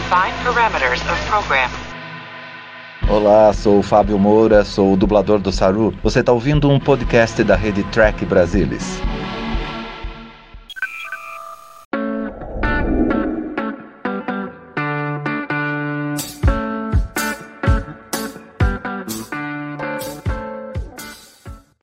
Define 0.00 0.32
parameters 0.42 1.02
of 1.02 1.26
program. 1.28 1.68
Olá, 3.06 3.52
sou 3.52 3.80
o 3.80 3.82
Fábio 3.82 4.18
Moura, 4.18 4.64
sou 4.64 4.94
o 4.94 4.96
dublador 4.96 5.38
do 5.38 5.52
Saru. 5.52 5.94
Você 6.02 6.20
está 6.20 6.32
ouvindo 6.32 6.70
um 6.70 6.80
podcast 6.80 7.44
da 7.44 7.54
rede 7.54 7.84
Track 7.90 8.24
Brasilis. 8.24 8.98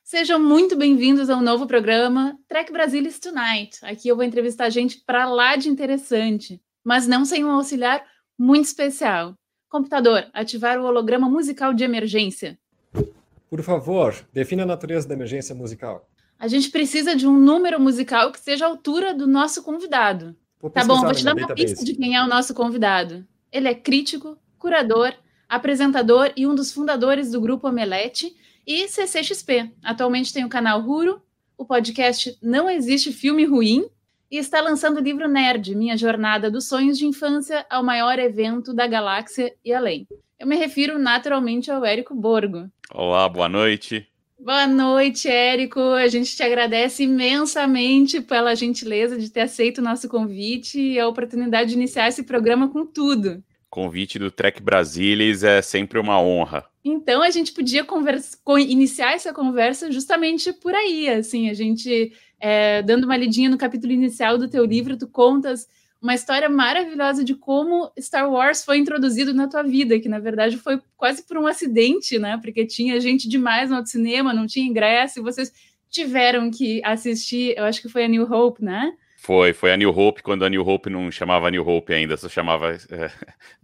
Sejam 0.04 0.40
muito 0.40 0.76
bem-vindos 0.76 1.30
ao 1.30 1.40
novo 1.40 1.68
programa 1.68 2.36
Trek 2.50 2.72
Brasilis 2.74 3.20
Tonight. 3.20 3.78
Aqui 3.84 4.08
eu 4.10 4.16
vou 4.16 4.26
entrevistar 4.26 4.72
gente 4.72 5.04
para 5.06 5.26
lá 5.26 5.56
de 5.56 5.70
interessante, 5.70 6.60
mas 6.88 7.06
não 7.06 7.26
sem 7.26 7.44
um 7.44 7.52
auxiliar 7.52 8.02
muito 8.40 8.64
especial. 8.64 9.34
Computador, 9.68 10.26
ativar 10.34 10.80
o 10.80 10.86
holograma 10.86 11.30
musical 11.30 11.74
de 11.74 11.84
emergência. 11.84 12.58
Por 13.50 13.62
favor, 13.62 14.16
defina 14.32 14.64
a 14.64 14.66
natureza 14.66 15.06
da 15.06 15.14
emergência 15.14 15.54
musical. 15.54 16.10
A 16.40 16.48
gente 16.48 16.70
precisa 16.70 17.14
de 17.14 17.28
um 17.28 17.38
número 17.38 17.78
musical 17.78 18.32
que 18.32 18.40
seja 18.40 18.66
a 18.66 18.70
altura 18.70 19.14
do 19.14 19.28
nosso 19.28 19.64
convidado. 19.64 20.34
Tá 20.74 20.86
bom, 20.86 21.02
vou 21.02 21.14
te 21.14 21.26
dar 21.26 21.34
uma 21.34 21.42
database. 21.42 21.66
pista 21.74 21.84
de 21.84 21.94
quem 21.94 22.16
é 22.16 22.24
o 22.24 22.28
nosso 22.28 22.54
convidado. 22.54 23.28
Ele 23.52 23.68
é 23.68 23.76
crítico, 23.76 24.38
curador, 24.58 25.14
apresentador 25.50 26.32
e 26.38 26.48
um 26.48 26.56
dos 26.56 26.72
fundadores 26.72 27.32
do 27.32 27.42
grupo 27.42 27.68
Omelete 27.68 28.34
e 28.66 28.88
CCXP. 28.88 29.74
Atualmente 29.84 30.32
tem 30.32 30.46
o 30.46 30.50
canal 30.50 30.80
Ruro, 30.80 31.22
o 31.58 31.66
podcast 31.66 32.38
Não 32.42 32.70
Existe 32.70 33.12
Filme 33.12 33.44
Ruim 33.44 33.90
e 34.30 34.38
está 34.38 34.62
lançando 34.62 34.98
o 34.98 35.04
livro 35.04 35.28
Nerd, 35.28 35.74
Minha 35.76 35.98
Jornada 35.98 36.50
dos 36.52 36.68
Sonhos 36.68 36.98
de 36.98 37.06
Infância 37.06 37.66
ao 37.70 37.84
maior 37.84 38.20
evento 38.20 38.74
da 38.74 38.86
galáxia 38.88 39.54
e 39.64 39.74
além. 39.74 40.08
Eu 40.40 40.46
me 40.48 40.56
refiro 40.56 41.00
naturalmente 41.00 41.72
ao 41.72 41.84
Érico 41.84 42.14
Borgo. 42.14 42.70
Olá, 42.94 43.28
boa 43.28 43.50
noite. 43.50 44.08
Boa 44.40 44.68
noite, 44.68 45.28
Érico. 45.28 45.80
A 45.80 46.08
gente 46.08 46.36
te 46.36 46.44
agradece 46.44 47.04
imensamente 47.04 48.22
pela 48.22 48.56
gentileza 48.56 49.18
de 49.18 49.30
ter 49.32 49.42
aceito 49.42 49.80
o 49.80 49.84
nosso 49.84 50.08
convite 50.08 50.80
e 50.80 51.00
a 51.00 51.08
oportunidade 51.08 51.70
de 51.72 51.76
iniciar 51.76 52.08
esse 52.08 52.24
programa 52.24 52.68
com 52.70 52.86
tudo. 52.86 53.44
Convite 53.70 54.18
do 54.20 54.30
Trek 54.32 54.62
Brasilis 54.62 55.44
é 55.44 55.62
sempre 55.62 56.00
uma 56.00 56.22
honra. 56.22 56.66
Então 56.86 57.22
a 57.22 57.30
gente 57.30 57.52
podia 57.52 57.84
conversa- 57.84 58.38
co- 58.44 58.58
iniciar 58.58 59.14
essa 59.14 59.34
conversa 59.34 59.92
justamente 59.92 60.54
por 60.54 60.74
aí, 60.74 61.10
assim, 61.10 61.50
a 61.50 61.54
gente 61.54 62.14
é, 62.40 62.82
dando 62.82 63.06
uma 63.06 63.18
lidinha 63.18 63.50
no 63.50 63.58
capítulo 63.58 63.92
inicial 63.92 64.38
do 64.38 64.48
teu 64.48 64.66
livro, 64.66 64.98
tu 64.98 65.08
contas 65.08 65.68
uma 66.02 66.14
história 66.14 66.48
maravilhosa 66.48 67.24
de 67.24 67.34
como 67.34 67.92
Star 68.00 68.32
Wars 68.32 68.64
foi 68.64 68.78
introduzido 68.78 69.34
na 69.34 69.48
tua 69.48 69.64
vida, 69.64 70.00
que 70.00 70.08
na 70.08 70.20
verdade 70.20 70.58
foi 70.58 70.80
quase 70.96 71.24
por 71.24 71.38
um 71.38 71.48
acidente, 71.48 72.20
né? 72.20 72.38
Porque 72.38 72.66
tinha 72.66 73.00
gente 73.00 73.28
demais 73.28 73.70
no 73.70 73.86
cinema, 73.86 74.34
não 74.34 74.46
tinha 74.46 74.68
ingresso, 74.68 75.20
e 75.20 75.24
vocês 75.24 75.52
tiveram 75.90 76.52
que 76.52 76.82
assistir, 76.84 77.56
eu 77.58 77.64
acho 77.66 77.82
que 77.82 77.90
foi 77.90 78.06
a 78.06 78.08
New 78.08 78.32
Hope, 78.32 78.64
né? 78.64 78.94
Foi, 79.20 79.52
foi 79.52 79.74
a 79.74 79.78
New 79.78 79.90
Hope, 79.90 80.22
quando 80.22 80.46
a 80.46 80.50
New 80.50 80.66
Hope 80.66 80.92
não 80.92 81.10
chamava 81.12 81.50
New 81.50 81.68
Hope 81.68 81.92
ainda, 81.92 82.16
só 82.16 82.30
chamava. 82.30 82.74
é, 82.74 83.12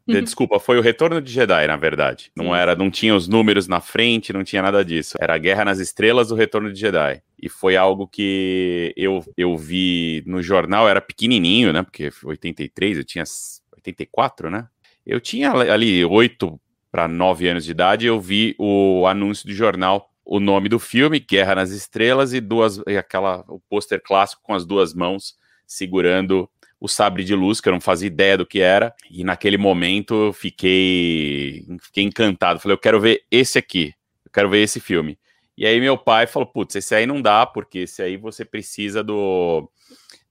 de- 0.08 0.22
Desculpa, 0.22 0.60
foi 0.60 0.78
o 0.80 0.82
Retorno 0.82 1.22
de 1.22 1.32
Jedi, 1.32 1.68
na 1.68 1.76
verdade. 1.78 2.32
Não 2.36 2.46
Sim. 2.48 2.56
era, 2.56 2.76
não 2.76 2.90
tinha 2.90 3.16
os 3.16 3.28
números 3.28 3.68
na 3.68 3.80
frente, 3.80 4.34
não 4.34 4.44
tinha 4.44 4.62
nada 4.64 4.84
disso. 4.84 5.16
Era 5.22 5.36
a 5.36 5.38
Guerra 5.38 5.64
nas 5.66 5.78
Estrelas, 5.80 6.32
o 6.32 6.36
Retorno 6.36 6.74
de 6.74 6.80
Jedi. 6.80 7.22
E 7.42 7.48
foi 7.50 7.78
algo 7.78 8.08
que 8.08 8.94
eu, 8.98 9.24
eu 9.38 9.56
vi 9.56 10.24
no 10.26 10.42
jornal, 10.42 10.90
era 10.90 11.00
pequenininho, 11.00 11.72
né? 11.72 11.84
Porque 11.84 12.10
foi 12.10 12.32
83, 12.32 12.98
eu 12.98 13.04
tinha 13.04 13.22
s- 13.22 13.62
84, 13.76 14.50
né? 14.50 14.68
Eu 15.06 15.22
tinha 15.22 15.52
ali 15.52 16.04
8 16.04 16.60
para 16.92 17.08
9 17.08 17.48
anos 17.48 17.64
de 17.64 17.72
idade, 17.72 18.06
eu 18.08 18.20
vi 18.20 18.56
o 18.58 19.06
anúncio 19.06 19.46
do 19.48 19.54
jornal, 19.54 20.10
o 20.26 20.40
nome 20.40 20.68
do 20.68 20.80
filme, 20.80 21.20
Guerra 21.20 21.56
nas 21.56 21.70
Estrelas, 21.72 22.34
e 22.34 22.42
duas 22.42 22.82
e 22.88 22.98
aquela 22.98 23.44
o 23.48 23.60
pôster 23.70 24.02
clássico 24.04 24.42
com 24.44 24.54
as 24.54 24.66
duas 24.66 24.94
mãos 24.94 25.36
segurando 25.66 26.50
o 26.80 26.88
sabre 26.88 27.24
de 27.24 27.34
luz, 27.34 27.62
que 27.62 27.70
eu 27.70 27.74
não 27.74 27.80
fazia 27.80 28.08
ideia 28.08 28.38
do 28.38 28.46
que 28.46 28.60
era, 28.60 28.94
e 29.10 29.24
naquele 29.24 29.58
momento 29.58 30.26
eu 30.26 30.34
fiquei, 30.34 31.66
fiquei 31.82 32.04
encantado. 32.04 32.60
Falei, 32.60 32.74
eu 32.74 32.80
quero 32.80 33.00
ver 33.00 33.24
esse 33.32 33.58
aqui, 33.58 33.94
eu 34.26 34.32
quero 34.32 34.50
ver 34.50 34.62
esse 34.64 34.82
filme. 34.82 35.18
E 35.58 35.66
aí 35.66 35.80
meu 35.80 35.98
pai 35.98 36.28
falou, 36.28 36.48
putz, 36.48 36.76
esse 36.76 36.94
aí 36.94 37.06
não 37.06 37.22
dá, 37.22 37.46
porque 37.46 37.80
esse 37.80 38.02
aí 38.02 38.18
você 38.18 38.44
precisa 38.44 39.04
do 39.04 39.70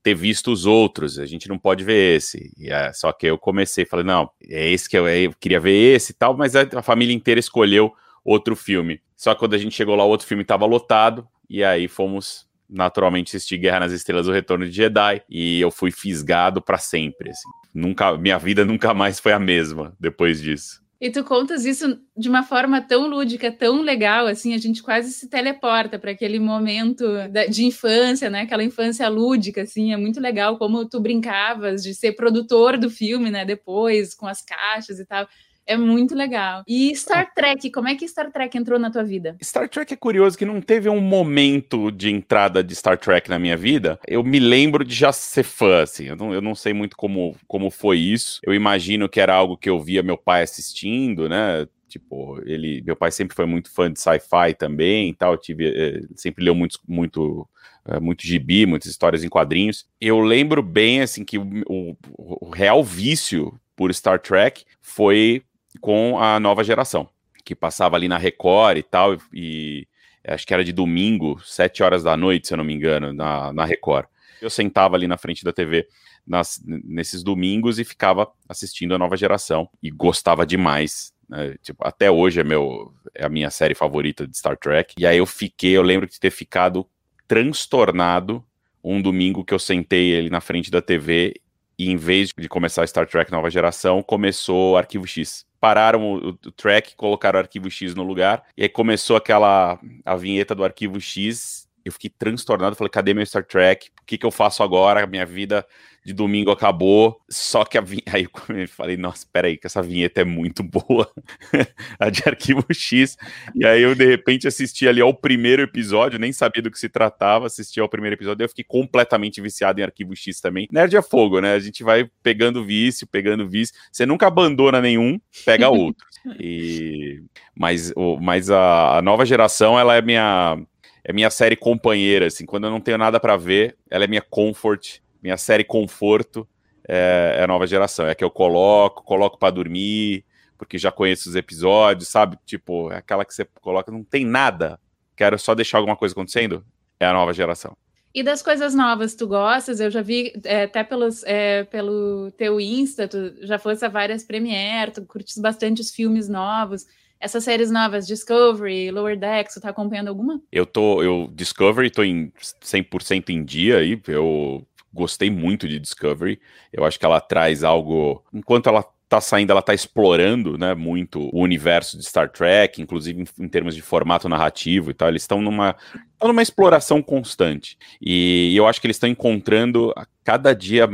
ter 0.03 0.15
visto 0.15 0.51
os 0.51 0.67
outros, 0.67 1.19
a 1.19 1.25
gente 1.25 1.49
não 1.49 1.57
pode 1.57 1.85
ver 1.85 2.17
esse. 2.17 2.53
É, 2.61 2.93
só 2.93 3.13
que 3.13 3.27
eu 3.27 3.39
comecei, 3.39 3.87
falei, 3.87 4.05
não, 4.05 4.29
é 4.47 4.69
esse 4.69 4.89
que 4.89 4.99
eu, 4.99 5.09
eu 5.09 5.33
queria 5.41 5.61
ver 5.61 5.95
esse 5.95 6.13
e 6.13 6.15
tal, 6.15 6.37
mas 6.37 6.55
a 6.57 6.83
família 6.83 7.15
inteira 7.15 7.39
escolheu 7.39 7.95
outro 8.25 8.55
filme. 8.57 9.01
Só 9.17 9.33
que 9.33 9.39
quando 9.39 9.55
a 9.55 9.59
gente 9.59 9.75
chegou 9.75 9.95
lá, 9.95 10.05
o 10.05 10.09
outro 10.09 10.27
filme 10.27 10.43
estava 10.43 10.67
lotado, 10.67 11.27
e 11.49 11.63
aí 11.63 11.87
fomos 11.87 12.47
naturalmente 12.73 13.37
assistir 13.37 13.59
Guerra 13.59 13.81
nas 13.81 13.93
Estrelas, 13.93 14.27
O 14.27 14.33
Retorno 14.33 14.65
de 14.65 14.73
Jedi, 14.73 15.23
e 15.29 15.61
eu 15.61 15.71
fui 15.71 15.91
fisgado 15.91 16.63
para 16.63 16.79
sempre, 16.79 17.31
assim. 17.31 17.49
Nunca, 17.75 18.17
minha 18.17 18.39
vida 18.39 18.65
nunca 18.65 18.93
mais 18.95 19.21
foi 19.21 19.33
a 19.33 19.39
mesma 19.39 19.95
depois 20.01 20.41
disso. 20.41 20.83
E 21.01 21.11
tu 21.11 21.25
contas 21.25 21.65
isso 21.65 21.99
de 22.17 22.29
uma 22.29 22.45
forma 22.45 22.81
tão 22.81 23.09
lúdica, 23.09 23.51
tão 23.51 23.83
legal, 23.83 24.29
assim, 24.29 24.55
a 24.55 24.59
gente 24.59 24.81
quase 24.81 25.13
se 25.13 25.29
teleporta 25.29 25.99
para 25.99 26.13
aquele 26.13 26.39
momento 26.39 27.05
de 27.51 27.65
infância, 27.65 28.31
né? 28.31 28.43
Aquela 28.43 28.63
infância 28.63 29.09
lúdica, 29.09 29.63
assim, 29.63 29.93
é 29.93 29.97
muito 29.97 30.21
legal 30.21 30.57
como 30.59 30.89
tu 30.89 31.01
brincavas 31.01 31.83
de 31.83 31.93
ser 31.93 32.13
produtor 32.13 32.79
do 32.79 32.89
filme, 32.89 33.33
né? 33.33 33.45
Depois, 33.45 34.15
com 34.15 34.29
as 34.29 34.43
caixas 34.43 35.01
e 35.01 35.05
tal. 35.05 35.27
É 35.67 35.77
muito 35.77 36.15
legal. 36.15 36.63
E 36.67 36.95
Star 36.97 37.33
Trek, 37.35 37.71
como 37.71 37.87
é 37.89 37.95
que 37.95 38.07
Star 38.09 38.31
Trek 38.33 38.57
entrou 38.59 38.79
na 38.79 38.91
tua 38.91 39.05
vida? 39.05 39.37
Star 39.43 39.69
Trek 39.69 39.95
é 39.95 39.97
curioso 39.97 40.37
que 40.37 40.45
não 40.45 40.61
teve 40.61 40.89
um 40.89 41.01
momento 41.01 41.91
de 41.91 42.11
entrada 42.11 42.65
de 42.65 42.75
Star 42.75 42.99
Trek 42.99 43.31
na 43.31 43.39
minha 43.39 43.57
vida. 43.57 43.99
Eu 44.07 44.25
me 44.25 44.41
lembro 44.41 44.85
de 44.85 44.95
já 44.95 45.13
ser 45.13 45.45
fã, 45.45 45.83
assim. 45.83 46.07
Eu 46.07 46.17
não, 46.17 46.35
eu 46.35 46.41
não 46.43 46.55
sei 46.55 46.73
muito 46.73 46.97
como, 46.97 47.37
como 47.47 47.71
foi 47.71 47.99
isso. 47.99 48.41
Eu 48.43 48.53
imagino 48.53 49.09
que 49.09 49.21
era 49.21 49.35
algo 49.35 49.57
que 49.57 49.71
eu 49.71 49.79
via 49.81 50.03
meu 50.03 50.19
pai 50.19 50.43
assistindo, 50.43 51.29
né? 51.29 51.67
Tipo, 51.89 52.41
ele, 52.45 52.83
meu 52.85 52.97
pai 52.97 53.11
sempre 53.13 53.37
foi 53.37 53.47
muito 53.47 53.71
fã 53.71 53.93
de 53.93 54.01
sci-fi 54.01 54.55
também 54.59 55.11
e 55.11 55.15
tal. 55.15 55.37
Tive, 55.37 55.69
eh, 55.69 56.01
sempre 56.17 56.43
leu 56.45 56.55
muito, 56.57 56.79
muito, 56.89 57.49
eh, 57.87 58.01
muito 58.01 58.27
gibi, 58.27 58.67
muitas 58.67 58.91
histórias 58.91 59.23
em 59.23 59.29
quadrinhos. 59.29 59.87
Eu 60.01 60.19
lembro 60.21 60.61
bem, 60.63 61.03
assim, 61.03 61.25
que 61.25 61.39
o, 61.39 61.47
o- 61.69 61.97
o 62.17 62.51
real 62.51 62.83
vício 62.83 63.55
por 63.77 63.93
Star 63.95 64.19
Trek 64.19 64.65
foi 64.81 65.43
com 65.81 66.19
a 66.19 66.39
nova 66.39 66.63
geração, 66.63 67.09
que 67.45 67.55
passava 67.55 67.97
ali 67.97 68.09
na 68.09 68.19
Record 68.19 68.79
e 68.79 68.83
tal, 68.83 69.17
e 69.33 69.87
acho 70.27 70.47
que 70.47 70.55
era 70.55 70.65
de 70.65 70.73
domingo, 70.73 71.41
sete 71.45 71.83
horas 71.83 72.03
da 72.03 72.17
noite, 72.17 72.47
se 72.49 72.55
eu 72.55 72.59
não 72.59 72.65
me 72.65 72.73
engano, 72.75 73.13
na, 73.13 73.53
na 73.53 73.65
Record. 73.65 74.07
Eu 74.41 74.51
sentava 74.51 74.97
ali 74.97 75.07
na 75.07 75.17
frente 75.17 75.45
da 75.45 75.53
TV 75.53 75.87
nas- 76.27 76.61
nesses 76.65 77.23
domingos 77.23 77.79
e 77.79 77.85
ficava 77.85 78.31
assistindo 78.49 78.95
a 78.95 78.99
nova 78.99 79.17
geração 79.17 79.69
e 79.83 79.91
gostava 79.91 80.47
demais. 80.47 81.13
né? 81.29 81.57
Tipo, 81.63 81.87
até 81.87 82.11
hoje 82.11 82.41
é, 82.41 82.45
meu, 82.45 82.93
é 83.15 83.25
a 83.25 83.29
minha 83.29 83.51
série 83.51 83.75
favorita 83.75 84.27
de 84.27 84.37
Star 84.37 84.57
Trek. 84.57 84.95
E 84.99 85.07
aí 85.07 85.19
eu 85.19 85.27
fiquei, 85.27 85.73
eu 85.73 85.83
lembro 85.83 86.07
de 86.09 86.21
ter 86.21 86.31
ficado 86.31 86.87
transtornado 87.27 88.45
um 88.85 89.01
domingo 89.01 89.45
que 89.45 89.55
eu 89.55 89.59
sentei 89.59 90.19
ali 90.19 90.31
na 90.31 90.41
frente 90.41 90.71
da 90.71 90.83
TV 90.83 91.35
e 91.83 91.91
em 91.91 91.97
vez 91.97 92.31
de 92.37 92.49
começar 92.49 92.87
Star 92.87 93.07
Trek 93.09 93.33
Nova 93.33 93.51
Geração, 93.51 94.03
começou 94.03 94.77
Arquivo 94.77 95.07
X. 95.07 95.45
Pararam 95.61 96.13
o, 96.13 96.29
o 96.29 96.53
track, 96.53 96.95
colocaram 96.95 97.39
o 97.39 97.43
Arquivo 97.43 97.69
X 97.71 97.95
no 97.95 98.05
lugar, 98.05 98.45
e 98.57 98.63
aí 98.63 98.69
começou 98.69 99.17
aquela 99.17 99.81
a 100.05 100.17
vinheta 100.17 100.55
do 100.55 100.65
Arquivo 100.65 101.01
X. 101.01 101.69
Eu 101.85 101.93
fiquei 101.93 102.11
transtornado, 102.11 102.77
falei, 102.77 102.91
cadê 102.91 103.15
meu 103.15 103.25
Star 103.25 103.45
Trek? 103.45 103.89
O 104.01 104.05
que, 104.07 104.19
que 104.19 104.27
eu 104.27 104.31
faço 104.31 104.63
agora? 104.63 105.07
Minha 105.07 105.27
vida 105.27 105.67
de 106.05 106.13
domingo 106.13 106.51
acabou. 106.51 107.21
Só 107.29 107.65
que 107.65 107.79
a 107.79 107.81
vin... 107.81 108.01
aí 108.13 108.27
eu 108.49 108.69
falei, 108.69 108.97
nossa, 108.97 109.27
peraí, 109.33 109.57
que 109.57 109.67
essa 109.67 109.83
vinheta 109.83 110.21
é 110.21 110.25
muito 110.25 110.63
boa. 110.63 111.11
a 111.99 112.11
de 112.11 112.23
Arquivo 112.27 112.65
X. 112.73 113.17
E 113.55 113.65
aí 113.65 113.83
eu, 113.83 113.95
de 113.95 114.05
repente, 114.05 114.49
assisti 114.49 114.89
ali 114.89 115.01
ao 115.01 115.15
primeiro 115.15 115.63
episódio, 115.63 116.19
nem 116.19 116.33
sabia 116.33 116.63
do 116.63 116.71
que 116.71 116.79
se 116.79 116.89
tratava, 116.89 117.47
assisti 117.47 117.81
ao 117.81 117.89
primeiro 117.89 118.17
episódio, 118.17 118.45
eu 118.45 118.49
fiquei 118.49 118.65
completamente 118.65 119.41
viciado 119.41 119.81
em 119.81 119.85
Arquivo 119.85 120.15
X 120.17 120.41
também. 120.41 120.67
Nerd 120.73 120.97
é 120.97 121.03
fogo, 121.03 121.41
né? 121.41 121.55
A 121.55 121.59
gente 121.59 121.83
vai 121.83 122.09
pegando 122.23 122.65
vício, 122.65 123.07
pegando 123.07 123.49
vício. 123.49 123.75
Você 123.91 124.05
nunca 124.05 124.27
abandona 124.27 124.81
nenhum, 124.81 125.21
pega 125.45 125.69
outro. 125.71 126.07
E... 126.39 127.23
Mas, 127.55 127.93
o... 127.97 128.19
Mas 128.21 128.51
a... 128.51 128.99
a 128.99 129.03
nova 129.03 129.25
geração, 129.25 129.79
ela 129.79 129.97
é 129.97 130.03
minha... 130.03 130.59
É 131.05 131.13
minha 131.13 131.31
série 131.31 131.57
companheira, 131.57 132.27
assim, 132.27 132.47
quando 132.47 132.65
eu 132.65 132.71
não 132.71 132.81
tenho 132.81 132.99
nada 132.99 133.19
para 133.19 133.37
ver, 133.37 133.77
ela 133.91 134.05
é 134.05 134.07
minha 134.07 134.23
comfort, 134.23 135.01
minha 135.23 135.37
série 135.37 135.65
conforto, 135.65 136.49
é, 136.89 137.37
é 137.39 137.43
a 137.45 137.47
nova 137.47 137.67
geração. 137.67 138.07
É 138.07 138.13
a 138.13 138.15
que 138.15 138.25
eu 138.25 138.31
coloco, 138.31 139.03
coloco 139.03 139.39
para 139.39 139.53
dormir, 139.53 140.25
porque 140.57 140.79
já 140.79 140.93
conheço 140.93 141.29
os 141.29 141.35
episódios, 141.35 142.09
sabe? 142.09 142.39
Tipo, 142.47 142.93
é 142.93 142.99
aquela 142.99 143.25
que 143.25 143.35
você 143.35 143.45
coloca, 143.61 143.91
não 143.91 144.05
tem 144.05 144.25
nada, 144.25 144.79
quero 145.17 145.39
só 145.39 145.55
deixar 145.55 145.79
alguma 145.79 145.97
coisa 145.97 146.13
acontecendo, 146.13 146.65
é 147.01 147.07
a 147.07 147.13
nova 147.13 147.33
geração. 147.33 147.77
E 148.15 148.23
das 148.23 148.43
coisas 148.43 148.75
novas, 148.75 149.15
tu 149.15 149.27
gostas? 149.27 149.81
Eu 149.81 149.91
já 149.91 150.03
vi 150.03 150.33
é, 150.45 150.65
até 150.65 150.85
pelos, 150.85 151.25
é, 151.25 151.65
pelo 151.65 152.31
teu 152.33 152.61
Insta, 152.61 153.09
tu 153.09 153.35
já 153.47 153.59
fosse 153.59 153.85
a 153.87 153.89
várias 153.89 154.23
premiere, 154.23 154.91
tu 154.91 155.03
curtes 155.07 155.39
bastante 155.39 155.81
os 155.81 155.91
filmes 155.91 156.29
novos. 156.29 156.87
Essas 157.23 157.45
séries 157.45 157.71
novas, 157.71 158.05
Discovery, 158.05 158.91
Lower 158.91 159.17
Decks, 159.17 159.55
tu 159.55 159.61
tá 159.61 159.69
acompanhando 159.69 160.09
alguma? 160.09 160.43
Eu 160.51 160.67
tô, 160.67 161.01
eu, 161.05 161.31
Discovery, 161.33 161.89
tô 161.89 162.03
em 162.03 162.33
100% 162.61 163.31
em 163.31 163.45
dia 163.45 163.79
aí, 163.79 164.03
eu 164.09 164.67
gostei 164.93 165.31
muito 165.31 165.69
de 165.69 165.79
Discovery, 165.79 166.41
eu 166.73 166.85
acho 166.85 166.99
que 166.99 167.07
ela 167.07 167.21
traz 167.21 167.63
algo, 167.63 168.25
enquanto 168.35 168.69
ela 168.69 168.85
tá 169.09 169.21
saindo, 169.21 169.53
ela 169.53 169.63
tá 169.63 169.73
explorando, 169.73 170.59
né, 170.59 170.75
muito 170.75 171.29
o 171.33 171.41
universo 171.41 171.97
de 171.97 172.05
Star 172.05 172.29
Trek, 172.29 172.83
inclusive 172.83 173.23
em, 173.23 173.45
em 173.45 173.49
termos 173.49 173.77
de 173.77 173.83
formato 173.83 174.29
narrativo 174.29 174.91
e 174.91 174.95
tal. 174.95 175.09
Eles 175.09 175.23
estão 175.23 175.41
numa, 175.41 175.77
numa 176.21 176.43
exploração 176.43 177.01
constante. 177.01 177.77
E 178.01 178.53
eu 178.57 178.67
acho 178.67 178.81
que 178.81 178.87
eles 178.87 178.97
estão 178.97 179.09
encontrando 179.09 179.93
a 179.95 180.07
cada 180.25 180.55
dia 180.55 180.89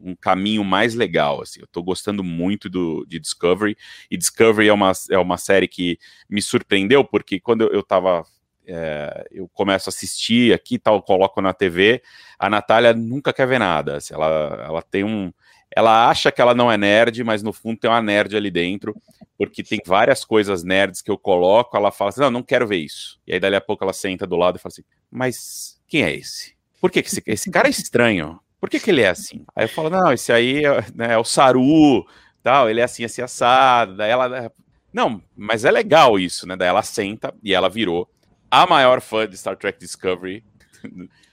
um 0.00 0.14
caminho 0.14 0.64
mais 0.64 0.94
legal, 0.94 1.42
assim, 1.42 1.60
eu 1.60 1.66
tô 1.66 1.82
gostando 1.82 2.22
muito 2.24 2.68
do, 2.68 3.04
de 3.06 3.18
Discovery, 3.18 3.76
e 4.10 4.16
Discovery 4.16 4.68
é 4.68 4.72
uma, 4.72 4.92
é 5.10 5.18
uma 5.18 5.36
série 5.36 5.68
que 5.68 5.98
me 6.28 6.42
surpreendeu, 6.42 7.04
porque 7.04 7.40
quando 7.40 7.62
eu, 7.62 7.72
eu 7.72 7.82
tava 7.82 8.24
é, 8.70 9.26
eu 9.30 9.48
começo 9.48 9.88
a 9.88 9.90
assistir 9.90 10.52
aqui 10.52 10.78
tal, 10.78 11.02
coloco 11.02 11.40
na 11.40 11.54
TV, 11.54 12.02
a 12.38 12.50
Natália 12.50 12.92
nunca 12.92 13.32
quer 13.32 13.46
ver 13.46 13.58
nada. 13.58 13.96
Assim, 13.96 14.12
ela, 14.12 14.62
ela 14.62 14.82
tem 14.82 15.04
um, 15.04 15.32
ela 15.74 16.08
acha 16.08 16.30
que 16.30 16.40
ela 16.40 16.54
não 16.54 16.70
é 16.70 16.76
nerd, 16.76 17.22
mas 17.24 17.42
no 17.42 17.52
fundo 17.52 17.80
tem 17.80 17.90
uma 17.90 18.02
nerd 18.02 18.36
ali 18.36 18.50
dentro, 18.50 18.94
porque 19.36 19.62
tem 19.62 19.80
várias 19.84 20.24
coisas 20.24 20.62
nerds 20.62 21.00
que 21.00 21.10
eu 21.10 21.18
coloco, 21.18 21.76
ela 21.76 21.90
fala 21.90 22.10
assim, 22.10 22.20
não, 22.20 22.30
não 22.30 22.42
quero 22.42 22.66
ver 22.66 22.76
isso. 22.76 23.18
E 23.26 23.32
aí 23.32 23.40
dali 23.40 23.56
a 23.56 23.60
pouco 23.60 23.84
ela 23.84 23.92
senta 23.92 24.26
do 24.26 24.36
lado 24.36 24.56
e 24.56 24.58
fala 24.58 24.72
assim, 24.72 24.84
mas 25.10 25.80
quem 25.86 26.02
é 26.02 26.14
esse? 26.14 26.56
Por 26.80 26.90
que, 26.90 27.02
que 27.02 27.08
esse, 27.08 27.22
esse 27.26 27.50
cara 27.50 27.68
é 27.68 27.70
estranho? 27.70 28.38
Por 28.60 28.68
que, 28.68 28.80
que 28.80 28.90
ele 28.90 29.02
é 29.02 29.08
assim? 29.08 29.44
Aí 29.54 29.64
eu 29.64 29.68
falo, 29.68 29.90
não, 29.90 30.12
esse 30.12 30.32
aí 30.32 30.64
é, 30.64 30.84
né, 30.94 31.12
é 31.14 31.18
o 31.18 31.24
Saru, 31.24 32.06
tal, 32.42 32.68
ele 32.68 32.80
é 32.80 32.84
assim, 32.84 33.04
assim, 33.04 33.22
assado. 33.22 33.96
Daí 33.96 34.10
ela, 34.10 34.52
não, 34.92 35.22
mas 35.36 35.64
é 35.64 35.70
legal 35.70 36.18
isso, 36.18 36.46
né? 36.46 36.56
Daí 36.56 36.68
ela 36.68 36.82
senta 36.82 37.34
e 37.42 37.54
ela 37.54 37.68
virou 37.68 38.08
a 38.50 38.66
maior 38.66 39.00
fã 39.00 39.28
de 39.28 39.36
Star 39.36 39.56
Trek 39.56 39.78
Discovery 39.78 40.42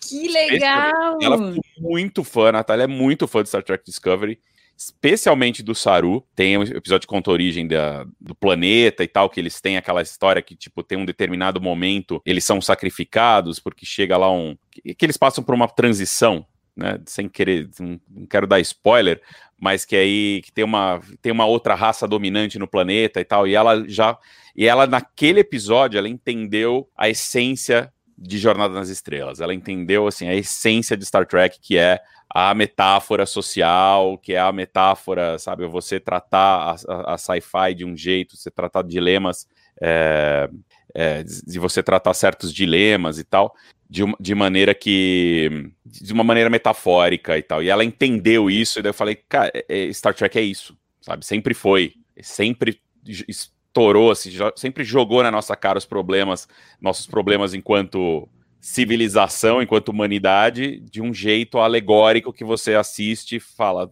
que 0.02 0.28
legal! 0.28 1.18
Ela 1.22 1.38
ficou 1.38 1.64
muito 1.80 2.24
fã, 2.24 2.50
a 2.50 2.54
Natália 2.54 2.84
é 2.84 2.88
muito 2.88 3.28
fã 3.28 3.42
de 3.42 3.50
Star 3.50 3.64
Trek 3.64 3.84
Discovery, 3.84 4.40
especialmente 4.78 5.64
do 5.64 5.74
Saru. 5.74 6.24
Tem 6.36 6.58
um 6.58 6.64
episódio 6.64 7.08
que 7.08 7.14
conta 7.14 7.30
a 7.30 7.34
origem 7.34 7.68
da, 7.68 8.06
do 8.20 8.36
planeta 8.36 9.04
e 9.04 9.08
tal, 9.08 9.30
que 9.30 9.40
eles 9.40 9.60
têm 9.60 9.78
aquela 9.78 10.02
história 10.02 10.42
que, 10.42 10.56
tipo, 10.56 10.84
tem 10.84 10.98
um 10.98 11.06
determinado 11.06 11.60
momento, 11.60 12.22
eles 12.26 12.44
são 12.44 12.62
sacrificados 12.62 13.60
porque 13.60 13.86
chega 13.86 14.18
lá 14.18 14.32
um. 14.32 14.56
que 14.72 15.06
eles 15.06 15.18
passam 15.18 15.44
por 15.44 15.56
uma 15.56 15.68
transição. 15.68 16.46
Né, 16.76 17.00
sem 17.06 17.30
querer, 17.30 17.70
não 17.80 18.26
quero 18.30 18.46
dar 18.46 18.60
spoiler, 18.60 19.22
mas 19.58 19.86
que 19.86 19.96
aí 19.96 20.42
que 20.44 20.52
tem 20.52 20.66
uma, 20.66 21.00
tem 21.22 21.32
uma 21.32 21.46
outra 21.46 21.74
raça 21.74 22.06
dominante 22.06 22.60
no 22.60 22.68
planeta 22.68 23.22
e 23.22 23.24
tal, 23.24 23.48
e 23.48 23.56
ela 23.56 23.88
já 23.88 24.18
e 24.54 24.68
ela 24.68 24.86
naquele 24.86 25.40
episódio 25.40 25.98
ela 25.98 26.10
entendeu 26.10 26.90
a 26.98 27.08
essência 27.08 27.94
de 28.18 28.38
Jornada 28.38 28.74
nas 28.74 28.90
Estrelas. 28.90 29.40
Ela 29.42 29.54
entendeu 29.54 30.08
assim 30.08 30.28
a 30.28 30.36
essência 30.36 30.96
de 30.96 31.06
Star 31.06 31.26
Trek, 31.26 31.60
que 31.62 31.78
é 31.78 32.02
a 32.30 32.54
metáfora 32.54 33.26
social, 33.26 34.18
que 34.18 34.34
é 34.34 34.40
a 34.40 34.52
metáfora, 34.52 35.38
sabe, 35.40 35.66
você 35.68 36.00
tratar 36.00 36.76
a, 36.88 36.94
a, 36.94 37.14
a 37.14 37.18
sci-fi 37.18 37.74
de 37.76 37.86
um 37.86 37.96
jeito, 37.96 38.36
você 38.36 38.52
tratar 38.52 38.84
dilemas, 38.84 39.48
é, 39.82 40.50
é, 40.96 41.24
de 41.24 41.60
você 41.60 41.84
tratar 41.84 42.14
certos 42.14 42.54
dilemas 42.54 43.20
e 43.20 43.26
tal, 43.26 43.54
de, 43.90 44.02
de 44.18 44.34
maneira 44.34 44.74
que, 44.74 45.70
de 45.86 46.14
uma 46.14 46.24
maneira 46.24 46.50
metafórica 46.50 47.38
e 47.38 47.44
tal. 47.44 47.62
E 47.62 47.70
ela 47.70 47.84
entendeu 47.84 48.50
isso, 48.50 48.80
e 48.80 48.82
daí 48.82 48.92
eu 48.92 48.94
falei, 48.94 49.16
cara, 49.16 49.52
é, 49.54 49.90
é 49.90 49.94
Star 49.94 50.16
Trek 50.16 50.40
é 50.40 50.42
isso, 50.42 50.76
sabe, 51.02 51.26
sempre 51.26 51.54
foi, 51.54 51.94
sempre 52.22 52.80
estourou, 53.28 54.12
assim, 54.12 54.32
sempre 54.56 54.86
jogou 54.86 55.22
na 55.22 55.30
nossa 55.30 55.56
cara 55.56 55.78
os 55.78 55.86
problemas, 55.86 56.48
nossos 56.80 57.06
problemas 57.06 57.54
enquanto 57.54 58.28
civilização, 58.62 59.62
enquanto 59.62 59.90
humanidade, 59.90 60.80
de 60.80 61.02
um 61.02 61.14
jeito 61.14 61.60
alegórico 61.60 62.34
que 62.34 62.44
você 62.44 62.74
assiste 62.74 63.36
e 63.36 63.40
fala, 63.40 63.92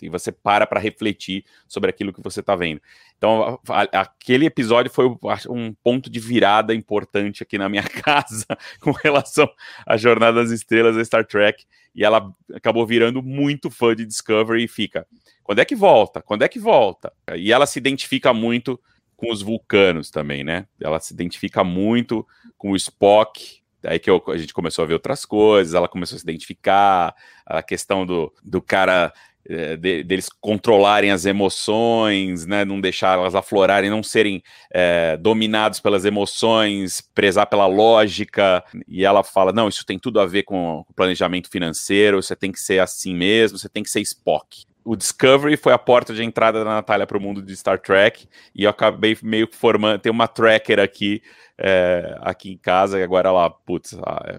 e 0.00 0.08
você 0.08 0.32
para 0.32 0.66
para 0.66 0.80
refletir 0.80 1.44
sobre 1.66 1.90
aquilo 1.90 2.12
que 2.12 2.22
você 2.22 2.40
está 2.40 2.56
vendo. 2.56 2.80
Então, 3.16 3.60
a, 3.68 4.00
aquele 4.00 4.46
episódio 4.46 4.90
foi 4.90 5.06
um 5.50 5.74
ponto 5.74 6.08
de 6.08 6.20
virada 6.20 6.74
importante 6.74 7.42
aqui 7.42 7.58
na 7.58 7.68
minha 7.68 7.82
casa 8.04 8.46
com 8.80 8.92
relação 8.92 9.48
à 9.86 9.96
Jornada 9.96 10.40
das 10.40 10.50
Estrelas 10.50 10.96
da 10.96 11.04
Star 11.04 11.26
Trek, 11.26 11.64
e 11.94 12.04
ela 12.04 12.32
acabou 12.54 12.86
virando 12.86 13.22
muito 13.22 13.70
fã 13.70 13.94
de 13.94 14.06
Discovery 14.06 14.64
e 14.64 14.68
fica, 14.68 15.06
quando 15.42 15.58
é 15.58 15.64
que 15.64 15.74
volta? 15.74 16.22
Quando 16.22 16.42
é 16.42 16.48
que 16.48 16.58
volta? 16.58 17.12
E 17.36 17.52
ela 17.52 17.66
se 17.66 17.78
identifica 17.78 18.32
muito 18.32 18.80
com 19.16 19.32
os 19.32 19.42
vulcanos 19.42 20.10
também, 20.10 20.44
né? 20.44 20.66
Ela 20.80 21.00
se 21.00 21.12
identifica 21.12 21.64
muito 21.64 22.24
com 22.56 22.70
o 22.70 22.76
Spock. 22.76 23.58
Aí 23.84 23.98
que 23.98 24.08
eu, 24.08 24.22
a 24.28 24.36
gente 24.36 24.54
começou 24.54 24.84
a 24.84 24.86
ver 24.86 24.94
outras 24.94 25.24
coisas, 25.24 25.74
ela 25.74 25.88
começou 25.88 26.16
a 26.16 26.18
se 26.18 26.24
identificar, 26.24 27.14
a 27.44 27.62
questão 27.62 28.06
do, 28.06 28.32
do 28.44 28.62
cara 28.62 29.12
é, 29.46 29.76
de, 29.76 30.02
deles 30.02 30.28
controlarem 30.40 31.10
as 31.10 31.26
emoções, 31.26 32.46
né, 32.46 32.64
não 32.64 32.80
deixar 32.80 33.18
elas 33.18 33.34
aflorarem, 33.34 33.90
não 33.90 34.02
serem 34.02 34.42
é, 34.72 35.16
dominados 35.16 35.80
pelas 35.80 36.04
emoções, 36.04 37.00
prezar 37.14 37.46
pela 37.46 37.66
lógica. 37.66 38.64
E 38.86 39.04
ela 39.04 39.22
fala: 39.22 39.52
não, 39.52 39.68
isso 39.68 39.84
tem 39.84 39.98
tudo 39.98 40.20
a 40.20 40.26
ver 40.26 40.44
com 40.44 40.84
o 40.88 40.94
planejamento 40.94 41.50
financeiro, 41.50 42.22
você 42.22 42.36
tem 42.36 42.52
que 42.52 42.60
ser 42.60 42.80
assim 42.80 43.14
mesmo, 43.14 43.58
você 43.58 43.68
tem 43.68 43.82
que 43.82 43.90
ser 43.90 44.00
Spock 44.00 44.66
o 44.88 44.96
Discovery 44.96 45.58
foi 45.58 45.74
a 45.74 45.78
porta 45.78 46.14
de 46.14 46.24
entrada 46.24 46.64
da 46.64 46.70
Natália 46.70 47.06
para 47.06 47.18
o 47.18 47.20
mundo 47.20 47.42
de 47.42 47.54
Star 47.54 47.78
Trek 47.78 48.26
e 48.54 48.64
eu 48.64 48.70
acabei 48.70 49.18
meio 49.22 49.46
que 49.46 49.54
formando, 49.54 49.98
tem 49.98 50.10
uma 50.10 50.26
tracker 50.26 50.80
aqui 50.80 51.20
é, 51.58 52.16
aqui 52.22 52.52
em 52.52 52.56
casa 52.56 52.98
e 52.98 53.02
agora 53.02 53.28
ela, 53.28 53.50
putz, 53.50 53.94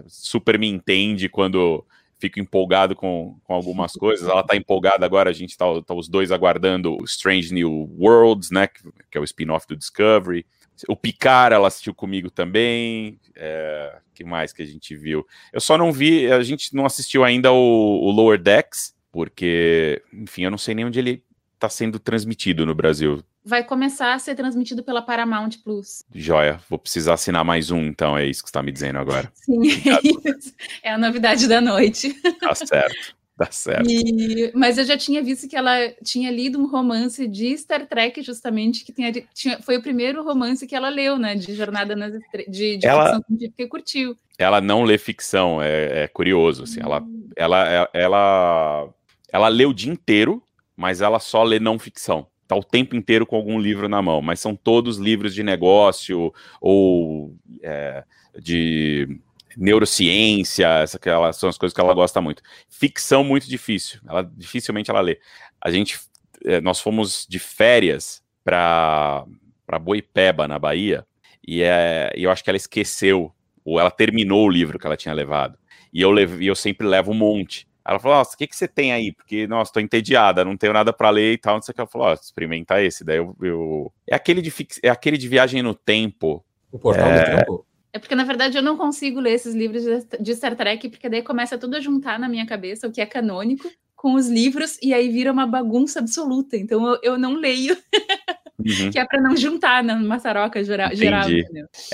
super 0.08 0.58
me 0.58 0.66
entende 0.66 1.28
quando 1.28 1.86
fico 2.20 2.38
empolgado 2.38 2.94
com, 2.94 3.36
com 3.42 3.54
algumas 3.54 3.92
coisas. 3.92 4.28
Ela 4.28 4.42
tá 4.42 4.54
empolgada 4.54 5.04
agora, 5.06 5.30
a 5.30 5.32
gente 5.32 5.56
tá, 5.56 5.64
tá 5.84 5.94
os 5.94 6.08
dois 6.08 6.30
aguardando 6.30 6.96
o 7.00 7.04
Strange 7.04 7.52
New 7.52 7.90
Worlds, 7.98 8.50
né, 8.50 8.66
que, 8.66 8.82
que 9.10 9.18
é 9.18 9.20
o 9.20 9.24
spin-off 9.24 9.66
do 9.66 9.76
Discovery. 9.76 10.44
O 10.88 10.96
Picard, 10.96 11.54
ela 11.54 11.68
assistiu 11.68 11.94
comigo 11.94 12.30
também. 12.30 13.18
É, 13.34 13.98
que 14.14 14.24
mais 14.24 14.52
que 14.52 14.62
a 14.62 14.66
gente 14.66 14.94
viu? 14.94 15.26
Eu 15.52 15.60
só 15.60 15.76
não 15.76 15.92
vi, 15.92 16.30
a 16.30 16.42
gente 16.42 16.74
não 16.74 16.86
assistiu 16.86 17.24
ainda 17.24 17.52
o, 17.52 17.56
o 17.56 18.10
Lower 18.10 18.40
Decks, 18.40 18.94
porque, 19.10 20.02
enfim, 20.12 20.44
eu 20.44 20.50
não 20.50 20.58
sei 20.58 20.74
nem 20.74 20.84
onde 20.84 20.98
ele 20.98 21.24
está 21.54 21.68
sendo 21.68 21.98
transmitido 21.98 22.64
no 22.64 22.74
Brasil. 22.74 23.22
Vai 23.44 23.64
começar 23.64 24.14
a 24.14 24.18
ser 24.18 24.34
transmitido 24.34 24.82
pela 24.82 25.00
Paramount 25.00 25.50
Plus. 25.64 26.04
Joia, 26.14 26.60
vou 26.68 26.78
precisar 26.78 27.14
assinar 27.14 27.44
mais 27.44 27.70
um, 27.70 27.86
então, 27.86 28.16
é 28.16 28.26
isso 28.26 28.42
que 28.42 28.48
você 28.48 28.50
está 28.50 28.62
me 28.62 28.70
dizendo 28.70 28.98
agora. 28.98 29.30
Sim, 29.34 29.60
é 29.62 30.30
isso. 30.30 30.54
É 30.82 30.92
a 30.92 30.98
novidade 30.98 31.48
da 31.48 31.60
noite. 31.60 32.12
Tá 32.38 32.54
certo. 32.54 33.18
Tá 33.38 33.50
certo. 33.50 33.90
E, 33.90 34.52
mas 34.54 34.76
eu 34.76 34.84
já 34.84 34.98
tinha 34.98 35.22
visto 35.22 35.48
que 35.48 35.56
ela 35.56 35.88
tinha 36.04 36.30
lido 36.30 36.58
um 36.58 36.66
romance 36.66 37.26
de 37.26 37.56
Star 37.56 37.86
Trek, 37.86 38.22
justamente, 38.22 38.84
que 38.84 38.92
tinha, 38.92 39.10
tinha, 39.32 39.62
foi 39.62 39.78
o 39.78 39.82
primeiro 39.82 40.22
romance 40.22 40.66
que 40.66 40.76
ela 40.76 40.90
leu, 40.90 41.18
né? 41.18 41.34
De 41.34 41.54
Jornada 41.54 41.96
nas 41.96 42.12
Estrelas, 42.12 42.52
de, 42.52 42.76
de 42.76 42.86
ela, 42.86 43.04
ficção 43.04 43.24
científica 43.26 43.62
e 43.62 43.66
curtiu. 43.66 44.16
Ela 44.36 44.60
não 44.60 44.84
lê 44.84 44.98
ficção, 44.98 45.62
é, 45.62 46.02
é 46.02 46.08
curioso, 46.08 46.64
assim, 46.64 46.80
hum. 46.80 46.84
ela, 46.84 47.06
ela, 47.34 47.90
ela 47.94 48.94
ela 49.32 49.48
lê 49.48 49.64
o 49.64 49.72
dia 49.72 49.92
inteiro, 49.92 50.42
mas 50.76 51.00
ela 51.00 51.18
só 51.18 51.42
lê 51.42 51.58
não 51.58 51.78
ficção. 51.78 52.26
Tá 52.50 52.56
o 52.56 52.64
tempo 52.64 52.96
inteiro 52.96 53.24
com 53.24 53.36
algum 53.36 53.60
livro 53.60 53.88
na 53.88 54.02
mão, 54.02 54.20
mas 54.20 54.40
são 54.40 54.56
todos 54.56 54.98
livros 54.98 55.32
de 55.32 55.44
negócio 55.44 56.34
ou 56.60 57.36
é, 57.62 58.02
de 58.40 59.20
neurociência, 59.56 60.66
essa 60.82 60.98
que 60.98 61.08
ela, 61.08 61.32
são 61.32 61.48
as 61.48 61.56
coisas 61.56 61.72
que 61.72 61.80
ela 61.80 61.94
gosta 61.94 62.20
muito. 62.20 62.42
Ficção 62.68 63.22
muito 63.22 63.48
difícil, 63.48 64.00
ela 64.08 64.28
dificilmente 64.36 64.90
ela 64.90 65.00
lê. 65.00 65.20
A 65.60 65.70
gente, 65.70 66.00
é, 66.44 66.60
nós 66.60 66.80
fomos 66.80 67.24
de 67.28 67.38
férias 67.38 68.20
para 68.42 69.24
para 69.64 69.78
Boipeba 69.78 70.48
na 70.48 70.58
Bahia 70.58 71.06
e 71.46 71.62
é, 71.62 72.10
eu 72.16 72.32
acho 72.32 72.42
que 72.42 72.50
ela 72.50 72.56
esqueceu 72.56 73.32
ou 73.64 73.78
ela 73.78 73.92
terminou 73.92 74.44
o 74.44 74.50
livro 74.50 74.76
que 74.76 74.86
ela 74.88 74.96
tinha 74.96 75.14
levado. 75.14 75.56
E 75.92 76.00
eu, 76.00 76.10
levo, 76.10 76.42
eu 76.42 76.56
sempre 76.56 76.84
levo 76.84 77.12
um 77.12 77.14
monte. 77.14 77.68
Ela 77.86 77.98
falou, 77.98 78.18
nossa, 78.18 78.34
o 78.34 78.38
que, 78.38 78.46
que 78.46 78.56
você 78.56 78.68
tem 78.68 78.92
aí? 78.92 79.12
Porque, 79.12 79.46
nossa, 79.46 79.72
tô 79.72 79.80
entediada, 79.80 80.44
não 80.44 80.56
tenho 80.56 80.72
nada 80.72 80.92
para 80.92 81.10
ler 81.10 81.32
e 81.32 81.38
tal, 81.38 81.54
não 81.54 81.62
sei 81.62 81.72
o 81.72 81.74
que. 81.74 81.80
Ela 81.80 81.88
falou, 81.88 82.08
ó, 82.08 82.12
experimenta 82.12 82.82
esse. 82.82 83.04
Daí 83.04 83.16
eu, 83.16 83.36
eu... 83.40 83.92
É, 84.08 84.14
aquele 84.14 84.42
de 84.42 84.50
fix... 84.50 84.78
é 84.82 84.88
aquele 84.88 85.16
de 85.16 85.28
viagem 85.28 85.62
no 85.62 85.74
tempo. 85.74 86.44
O 86.70 86.78
Portal 86.78 87.08
é... 87.08 87.18
do 87.18 87.38
Tempo? 87.38 87.66
É 87.92 87.98
porque, 87.98 88.14
na 88.14 88.24
verdade, 88.24 88.56
eu 88.56 88.62
não 88.62 88.76
consigo 88.76 89.18
ler 89.18 89.32
esses 89.32 89.54
livros 89.54 89.82
de 90.20 90.34
Star 90.34 90.54
Trek, 90.54 90.88
porque 90.88 91.08
daí 91.08 91.22
começa 91.22 91.58
tudo 91.58 91.76
a 91.76 91.80
juntar 91.80 92.18
na 92.18 92.28
minha 92.28 92.46
cabeça 92.46 92.86
o 92.86 92.92
que 92.92 93.00
é 93.00 93.06
canônico 93.06 93.68
com 93.96 94.14
os 94.14 94.28
livros, 94.28 94.78
e 94.80 94.94
aí 94.94 95.10
vira 95.10 95.30
uma 95.30 95.46
bagunça 95.46 95.98
absoluta. 95.98 96.56
Então 96.56 96.86
eu, 96.86 96.98
eu 97.02 97.18
não 97.18 97.34
leio. 97.34 97.76
Uhum. 98.58 98.90
que 98.92 98.98
é 98.98 99.04
para 99.04 99.20
não 99.20 99.36
juntar 99.36 99.84
na 99.84 99.96
maçaroca 99.96 100.62
geral. 100.64 100.94
geral 100.94 101.28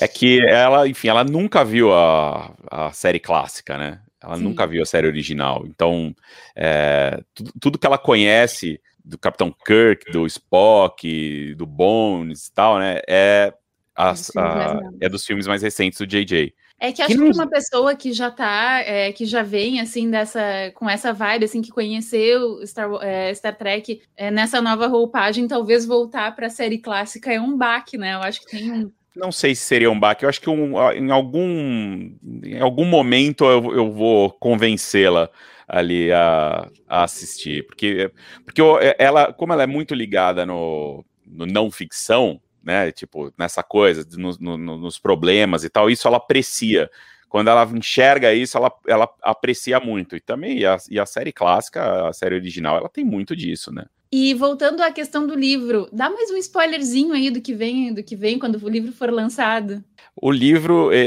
é 0.01 0.07
que 0.07 0.41
ela, 0.47 0.87
enfim, 0.87 1.09
ela 1.09 1.25
nunca 1.25 1.65
viu 1.65 1.93
a, 1.93 2.55
a 2.71 2.93
série 2.93 3.19
clássica, 3.19 3.77
né? 3.77 4.01
Ela 4.27 4.37
Sim. 4.37 4.45
nunca 4.45 4.67
viu 4.67 4.83
a 4.83 4.87
série 4.87 5.07
original. 5.07 5.65
Então, 5.67 6.15
é, 6.55 7.23
tudo, 7.35 7.53
tudo, 7.61 7.79
que 7.79 7.87
ela 7.87 7.99
conhece 7.99 8.81
do 9.05 9.17
Capitão 9.17 9.55
Kirk, 9.65 10.11
do 10.11 10.27
Spock, 10.27 11.55
do 11.55 11.65
Bones 11.65 12.47
e 12.47 12.53
tal, 12.53 12.79
né? 12.79 13.01
É, 13.09 13.55
as, 13.95 14.31
a, 14.37 14.81
é 15.01 15.09
dos 15.09 15.25
filmes 15.25 15.47
mais 15.47 15.63
recentes 15.63 15.99
do 15.99 16.07
JJ. 16.07 16.53
É 16.79 16.93
que 16.93 17.01
acho 17.01 17.17
que, 17.17 17.23
que 17.23 17.39
uma 17.39 17.47
pessoa 17.47 17.97
que 17.97 18.13
já 18.13 18.31
tá, 18.31 18.81
é, 18.81 19.11
que 19.11 19.25
já 19.25 19.43
vem 19.43 19.81
assim 19.81 20.11
dessa, 20.11 20.71
com 20.75 20.89
essa 20.89 21.11
vibe 21.11 21.47
assim 21.47 21.63
que 21.63 21.71
conheceu 21.71 22.65
Star, 22.67 22.91
é, 23.01 23.33
Star 23.35 23.57
Trek 23.57 24.03
é, 24.15 24.31
nessa 24.31 24.61
nova 24.61 24.87
roupagem, 24.87 25.49
talvez 25.49 25.87
voltar 25.87 26.37
para 26.37 26.49
a 26.49 26.51
série 26.51 26.77
clássica 26.77 27.33
é 27.33 27.41
um 27.41 27.57
baque, 27.57 27.97
né? 27.97 28.15
Eu 28.15 28.19
acho 28.19 28.41
que 28.41 28.51
tem 28.51 28.71
um 28.71 28.93
não 29.17 29.33
sei 29.33 29.55
se 29.55 29.63
seria 29.63 29.91
um 29.91 29.99
baque. 29.99 30.25
Eu 30.25 30.29
acho 30.29 30.41
que 30.41 30.51
um, 30.51 30.75
em 30.93 31.11
algum 31.11 32.17
em 32.45 32.61
algum 32.61 32.85
momento 32.85 33.45
eu, 33.45 33.75
eu 33.75 33.93
vou 33.93 34.31
convencê-la 34.33 35.31
ali 35.67 36.13
a, 36.13 36.71
a, 36.89 37.03
assistir, 37.05 37.67
porque 37.67 38.13
porque 38.45 38.63
ela, 38.99 39.33
como 39.33 39.53
ela 39.53 39.65
é 39.65 39.67
muito 39.67 39.95
ligada 39.95 40.47
no, 40.47 41.05
no 41.27 41.47
não 41.47 41.71
ficção, 41.71 42.41
né? 42.63 42.93
Tipo, 42.93 43.33
nessa 43.39 43.63
coisa, 43.63 44.07
no, 44.17 44.37
no, 44.39 44.79
nos 44.79 44.99
problemas 44.99 45.65
e 45.65 45.71
tal, 45.71 45.91
isso 45.91 46.07
ela 46.07 46.19
aprecia. 46.19 46.91
Quando 47.29 47.49
ela 47.49 47.65
enxerga 47.75 48.33
isso, 48.33 48.57
ela, 48.57 48.73
ela 48.87 49.09
aprecia 49.23 49.81
muito. 49.81 50.17
E 50.17 50.21
também, 50.21 50.59
e 50.59 50.67
a, 50.67 50.77
e 50.89 50.99
a 50.99 51.07
série 51.07 51.33
clássica, 51.33 52.09
a 52.09 52.13
série 52.13 52.37
original, 52.37 52.77
ela 52.77 52.89
tem 52.89 53.05
muito 53.05 53.35
disso, 53.35 53.73
né? 53.73 53.85
E 54.11 54.35
voltando 54.35 54.83
à 54.83 54.93
questão 54.93 55.27
do 55.27 55.35
livro, 55.35 55.89
dá 55.93 56.09
mais 56.09 56.31
um 56.31 56.37
spoilerzinho 56.37 57.13
aí 57.13 57.31
do 57.31 57.41
que 57.41 57.55
vem, 57.55 57.93
do 57.93 58.03
que 58.03 58.15
vem 58.15 58.39
quando 58.39 58.63
o 58.63 58.69
livro 58.69 58.93
for 58.93 59.11
lançado. 59.11 59.83
O 60.15 60.31
livro, 60.31 60.93
é, 60.93 61.07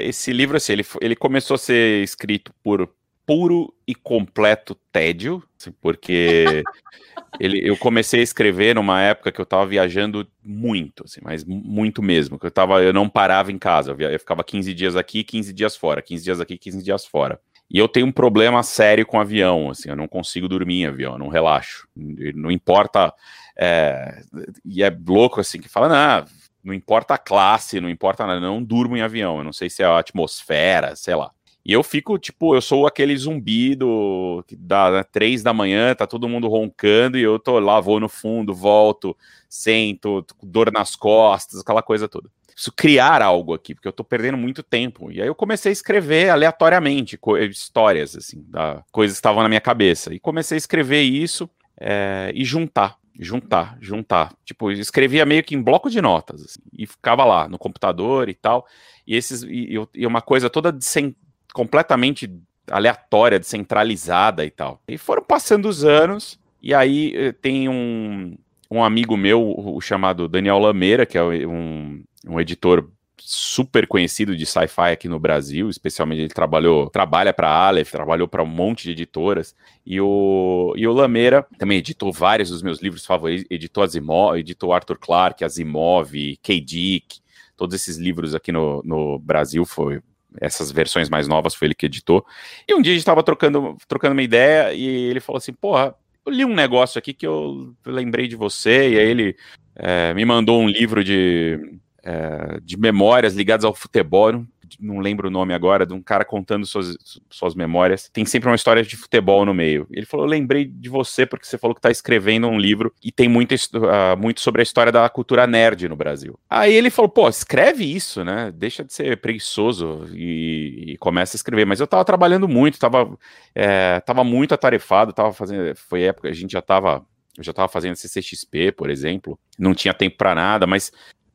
é, 0.00 0.08
esse 0.08 0.32
livro, 0.32 0.56
assim, 0.56 0.72
ele, 0.72 0.86
ele 1.00 1.14
começou 1.14 1.54
a 1.54 1.58
ser 1.58 2.02
escrito 2.02 2.52
por 2.62 2.88
puro 3.26 3.72
e 3.86 3.94
completo 3.94 4.74
tédio, 4.90 5.40
assim, 5.56 5.70
porque 5.80 6.64
ele, 7.38 7.60
eu 7.62 7.76
comecei 7.76 8.18
a 8.18 8.24
escrever 8.24 8.74
numa 8.74 9.00
época 9.00 9.30
que 9.30 9.40
eu 9.40 9.44
estava 9.44 9.64
viajando 9.66 10.26
muito, 10.42 11.04
assim, 11.04 11.20
mas 11.22 11.44
muito 11.44 12.02
mesmo, 12.02 12.38
que 12.40 12.46
eu 12.46 12.50
tava, 12.50 12.82
eu 12.82 12.92
não 12.92 13.08
parava 13.08 13.52
em 13.52 13.58
casa, 13.58 13.92
eu, 13.92 13.96
via, 13.96 14.10
eu 14.10 14.18
ficava 14.18 14.42
15 14.42 14.74
dias 14.74 14.96
aqui, 14.96 15.22
15 15.22 15.52
dias 15.52 15.76
fora, 15.76 16.02
15 16.02 16.24
dias 16.24 16.40
aqui, 16.40 16.58
15 16.58 16.82
dias 16.82 17.06
fora. 17.06 17.40
E 17.70 17.78
eu 17.78 17.86
tenho 17.86 18.06
um 18.06 18.12
problema 18.12 18.62
sério 18.64 19.06
com 19.06 19.20
avião, 19.20 19.70
assim, 19.70 19.88
eu 19.88 19.96
não 19.96 20.08
consigo 20.08 20.48
dormir 20.48 20.82
em 20.82 20.86
avião, 20.86 21.12
eu 21.12 21.18
não 21.18 21.28
relaxo. 21.28 21.86
Não 22.34 22.50
importa. 22.50 23.14
É, 23.56 24.22
e 24.64 24.82
é 24.82 24.90
louco 25.06 25.40
assim 25.40 25.60
que 25.60 25.68
fala, 25.68 25.88
não, 25.88 26.26
não 26.64 26.74
importa 26.74 27.14
a 27.14 27.18
classe, 27.18 27.80
não 27.80 27.88
importa 27.88 28.26
nada, 28.26 28.40
não 28.40 28.62
durmo 28.62 28.96
em 28.96 29.02
avião. 29.02 29.38
Eu 29.38 29.44
não 29.44 29.52
sei 29.52 29.70
se 29.70 29.82
é 29.82 29.86
a 29.86 29.98
atmosfera, 29.98 30.96
sei 30.96 31.14
lá. 31.14 31.30
E 31.64 31.72
eu 31.72 31.82
fico, 31.82 32.18
tipo, 32.18 32.54
eu 32.54 32.60
sou 32.62 32.86
aquele 32.86 33.16
zumbi 33.16 33.74
do 33.74 34.42
da 34.58 34.90
né, 34.90 35.04
três 35.04 35.42
da 35.42 35.52
manhã, 35.52 35.94
tá 35.94 36.06
todo 36.06 36.28
mundo 36.28 36.48
roncando 36.48 37.18
e 37.18 37.22
eu 37.22 37.38
tô 37.38 37.58
lá, 37.58 37.78
vou 37.80 38.00
no 38.00 38.08
fundo, 38.08 38.54
volto, 38.54 39.16
sento, 39.48 40.24
dor 40.42 40.72
nas 40.72 40.96
costas, 40.96 41.60
aquela 41.60 41.82
coisa 41.82 42.08
toda. 42.08 42.30
Preciso 42.60 42.76
criar 42.76 43.22
algo 43.22 43.54
aqui, 43.54 43.74
porque 43.74 43.88
eu 43.88 43.92
tô 43.92 44.04
perdendo 44.04 44.36
muito 44.36 44.62
tempo. 44.62 45.10
E 45.10 45.22
aí 45.22 45.26
eu 45.26 45.34
comecei 45.34 45.70
a 45.70 45.72
escrever 45.72 46.28
aleatoriamente 46.28 47.18
histórias, 47.48 48.14
assim, 48.14 48.44
da, 48.46 48.84
coisas 48.92 49.16
que 49.16 49.20
estavam 49.20 49.42
na 49.42 49.48
minha 49.48 49.62
cabeça. 49.62 50.12
E 50.12 50.20
comecei 50.20 50.56
a 50.56 50.58
escrever 50.58 51.00
isso 51.00 51.48
é, 51.80 52.30
e 52.34 52.44
juntar 52.44 53.00
juntar, 53.18 53.76
juntar. 53.80 54.32
Tipo, 54.44 54.70
escrevia 54.70 55.26
meio 55.26 55.42
que 55.44 55.54
em 55.54 55.62
bloco 55.62 55.90
de 55.90 56.00
notas 56.00 56.42
assim, 56.42 56.60
e 56.72 56.86
ficava 56.86 57.22
lá 57.24 57.46
no 57.48 57.58
computador 57.58 58.30
e 58.30 58.34
tal. 58.34 58.66
E 59.06 59.14
esses 59.14 59.42
e, 59.42 59.74
e 59.94 60.06
uma 60.06 60.22
coisa 60.22 60.48
toda 60.48 60.74
sem, 60.80 61.14
completamente 61.52 62.30
aleatória, 62.70 63.38
descentralizada 63.38 64.44
e 64.44 64.50
tal. 64.50 64.80
E 64.88 64.96
foram 64.96 65.22
passando 65.22 65.68
os 65.68 65.84
anos, 65.84 66.38
e 66.62 66.72
aí 66.72 67.12
eh, 67.14 67.32
tem 67.32 67.68
um, 67.68 68.36
um 68.70 68.82
amigo 68.82 69.16
meu, 69.16 69.54
o 69.56 69.80
chamado 69.80 70.28
Daniel 70.28 70.58
Lameira, 70.58 71.04
que 71.04 71.18
é 71.18 71.22
um, 71.22 72.02
um 72.26 72.40
editor 72.40 72.90
super 73.22 73.86
conhecido 73.86 74.36
de 74.36 74.46
sci-fi 74.46 74.92
aqui 74.92 75.08
no 75.08 75.18
Brasil, 75.18 75.68
especialmente 75.68 76.20
ele 76.22 76.30
trabalhou, 76.30 76.88
trabalha 76.88 77.32
para 77.32 77.48
Aleph, 77.48 77.90
trabalhou 77.90 78.26
para 78.26 78.42
um 78.42 78.46
monte 78.46 78.84
de 78.84 78.92
editoras, 78.92 79.54
e 79.84 80.00
o, 80.00 80.72
e 80.76 80.86
o 80.86 80.92
Lameira 80.92 81.46
também 81.58 81.78
editou 81.78 82.12
vários 82.12 82.48
dos 82.48 82.62
meus 82.62 82.80
livros 82.80 83.04
favoritos, 83.04 83.46
editou 83.50 83.84
Asimov, 83.84 84.38
editou 84.38 84.72
Arthur 84.72 84.98
Clarke, 84.98 85.44
Asimov, 85.44 86.12
K. 86.42 86.60
Dick, 86.60 87.20
todos 87.56 87.74
esses 87.74 87.98
livros 87.98 88.34
aqui 88.34 88.50
no, 88.50 88.82
no 88.84 89.18
Brasil 89.18 89.64
foi 89.64 90.00
essas 90.40 90.70
versões 90.70 91.08
mais 91.08 91.26
novas 91.26 91.54
foi 91.54 91.66
ele 91.66 91.74
que 91.74 91.86
editou. 91.86 92.24
E 92.66 92.74
um 92.74 92.80
dia 92.80 92.92
a 92.92 92.94
gente 92.94 93.02
estava 93.02 93.22
trocando, 93.22 93.76
trocando 93.88 94.12
uma 94.12 94.22
ideia 94.22 94.72
e 94.72 94.86
ele 94.86 95.20
falou 95.20 95.38
assim: 95.38 95.52
Porra, 95.52 95.94
eu 96.24 96.32
li 96.32 96.44
um 96.44 96.54
negócio 96.54 96.98
aqui 96.98 97.12
que 97.12 97.26
eu 97.26 97.74
lembrei 97.84 98.28
de 98.28 98.36
você. 98.36 98.90
E 98.90 98.98
aí 98.98 99.08
ele 99.08 99.36
é, 99.74 100.14
me 100.14 100.24
mandou 100.24 100.60
um 100.60 100.68
livro 100.68 101.02
de, 101.02 101.58
é, 102.02 102.60
de 102.62 102.76
memórias 102.78 103.34
ligadas 103.34 103.64
ao 103.64 103.74
futebol 103.74 104.44
não 104.78 104.98
lembro 104.98 105.28
o 105.28 105.30
nome 105.30 105.54
agora, 105.54 105.86
de 105.86 105.94
um 105.94 106.02
cara 106.02 106.24
contando 106.24 106.66
suas, 106.66 106.96
suas 107.28 107.54
memórias. 107.54 108.08
Tem 108.12 108.24
sempre 108.24 108.48
uma 108.48 108.54
história 108.54 108.82
de 108.82 108.96
futebol 108.96 109.44
no 109.44 109.54
meio. 109.54 109.86
Ele 109.90 110.06
falou: 110.06 110.26
lembrei 110.26 110.64
de 110.64 110.88
você 110.88 111.24
porque 111.26 111.46
você 111.46 111.58
falou 111.58 111.74
que 111.74 111.78
está 111.78 111.90
escrevendo 111.90 112.46
um 112.46 112.58
livro 112.58 112.92
e 113.02 113.10
tem 113.10 113.28
muito, 113.28 113.52
uh, 113.54 114.16
muito 114.18 114.40
sobre 114.40 114.60
a 114.60 114.62
história 114.62 114.92
da 114.92 115.08
cultura 115.08 115.46
nerd 115.46 115.88
no 115.88 115.96
Brasil. 115.96 116.38
Aí 116.48 116.74
ele 116.74 116.90
falou: 116.90 117.08
Pô, 117.08 117.28
escreve 117.28 117.84
isso, 117.84 118.22
né? 118.24 118.52
Deixa 118.54 118.84
de 118.84 118.92
ser 118.92 119.16
preguiçoso 119.20 120.06
e, 120.12 120.92
e 120.92 120.96
começa 120.98 121.36
a 121.36 121.38
escrever. 121.38 121.64
Mas 121.64 121.80
eu 121.80 121.84
estava 121.84 122.04
trabalhando 122.04 122.46
muito, 122.46 122.74
estava 122.74 123.16
é, 123.54 124.00
tava 124.00 124.22
muito 124.22 124.54
atarefado, 124.54 125.12
tava 125.12 125.32
fazendo. 125.32 125.74
Foi 125.76 126.02
época, 126.02 126.28
a 126.28 126.32
gente 126.32 126.52
já 126.52 126.60
estava 126.60 127.04
eu 127.38 127.44
já 127.44 127.52
estava 127.52 127.68
fazendo 127.68 127.96
CCXP, 127.96 128.72
por 128.72 128.90
exemplo, 128.90 129.38
não 129.58 129.72
tinha 129.72 129.94
tempo 129.94 130.16
para 130.16 130.34
nada, 130.34 130.66
mas 130.66 130.92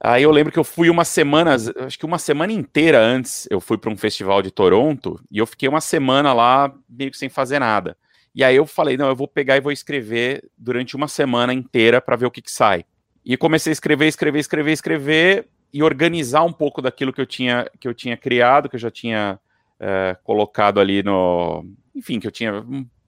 Aí 0.08 0.22
eu 0.22 0.30
lembro 0.30 0.54
que 0.54 0.60
eu 0.60 0.64
fui 0.64 0.88
uma 0.88 1.04
semana, 1.04 1.56
acho 1.56 1.98
que 1.98 2.06
uma 2.06 2.20
semana 2.20 2.54
inteira 2.54 3.02
antes, 3.02 3.48
eu 3.50 3.60
fui 3.60 3.76
para 3.76 3.90
um 3.90 3.98
festival 3.98 4.40
de 4.40 4.52
Toronto 4.52 5.20
e 5.32 5.40
eu 5.40 5.48
fiquei 5.48 5.68
uma 5.68 5.82
semana 5.82 6.32
lá 6.32 6.72
meio 6.88 7.10
que 7.10 7.18
sem 7.18 7.28
fazer 7.28 7.58
nada. 7.58 7.98
E 8.36 8.44
aí 8.44 8.56
eu 8.56 8.68
falei, 8.68 8.98
não, 8.98 9.08
eu 9.08 9.16
vou 9.16 9.28
pegar 9.28 9.58
e 9.58 9.62
vou 9.62 9.72
escrever 9.72 10.48
durante 10.56 10.96
uma 10.96 11.08
semana 11.08 11.56
inteira 11.56 12.00
para 12.00 12.16
ver 12.16 12.28
o 12.28 12.32
que, 12.32 12.40
que 12.40 12.52
sai. 12.52 12.86
E 13.26 13.36
comecei 13.36 13.72
a 13.72 13.74
escrever, 13.74 14.06
escrever, 14.06 14.38
escrever, 14.38 14.72
escrever 14.74 15.48
e 15.74 15.82
organizar 15.82 16.44
um 16.44 16.54
pouco 16.54 16.84
daquilo 16.84 17.12
que 17.12 17.22
eu 17.22 17.26
tinha 17.26 17.68
que 17.80 17.88
eu 17.88 17.94
tinha 17.96 18.16
criado, 18.16 18.70
que 18.70 18.76
eu 18.76 18.80
já 18.80 18.92
tinha 18.92 19.40
é, 19.80 20.16
colocado 20.24 20.80
ali 20.80 21.02
no, 21.02 21.66
enfim, 21.96 22.20
que 22.20 22.28
eu 22.28 22.32
tinha 22.32 22.64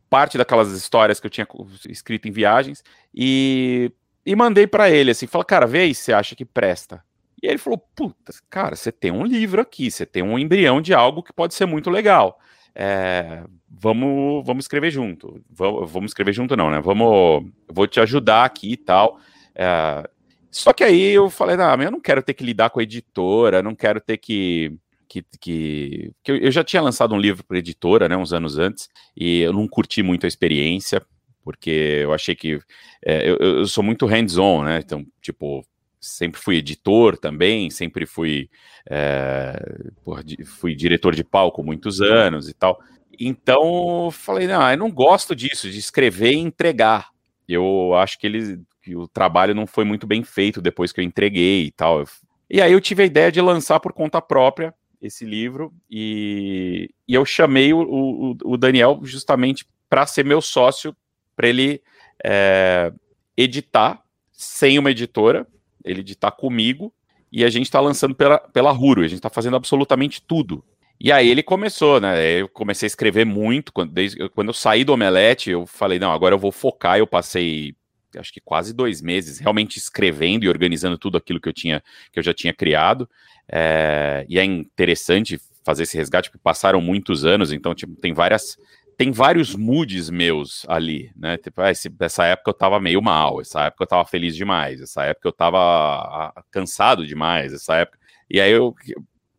parte 0.10 0.36
daquelas 0.36 0.72
histórias 0.72 1.20
que 1.20 1.28
eu 1.28 1.32
tinha 1.32 1.48
escrito 1.88 2.28
em 2.28 2.32
viagens 2.32 2.84
e 3.14 3.92
e 4.28 4.36
mandei 4.36 4.68
para 4.68 4.90
ele 4.90 5.12
assim, 5.12 5.26
fala, 5.26 5.46
cara, 5.46 5.66
vê 5.66 5.84
aí 5.84 5.96
se 5.96 6.12
acha 6.12 6.36
que 6.36 6.44
presta. 6.44 7.02
E 7.42 7.48
ele 7.48 7.58
falou, 7.58 7.78
puta, 7.96 8.34
cara, 8.50 8.76
você 8.76 8.92
tem 8.92 9.10
um 9.10 9.24
livro 9.24 9.62
aqui, 9.62 9.90
você 9.90 10.06
tem 10.06 10.22
um 10.22 10.38
embrião 10.38 10.82
de 10.82 10.94
algo 10.94 11.24
que 11.24 11.32
pode 11.32 11.54
ser 11.54 11.66
muito 11.66 11.90
legal. 11.90 12.38
É, 12.76 13.46
vamos, 13.70 14.46
vamos 14.46 14.66
escrever 14.66 14.92
junto. 14.92 15.42
Vamos, 15.50 15.90
vamos 15.90 16.12
escrever 16.12 16.34
junto 16.34 16.58
não, 16.58 16.70
né? 16.70 16.82
Vamos, 16.82 17.46
vou 17.70 17.88
te 17.88 18.02
ajudar 18.02 18.44
aqui 18.44 18.74
e 18.74 18.78
tal. 18.78 19.18
É, 19.56 20.04
só 20.52 20.74
que 20.74 20.84
aí 20.84 21.14
eu 21.14 21.30
falei, 21.30 21.56
não, 21.56 21.82
eu 21.82 21.92
não 21.92 22.02
quero 22.02 22.22
ter 22.22 22.34
que 22.34 22.44
lidar 22.44 22.70
com 22.70 22.82
a 22.82 22.84
editora, 22.84 23.64
não 23.64 23.76
quero 23.76 24.02
ter 24.02 24.18
que 24.18 24.78
que, 25.08 25.24
que, 25.40 26.12
que 26.22 26.32
eu, 26.34 26.52
já 26.52 26.66
tinha 26.66 26.82
lançado 26.82 27.16
um 27.16 27.18
livro 27.18 27.46
para 27.46 27.58
editora, 27.58 28.10
né, 28.10 28.18
uns 28.18 28.34
anos 28.34 28.58
antes, 28.58 28.90
e 29.16 29.40
eu 29.40 29.54
não 29.54 29.66
curti 29.66 30.04
muito 30.04 30.26
a 30.26 30.28
experiência 30.28 31.02
porque 31.48 32.02
eu 32.04 32.14
achei 32.14 32.36
que 32.36 32.60
é, 33.06 33.30
eu, 33.30 33.38
eu, 33.38 33.66
sou 33.68 33.82
muito 33.82 34.06
hands-on, 34.06 34.66
né? 34.66 34.82
Então, 34.84 35.06
tipo, 35.22 35.66
sempre 35.98 36.42
fui 36.42 36.58
editor 36.58 37.16
também, 37.16 37.70
sempre 37.70 38.06
fui, 38.06 38.50
é, 38.90 39.58
porra, 40.04 40.24
fui 40.46 40.76
diretor 40.76 41.16
de 41.16 41.24
palco 41.24 41.64
muitos 41.64 42.02
anos 42.02 42.50
e 42.50 42.54
tal. 42.54 42.78
Então, 43.18 44.12
falei, 44.12 44.46
não, 44.46 44.70
eu 44.70 44.78
não 44.78 44.92
gosto 44.92 45.34
disso, 45.34 45.72
de 45.72 45.80
escrever 45.80 46.34
e 46.34 46.40
entregar. 46.40 47.12
Eu 47.48 47.96
acho 47.96 48.20
que 48.20 48.28
ele, 48.28 48.60
que 48.84 48.94
o 48.94 49.08
trabalho 49.08 49.56
não 49.56 49.66
foi 49.66 49.86
muito 49.86 50.06
bem 50.06 50.26
feito 50.26 50.62
depois 50.62 50.92
que 50.92 51.00
eu 51.00 51.06
entreguei 51.06 51.68
e 51.68 51.72
tal. 51.72 52.04
E 52.50 52.62
aí 52.62 52.74
eu 52.74 52.82
tive 52.82 53.04
a 53.04 53.06
ideia 53.06 53.32
de 53.32 53.40
lançar 53.40 53.80
por 53.80 53.94
conta 53.94 54.22
própria 54.22 54.74
esse 55.02 55.24
livro 55.24 55.74
e, 55.90 56.90
e 57.08 57.14
eu 57.14 57.24
chamei 57.24 57.72
o, 57.72 57.80
o, 57.80 58.38
o 58.44 58.58
Daniel 58.58 59.00
justamente 59.04 59.66
para 59.90 60.06
ser 60.06 60.26
meu 60.26 60.42
sócio 60.42 60.94
para 61.38 61.48
ele 61.48 61.82
é, 62.26 62.92
editar 63.38 64.04
sem 64.34 64.78
uma 64.78 64.92
editora, 64.92 65.48
ele 65.86 66.02
editar 66.02 66.32
comigo, 66.32 66.92
e 67.32 67.46
a 67.46 67.50
gente 67.50 67.68
está 67.68 67.80
lançando 67.80 68.14
pela, 68.16 68.40
pela 68.40 68.74
Huru, 68.74 69.02
a 69.02 69.08
gente 69.08 69.20
está 69.20 69.30
fazendo 69.30 69.56
absolutamente 69.56 70.22
tudo. 70.22 70.66
E 71.00 71.12
aí 71.12 71.30
ele 71.30 71.44
começou, 71.44 72.02
né? 72.02 72.42
Eu 72.42 72.50
comecei 72.50 72.88
a 72.88 72.88
escrever 72.88 73.26
muito. 73.26 73.72
Quando, 73.72 73.92
desde, 73.92 74.28
quando 74.30 74.48
eu 74.48 74.54
saí 74.54 74.84
do 74.84 74.94
Omelete, 74.94 75.52
eu 75.52 75.68
falei, 75.68 76.00
não, 76.00 76.12
agora 76.12 76.34
eu 76.34 76.40
vou 76.40 76.52
focar. 76.52 76.98
Eu 76.98 77.06
passei 77.06 77.76
acho 78.18 78.34
que 78.34 78.42
quase 78.42 78.74
dois 78.74 79.00
meses 79.02 79.38
realmente 79.38 79.78
escrevendo 79.78 80.44
e 80.44 80.50
organizando 80.50 80.98
tudo 80.98 81.18
aquilo 81.18 81.40
que 81.40 81.48
eu 81.48 81.54
tinha 81.54 81.84
que 82.12 82.18
eu 82.18 82.24
já 82.24 82.34
tinha 82.34 82.54
criado. 82.54 83.08
É, 83.48 84.26
e 84.28 84.40
é 84.40 84.44
interessante 84.44 85.40
fazer 85.64 85.84
esse 85.84 85.98
resgate, 85.98 86.30
porque 86.30 86.42
passaram 86.42 86.82
muitos 86.82 87.26
anos, 87.26 87.52
então 87.52 87.76
tipo, 87.76 87.94
tem 87.96 88.14
várias 88.14 88.58
tem 88.98 89.12
vários 89.12 89.56
moods 89.56 90.10
meus 90.10 90.66
ali, 90.68 91.12
né? 91.16 91.38
Tipo, 91.38 91.62
ah, 91.62 91.70
esse, 91.70 91.94
essa 92.00 92.26
época 92.26 92.50
eu 92.50 92.54
tava 92.54 92.80
meio 92.80 93.00
mal, 93.00 93.40
essa 93.40 93.66
época 93.66 93.84
eu 93.84 93.88
tava 93.88 94.06
feliz 94.06 94.36
demais, 94.36 94.82
essa 94.82 95.04
época 95.04 95.28
eu 95.28 95.32
tava 95.32 95.60
a, 95.60 96.44
cansado 96.50 97.06
demais, 97.06 97.54
essa 97.54 97.76
época. 97.76 98.00
E 98.28 98.42
aí 98.42 98.52
eu, 98.52 98.76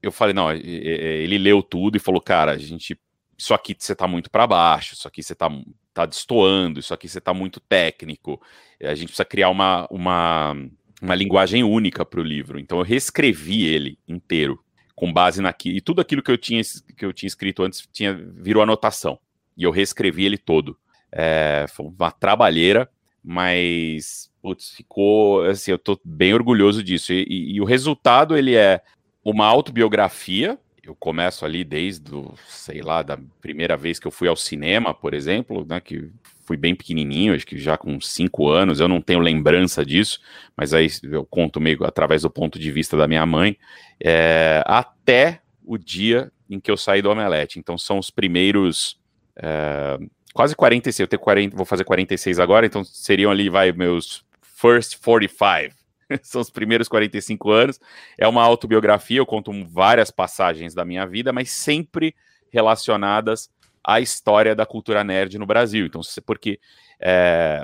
eu 0.01 0.13
falei, 0.13 0.33
não, 0.33 0.53
ele 0.53 1.37
leu 1.39 1.61
tudo 1.61 1.97
e 1.97 2.01
falou, 2.01 2.21
cara, 2.21 2.53
a 2.53 2.59
gente, 2.59 2.97
isso 3.37 3.53
aqui 3.53 3.75
você 3.77 3.97
tá 3.97 4.07
muito 4.07 4.31
para 4.31 4.47
baixo, 4.47 4.95
isso 4.95 5.09
aqui 5.09 5.25
você 5.25 5.35
tá, 5.35 5.51
tá 5.93 6.07
destoando, 6.07 6.79
isso 6.79 6.95
aqui 6.95 7.09
você 7.09 7.21
tá 7.21 7.35
muito 7.35 7.59
técnico, 7.59 8.41
a 8.81 8.95
gente 8.95 9.09
precisa 9.09 9.25
criar 9.25 9.51
uma, 9.51 9.89
uma, 9.91 10.57
uma 11.03 11.15
linguagem 11.17 11.65
única 11.65 12.07
para 12.07 12.21
o 12.21 12.25
livro. 12.25 12.61
Então 12.61 12.79
eu 12.79 12.85
reescrevi 12.85 13.67
ele 13.67 13.99
inteiro 14.07 14.63
com 14.95 15.13
base 15.13 15.43
naquilo 15.43 15.77
e 15.77 15.81
tudo 15.81 16.01
aquilo 16.01 16.23
que 16.23 16.31
eu 16.31 16.39
tinha 16.39 16.61
que 16.97 17.05
eu 17.05 17.13
tinha 17.13 17.29
escrito 17.29 17.63
antes 17.63 17.89
tinha 17.93 18.15
virou 18.15 18.65
anotação 18.65 19.17
e 19.59 19.65
eu 19.65 19.73
reescrevi 19.73 20.25
ele 20.25 20.39
todo. 20.39 20.79
É, 21.11 21.67
foi 21.69 21.87
uma 21.87 22.13
trabalheira, 22.13 22.89
mas 23.23 24.31
putz, 24.41 24.71
ficou 24.71 25.43
assim, 25.45 25.73
eu 25.73 25.79
tô 25.79 26.01
bem 26.05 26.33
orgulhoso 26.33 26.83
disso. 26.83 27.13
E, 27.13 27.27
e, 27.29 27.57
e, 27.57 27.61
o 27.61 27.65
resultado 27.65 28.37
ele 28.37 28.55
é 28.55 28.81
uma 29.25 29.47
autobiografia. 29.47 30.57
Eu 30.83 30.95
começo 30.95 31.45
ali 31.45 31.65
desde, 31.65 32.03
do, 32.11 32.33
sei 32.49 32.81
lá, 32.81 33.03
da 33.03 33.19
primeira 33.41 33.77
vez 33.77 33.99
que 33.99 34.07
eu 34.07 34.11
fui 34.11 34.29
ao 34.29 34.37
cinema, 34.37 34.95
por 34.95 35.13
exemplo, 35.13 35.67
né, 35.69 35.81
que 35.81 36.11
fui 36.47 36.57
bem 36.57 36.75
pequenininho, 36.75 37.35
acho 37.35 37.47
que 37.47 37.59
já 37.59 37.77
com 37.77 38.01
cinco 38.01 38.49
anos, 38.49 38.81
eu 38.81 38.89
não 38.89 39.03
tenho 39.03 39.21
lembrança 39.21 39.85
disso, 39.85 40.19
mas 40.57 40.73
aí 40.73 40.89
eu 41.03 41.27
conto 41.27 41.61
meio 41.61 41.85
através 41.85 42.23
do 42.23 42.31
ponto 42.31 42.59
de 42.59 42.73
vista 42.73 42.97
da 42.97 43.07
minha 43.07 43.27
mãe, 43.27 43.59
é, 44.03 44.63
até 44.65 45.43
o 45.63 45.77
dia 45.77 46.33
em 46.49 46.59
que 46.59 46.71
eu 46.71 46.77
saí 46.79 47.03
do 47.03 47.11
Omelete. 47.11 47.59
Então 47.59 47.77
são 47.77 47.99
os 47.99 48.09
primeiros 48.09 48.99
é, 49.39 49.99
quase 50.35 50.55
46, 50.55 51.01
eu 51.01 51.09
tenho 51.09 51.21
40, 51.21 51.57
vou 51.57 51.67
fazer 51.67 51.85
46 51.85 52.39
agora, 52.39 52.67
então 52.67 52.85
seriam 52.85 53.31
ali, 53.31 53.49
vai, 53.49 53.73
meus 53.73 54.25
first 54.43 54.99
45. 55.03 55.75
São 56.23 56.41
os 56.41 56.51
primeiros 56.51 56.89
45 56.89 57.51
anos. 57.51 57.81
É 58.17 58.27
uma 58.27 58.43
autobiografia, 58.43 59.19
eu 59.19 59.27
conto 59.27 59.53
várias 59.67 60.11
passagens 60.11 60.75
da 60.75 60.85
minha 60.85 61.07
vida, 61.07 61.33
mas 61.33 61.51
sempre 61.51 62.15
relacionadas 62.51 63.51
à 63.85 64.01
história 64.01 64.55
da 64.55 64.67
cultura 64.67 65.05
nerd 65.05 65.39
no 65.39 65.47
Brasil. 65.47 65.87
Então, 65.87 66.01
porque 66.25 66.59
é, 67.01 67.63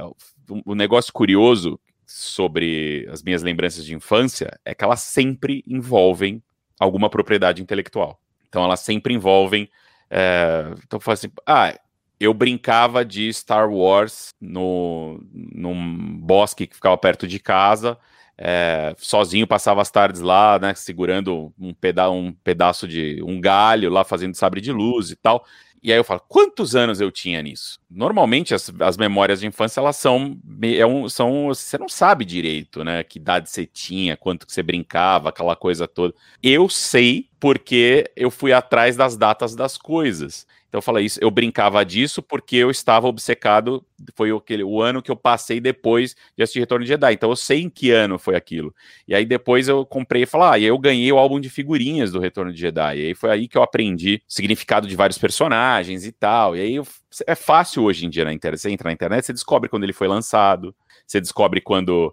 o 0.65 0.75
negócio 0.75 1.13
curioso 1.13 1.81
sobre 2.07 3.09
as 3.11 3.23
minhas 3.23 3.43
lembranças 3.43 3.85
de 3.85 3.95
infância 3.95 4.59
é 4.65 4.75
que 4.75 4.85
elas 4.85 5.01
sempre 5.01 5.65
envolvem 5.67 6.43
alguma 6.79 7.09
propriedade 7.09 7.63
intelectual. 7.63 8.21
Então, 8.49 8.63
elas 8.63 8.81
sempre 8.81 9.15
envolvem 9.15 9.69
é, 10.11 10.73
então 10.85 11.01
foi 11.01 11.15
assim, 11.15 11.31
ah, 11.47 11.75
eu 12.21 12.33
brincava 12.33 13.05
de 13.05 13.33
Star 13.33 13.71
Wars 13.71 14.35
no, 14.41 15.21
num 15.33 16.17
bosque 16.19 16.67
que 16.67 16.75
ficava 16.75 16.97
perto 16.97 17.27
de 17.27 17.39
casa, 17.39 17.99
é, 18.37 18.95
sozinho 18.99 19.47
passava 19.47 19.81
as 19.81 19.91
tardes 19.91 20.21
lá, 20.21 20.59
né, 20.59 20.75
segurando 20.75 21.53
um, 21.59 21.73
peda 21.73 22.11
um 22.11 22.33
pedaço 22.33 22.89
de 22.89 23.23
um 23.23 23.41
galho 23.41 23.91
lá, 23.91 24.05
fazendo 24.05 24.35
sabre 24.35 24.61
de 24.61 24.73
luz 24.73 25.11
e 25.11 25.17
tal. 25.17 25.45
E 25.85 25.93
aí 25.93 25.99
eu 25.99 26.05
falo, 26.05 26.23
quantos 26.27 26.75
anos 26.75 26.99
eu 26.99 27.13
tinha 27.13 27.43
nisso? 27.43 27.79
Normalmente 27.91 28.55
as, 28.55 28.73
as 28.81 28.97
memórias 28.97 29.41
de 29.41 29.47
infância, 29.47 29.81
elas 29.81 29.97
são, 29.97 30.39
é 30.63 30.87
um, 30.87 31.07
são, 31.11 31.49
você 31.49 31.77
não 31.77 31.91
sabe 31.91 32.25
direito, 32.25 32.83
né, 32.83 33.05
que 33.05 33.19
idade 33.19 33.51
você 33.51 33.67
tinha, 33.67 34.17
quanto 34.17 34.47
que 34.47 34.53
você 34.53 34.63
brincava, 34.63 35.29
aquela 35.29 35.55
coisa 35.55 35.87
toda. 35.87 36.15
Eu 36.43 36.71
sei 36.71 37.29
porque 37.39 38.11
eu 38.17 38.31
fui 38.31 38.51
atrás 38.51 38.97
das 38.97 39.15
datas 39.15 39.55
das 39.55 39.77
coisas. 39.77 40.47
Então 40.75 40.81
eu 40.81 40.83
falei 40.83 41.05
isso, 41.05 41.21
eu 41.23 41.31
brincava 41.31 41.85
disso 41.85 42.21
porque 42.21 42.57
eu 42.57 42.69
estava 42.69 43.07
obcecado, 43.07 43.87
foi 44.17 44.33
aquele, 44.33 44.65
o 44.65 44.83
ano 44.83 45.01
que 45.01 45.09
eu 45.09 45.15
passei 45.15 45.61
depois 45.61 46.17
de 46.37 46.43
assistir 46.43 46.59
Retorno 46.59 46.85
de 46.85 46.89
Jedi. 46.89 47.13
Então 47.13 47.31
eu 47.31 47.37
sei 47.37 47.63
em 47.63 47.71
que 47.71 47.93
ano 47.93 48.19
foi 48.19 48.35
aquilo. 48.35 48.75
E 49.07 49.15
aí 49.15 49.25
depois 49.25 49.69
eu 49.69 49.87
comprei 49.87 50.25
e 50.25 50.27
falei, 50.27 50.49
ah, 50.49 50.59
e 50.59 50.63
aí 50.63 50.69
eu 50.69 50.77
ganhei 50.77 51.13
o 51.13 51.17
álbum 51.17 51.39
de 51.39 51.49
figurinhas 51.49 52.11
do 52.11 52.19
Retorno 52.19 52.53
de 52.53 52.59
Jedi. 52.61 52.99
E 52.99 53.07
aí 53.07 53.15
foi 53.15 53.31
aí 53.31 53.47
que 53.47 53.57
eu 53.57 53.63
aprendi 53.63 54.21
o 54.29 54.33
significado 54.33 54.89
de 54.89 54.97
vários 54.97 55.17
personagens 55.17 56.05
e 56.05 56.11
tal. 56.11 56.57
E 56.57 56.61
aí 56.61 56.75
eu, 56.75 56.87
é 57.25 57.37
fácil 57.37 57.85
hoje 57.85 58.07
em 58.07 58.11
dia 58.11 58.25
na 58.25 58.33
internet. 58.33 58.61
Você 58.61 58.69
entra 58.69 58.89
na 58.89 58.93
internet, 58.93 59.25
você 59.25 59.33
descobre 59.33 59.69
quando 59.69 59.85
ele 59.85 59.93
foi 59.93 60.09
lançado, 60.09 60.75
você 61.07 61.21
descobre 61.21 61.61
quando 61.61 62.13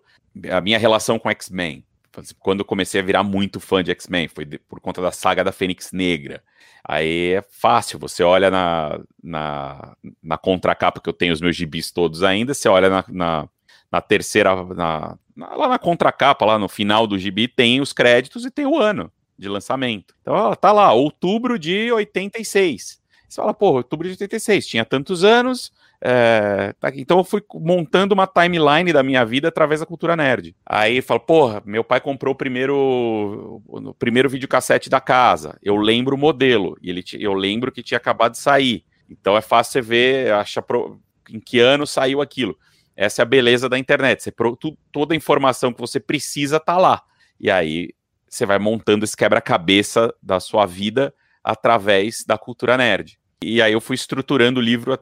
a 0.51 0.62
minha 0.62 0.77
relação 0.77 1.17
com 1.17 1.31
X-Men. 1.31 1.83
Quando 2.38 2.59
eu 2.59 2.65
comecei 2.65 3.01
a 3.01 3.03
virar 3.03 3.23
muito 3.23 3.59
fã 3.59 3.83
de 3.83 3.89
X-Men, 3.89 4.27
foi 4.27 4.45
por 4.45 4.79
conta 4.79 5.01
da 5.01 5.12
saga 5.12 5.43
da 5.43 5.51
Fênix 5.51 5.91
Negra. 5.91 6.43
Aí 6.84 7.34
é 7.34 7.43
fácil, 7.50 8.00
você 8.00 8.24
olha 8.24 8.50
na, 8.50 9.00
na, 9.24 9.95
na 10.21 10.38
contracapa 10.38 11.00
que 11.00 11.08
eu 11.08 11.13
tenho 11.13 11.34
os 11.34 11.41
meus 11.41 11.56
gibis 11.56 11.91
todos 11.91 12.24
ainda, 12.24 12.54
você 12.54 12.67
olha 12.67 12.89
na, 12.89 13.06
na, 13.08 13.50
na 13.91 14.02
terceira, 14.02 14.56
na, 14.74 15.17
na, 15.36 15.56
lá 15.56 15.67
na 15.67 15.78
contracapa, 15.78 16.45
lá 16.45 16.58
no 16.58 16.67
final 16.67 17.06
do 17.06 17.19
gibi, 17.19 17.47
tem 17.47 17.82
os 17.82 17.93
créditos 17.93 18.45
e 18.45 18.52
tem 18.52 18.65
o 18.65 18.80
ano 18.80 19.12
de 19.38 19.47
lançamento. 19.47 20.15
Então, 20.21 20.34
ó, 20.34 20.56
tá 20.56 20.71
lá, 20.71 20.91
outubro 20.91 21.58
de 21.58 21.91
86. 21.91 23.00
Você 23.28 23.36
fala, 23.36 23.54
pô, 23.54 23.74
outubro 23.74 24.08
de 24.08 24.13
86, 24.13 24.67
tinha 24.67 24.84
tantos 24.84 25.24
anos, 25.24 25.71
é, 26.03 26.73
tá 26.79 26.91
então 26.95 27.19
eu 27.19 27.23
fui 27.23 27.43
montando 27.53 28.15
uma 28.15 28.25
timeline 28.25 28.91
da 28.91 29.03
minha 29.03 29.23
vida 29.23 29.49
através 29.49 29.81
da 29.81 29.85
cultura 29.85 30.15
nerd. 30.15 30.55
Aí 30.65 30.99
falo, 31.01 31.19
porra, 31.19 31.61
meu 31.63 31.83
pai 31.83 32.01
comprou 32.01 32.33
o 32.33 32.37
primeiro, 32.37 33.61
o 33.67 33.93
primeiro 33.93 34.27
videocassete 34.27 34.89
da 34.89 34.99
casa. 34.99 35.59
Eu 35.61 35.75
lembro 35.75 36.15
o 36.15 36.19
modelo. 36.19 36.75
E 36.81 36.89
ele, 36.89 37.03
eu 37.19 37.33
lembro 37.33 37.71
que 37.71 37.83
tinha 37.83 37.97
acabado 37.97 38.31
de 38.31 38.39
sair. 38.39 38.83
Então 39.07 39.37
é 39.37 39.41
fácil 39.41 39.73
você 39.73 39.81
ver, 39.81 40.33
achar 40.33 40.63
pro, 40.63 40.99
em 41.29 41.39
que 41.39 41.59
ano 41.59 41.85
saiu 41.85 42.19
aquilo. 42.19 42.57
Essa 42.95 43.21
é 43.21 43.23
a 43.23 43.25
beleza 43.25 43.69
da 43.69 43.77
internet. 43.77 44.23
Você, 44.23 44.31
tu, 44.31 44.75
toda 44.91 45.13
a 45.13 45.17
informação 45.17 45.71
que 45.71 45.79
você 45.79 45.99
precisa 45.99 46.59
tá 46.59 46.77
lá. 46.77 47.03
E 47.39 47.51
aí 47.51 47.89
você 48.27 48.45
vai 48.45 48.57
montando 48.57 49.05
esse 49.05 49.15
quebra-cabeça 49.15 50.11
da 50.21 50.39
sua 50.39 50.65
vida 50.65 51.13
através 51.43 52.23
da 52.25 52.37
cultura 52.37 52.75
nerd. 52.75 53.19
E 53.43 53.61
aí 53.61 53.73
eu 53.73 53.81
fui 53.81 53.95
estruturando 53.95 54.59
o 54.59 54.63
livro 54.63 54.93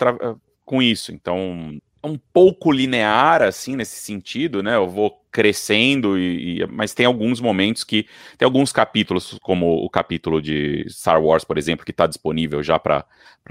com 0.70 0.84
isso. 0.84 1.12
Então, 1.12 1.80
é 2.04 2.08
um 2.08 2.16
pouco 2.32 2.72
linear, 2.72 3.42
assim, 3.42 3.76
nesse 3.76 4.00
sentido, 4.02 4.62
né? 4.62 4.76
Eu 4.76 4.88
vou 4.88 5.20
crescendo, 5.32 6.16
e, 6.16 6.60
e, 6.62 6.68
mas 6.68 6.94
tem 6.94 7.08
alguns 7.08 7.42
momentos 7.42 7.84
que. 7.84 8.06
Tem 8.38 8.46
alguns 8.46 8.72
capítulos, 8.72 9.40
como 9.42 9.84
o 9.84 9.90
capítulo 9.90 10.40
de 10.40 10.86
Star 10.88 11.20
Wars, 11.20 11.44
por 11.44 11.58
exemplo, 11.58 11.84
que 11.84 11.90
está 11.90 12.06
disponível 12.06 12.62
já 12.62 12.78
para 12.78 13.04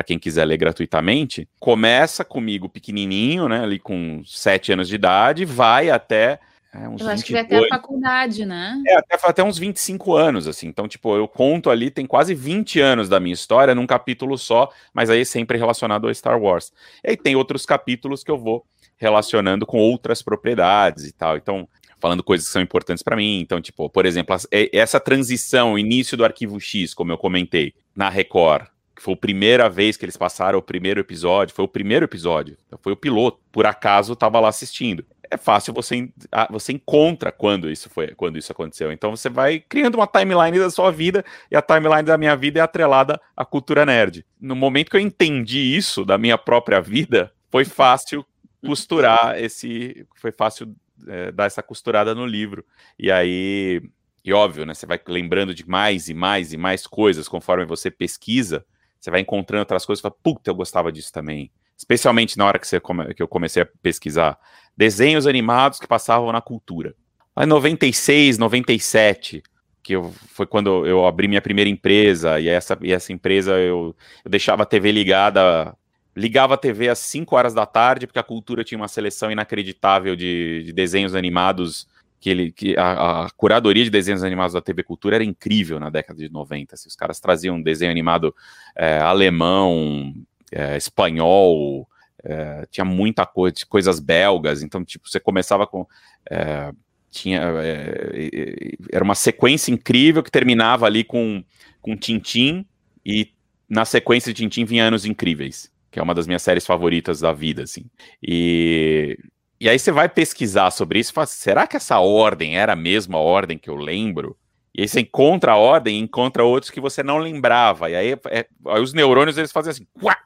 quem 0.07 0.17
quiser 0.17 0.45
ler 0.45 0.59
gratuitamente. 0.59 1.49
Começa 1.59 2.25
comigo 2.25 2.69
pequenininho, 2.69 3.49
né? 3.49 3.65
Ali 3.65 3.81
com 3.81 4.23
sete 4.25 4.73
anos 4.73 4.87
de 4.87 4.95
idade, 4.95 5.45
vai 5.45 5.91
até 5.91 6.39
é, 6.75 6.85
eu 6.85 7.09
acho 7.09 7.23
22. 7.23 7.23
que 7.23 7.33
vai 7.33 7.41
até 7.43 7.59
a 7.59 7.69
faculdade, 7.69 8.45
né? 8.45 8.83
É, 8.87 8.97
até, 8.97 9.19
até 9.23 9.43
uns 9.43 9.59
25 9.59 10.15
anos, 10.15 10.47
assim. 10.47 10.67
Então, 10.67 10.87
tipo, 10.87 11.17
eu 11.17 11.27
conto 11.27 11.71
ali, 11.71 11.91
tem 11.91 12.07
quase 12.07 12.35
20 12.35 12.79
anos 12.81 13.09
da 13.09 13.19
minha 13.19 13.33
história 13.33 13.75
num 13.75 13.87
capítulo 13.87 14.37
só, 14.37 14.71
mas 14.93 15.09
aí 15.09 15.25
sempre 15.25 15.57
relacionado 15.57 16.07
ao 16.07 16.15
Star 16.15 16.39
Wars. 16.41 16.73
E 17.03 17.11
aí 17.11 17.17
tem 17.17 17.35
outros 17.37 17.65
capítulos 17.65 18.23
que 18.23 18.31
eu 18.31 18.39
vou 18.39 18.67
relacionando 18.99 19.65
com 19.65 19.79
outras 19.79 20.21
propriedades 20.21 21.05
e 21.05 21.13
tal. 21.13 21.37
Então, 21.39 21.67
falando 21.99 22.23
coisas 22.23 22.47
que 22.47 22.53
são 22.53 22.61
importantes 22.61 23.03
para 23.03 23.17
mim. 23.17 23.41
Então, 23.41 23.61
tipo, 23.63 23.89
por 23.89 24.05
exemplo, 24.05 24.37
essa 24.73 25.01
transição, 25.01 25.79
início 25.79 26.17
do 26.17 26.25
arquivo 26.25 26.61
X, 26.61 26.93
como 26.93 27.13
eu 27.13 27.19
comentei, 27.19 27.73
na 27.97 28.11
Record, 28.11 28.67
que 28.95 29.03
foi 29.03 29.15
a 29.15 29.17
primeira 29.17 29.71
vez 29.71 29.97
que 29.97 30.05
eles 30.05 30.17
passaram 30.17 30.59
o 30.59 30.63
primeiro 30.63 31.01
episódio, 31.01 31.55
foi 31.55 31.65
o 31.65 31.69
primeiro 31.69 32.05
episódio, 32.05 32.59
foi 32.83 32.93
o 32.93 32.97
piloto, 32.97 33.39
por 33.51 33.65
acaso 33.65 34.13
estava 34.13 34.39
lá 34.39 34.49
assistindo 34.49 35.07
é 35.31 35.37
fácil 35.37 35.73
você 35.73 36.11
você 36.51 36.73
encontra 36.73 37.31
quando 37.31 37.71
isso 37.71 37.89
foi 37.91 38.15
quando 38.15 38.39
isso 38.39 38.53
aconteceu. 38.53 38.93
Então 38.93 39.15
você 39.15 39.29
vai 39.29 39.61
criando 39.61 39.97
uma 39.97 40.07
timeline 40.07 40.59
da 40.59 40.71
sua 40.71 40.91
vida 40.91 41.25
e 41.51 41.57
a 41.57 41.63
timeline 41.63 42.03
da 42.03 42.19
minha 42.19 42.37
vida 42.37 42.61
é 42.61 42.63
atrelada 42.63 43.21
à 43.37 43.45
cultura 43.45 43.85
nerd. 43.85 44.25
No 44.41 44.57
momento 44.57 44.91
que 44.91 44.97
eu 44.97 45.01
entendi 45.01 45.77
isso 45.77 46.05
da 46.05 46.19
minha 46.19 46.39
própria 46.39 46.81
vida, 46.81 47.33
foi 47.51 47.65
fácil 47.65 48.25
costurar 48.65 49.39
esse, 49.43 50.07
foi 50.17 50.33
fácil 50.33 50.75
é, 51.07 51.31
dar 51.33 51.47
essa 51.47 51.63
costurada 51.63 52.15
no 52.15 52.27
livro. 52.27 52.65
E 52.99 53.11
aí, 53.11 53.83
e 54.25 54.33
óbvio, 54.33 54.67
né? 54.67 54.75
Você 54.75 54.87
vai 54.87 55.01
lembrando 55.07 55.55
de 55.55 55.69
mais 55.69 56.09
e 56.09 56.15
mais 56.15 56.53
e 56.53 56.57
mais 56.57 56.87
coisas 56.87 57.29
conforme 57.29 57.65
você 57.65 57.91
pesquisa. 57.91 58.65
Você 59.01 59.11
vai 59.11 59.21
encontrando 59.21 59.61
outras 59.61 59.87
coisas 59.87 60.01
e 60.01 60.03
fala, 60.03 60.17
puta, 60.23 60.51
eu 60.51 60.55
gostava 60.55 60.91
disso 60.91 61.13
também 61.13 61.53
especialmente 61.79 62.37
na 62.37 62.45
hora 62.45 62.59
que, 62.59 62.67
você 62.67 62.81
come, 62.81 63.15
que 63.15 63.23
eu 63.23 63.29
comecei 63.29 63.63
a 63.63 63.69
pesquisar 63.81 64.37
desenhos 64.77 65.27
animados 65.27 65.79
que 65.79 65.87
passavam 65.87 66.33
na 66.33 66.41
cultura. 66.41 66.95
Em 67.41 67.47
96, 67.47 68.37
97, 68.37 69.43
que 69.83 69.95
eu, 69.95 70.13
foi 70.31 70.45
quando 70.45 70.85
eu 70.85 71.07
abri 71.07 71.29
minha 71.29 71.41
primeira 71.41 71.71
empresa, 71.71 72.41
e 72.41 72.49
essa, 72.49 72.77
e 72.83 72.93
essa 72.93 73.13
empresa 73.13 73.53
eu, 73.53 73.95
eu 74.25 74.31
deixava 74.31 74.65
a 74.65 74.67
TV 74.67 74.91
ligada, 74.91 75.73
ligava 76.17 76.55
a 76.55 76.59
TV 76.59 76.89
às 76.89 76.99
5 76.99 77.37
horas 77.37 77.55
da 77.55 77.65
tarde, 77.65 78.09
porque 78.09 78.19
a 78.19 78.25
cultura 78.25 78.65
tinha 78.65 78.79
uma 78.79 78.89
seleção 78.89 79.31
inacreditável 79.31 80.17
de, 80.17 80.65
de 80.65 80.73
desenhos 80.73 81.15
animados 81.15 81.87
que 82.21 82.31
ele 82.31 82.51
que 82.51 82.77
a, 82.77 83.27
a, 83.27 83.31
curadoria 83.31 83.85
de 83.85 83.91
desenhos 83.91 84.25
animados 84.25 84.55
da 84.55 84.61
TV 84.61 84.83
Cultura 84.83 85.17
era 85.17 85.25
incrível 85.25 85.79
na 85.79 85.89
década 85.89 86.19
de 86.19 86.29
90. 86.29 86.75
Assim, 86.75 86.89
os 86.89 86.97
caras 86.97 87.21
traziam 87.21 87.55
um 87.55 87.63
desenho 87.63 87.93
animado 87.93 88.35
é, 88.77 88.99
alemão, 88.99 90.13
é, 90.53 90.77
espanhol, 90.77 91.89
é, 92.25 92.67
tinha 92.71 92.85
muita 92.85 93.27
coisa, 93.27 93.57
coisas 93.69 94.01
belgas, 94.01 94.63
então 94.63 94.85
tipo 94.85 95.09
você 95.09 95.21
começava 95.21 95.67
com 95.67 95.87
é, 96.31 96.73
tinha 97.11 97.41
é, 97.63 98.77
era 98.93 99.05
uma 99.05 99.15
sequência 99.15 99.71
incrível 99.71 100.23
que 100.23 100.31
terminava 100.31 100.87
ali 100.87 101.05
com 101.05 101.43
com 101.81 101.97
Tintim 101.97 102.67
e 103.05 103.33
na 103.69 103.85
sequência 103.85 104.33
de 104.33 104.43
Tintim 104.43 104.65
vinha 104.65 104.85
Anos 104.85 105.05
Incríveis, 105.05 105.71
que 105.91 105.99
é 105.99 106.03
uma 106.03 106.15
das 106.15 106.27
minhas 106.27 106.43
séries 106.43 106.67
favoritas 106.67 107.21
da 107.21 107.33
vida, 107.33 107.63
assim. 107.63 107.85
E 108.23 109.19
e 109.61 109.69
aí 109.69 109.79
você 109.79 109.91
vai 109.91 110.09
pesquisar 110.09 110.71
sobre 110.71 111.01
isso 111.01 111.11
e 111.11 111.15
fala, 111.15 111.27
será 111.27 111.67
que 111.67 111.77
essa 111.77 111.99
ordem 111.99 112.57
era 112.57 112.75
a 112.75 112.77
mesma 112.77 113.19
ordem 113.19 113.59
que 113.59 113.69
eu 113.69 113.75
lembro? 113.77 114.37
E 114.73 114.83
aí 114.83 114.89
você 114.89 115.01
encontra 115.01 115.53
a 115.53 115.57
ordem 115.57 115.97
e 115.97 116.01
encontra 116.01 116.45
outros 116.45 116.71
que 116.71 116.81
você 116.81 117.03
não 117.03 117.19
lembrava. 117.19 117.91
E 117.91 117.97
aí, 117.97 118.13
é, 118.31 118.47
aí 118.69 118.81
os 118.81 118.93
neurônios 118.93 119.37
eles 119.37 119.51
fazem 119.51 119.73
assim, 119.73 119.87
quá, 120.01 120.17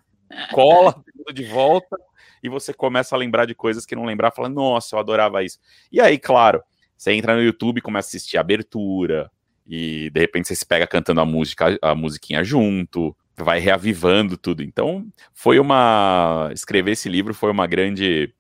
cola 0.51 0.93
tudo 0.93 1.33
de 1.33 1.45
volta 1.45 1.97
e 2.43 2.49
você 2.49 2.73
começa 2.73 3.15
a 3.15 3.19
lembrar 3.19 3.47
de 3.47 3.55
coisas 3.55 3.87
que 3.87 3.95
não 3.95 4.05
lembrava, 4.05 4.35
fala, 4.35 4.49
nossa, 4.49 4.97
eu 4.97 5.01
adorava 5.01 5.45
isso. 5.45 5.59
E 5.91 6.01
aí, 6.01 6.19
claro, 6.19 6.63
você 6.97 7.13
entra 7.13 7.35
no 7.35 7.43
YouTube 7.43 7.79
e 7.79 7.83
começa 7.83 8.09
a 8.09 8.11
assistir 8.11 8.37
a 8.37 8.41
abertura, 8.41 9.31
e 9.67 10.11
de 10.11 10.21
repente 10.21 10.49
você 10.49 10.57
se 10.57 10.67
pega 10.67 10.87
cantando 10.87 11.21
a 11.21 11.25
música, 11.25 11.79
a 11.81 11.95
musiquinha 11.95 12.43
junto, 12.43 13.17
vai 13.37 13.61
reavivando 13.61 14.37
tudo. 14.37 14.63
Então, 14.63 15.07
foi 15.33 15.59
uma. 15.59 16.51
Escrever 16.53 16.93
esse 16.93 17.09
livro 17.09 17.33
foi 17.33 17.51
uma 17.51 17.67
grande 17.67 18.35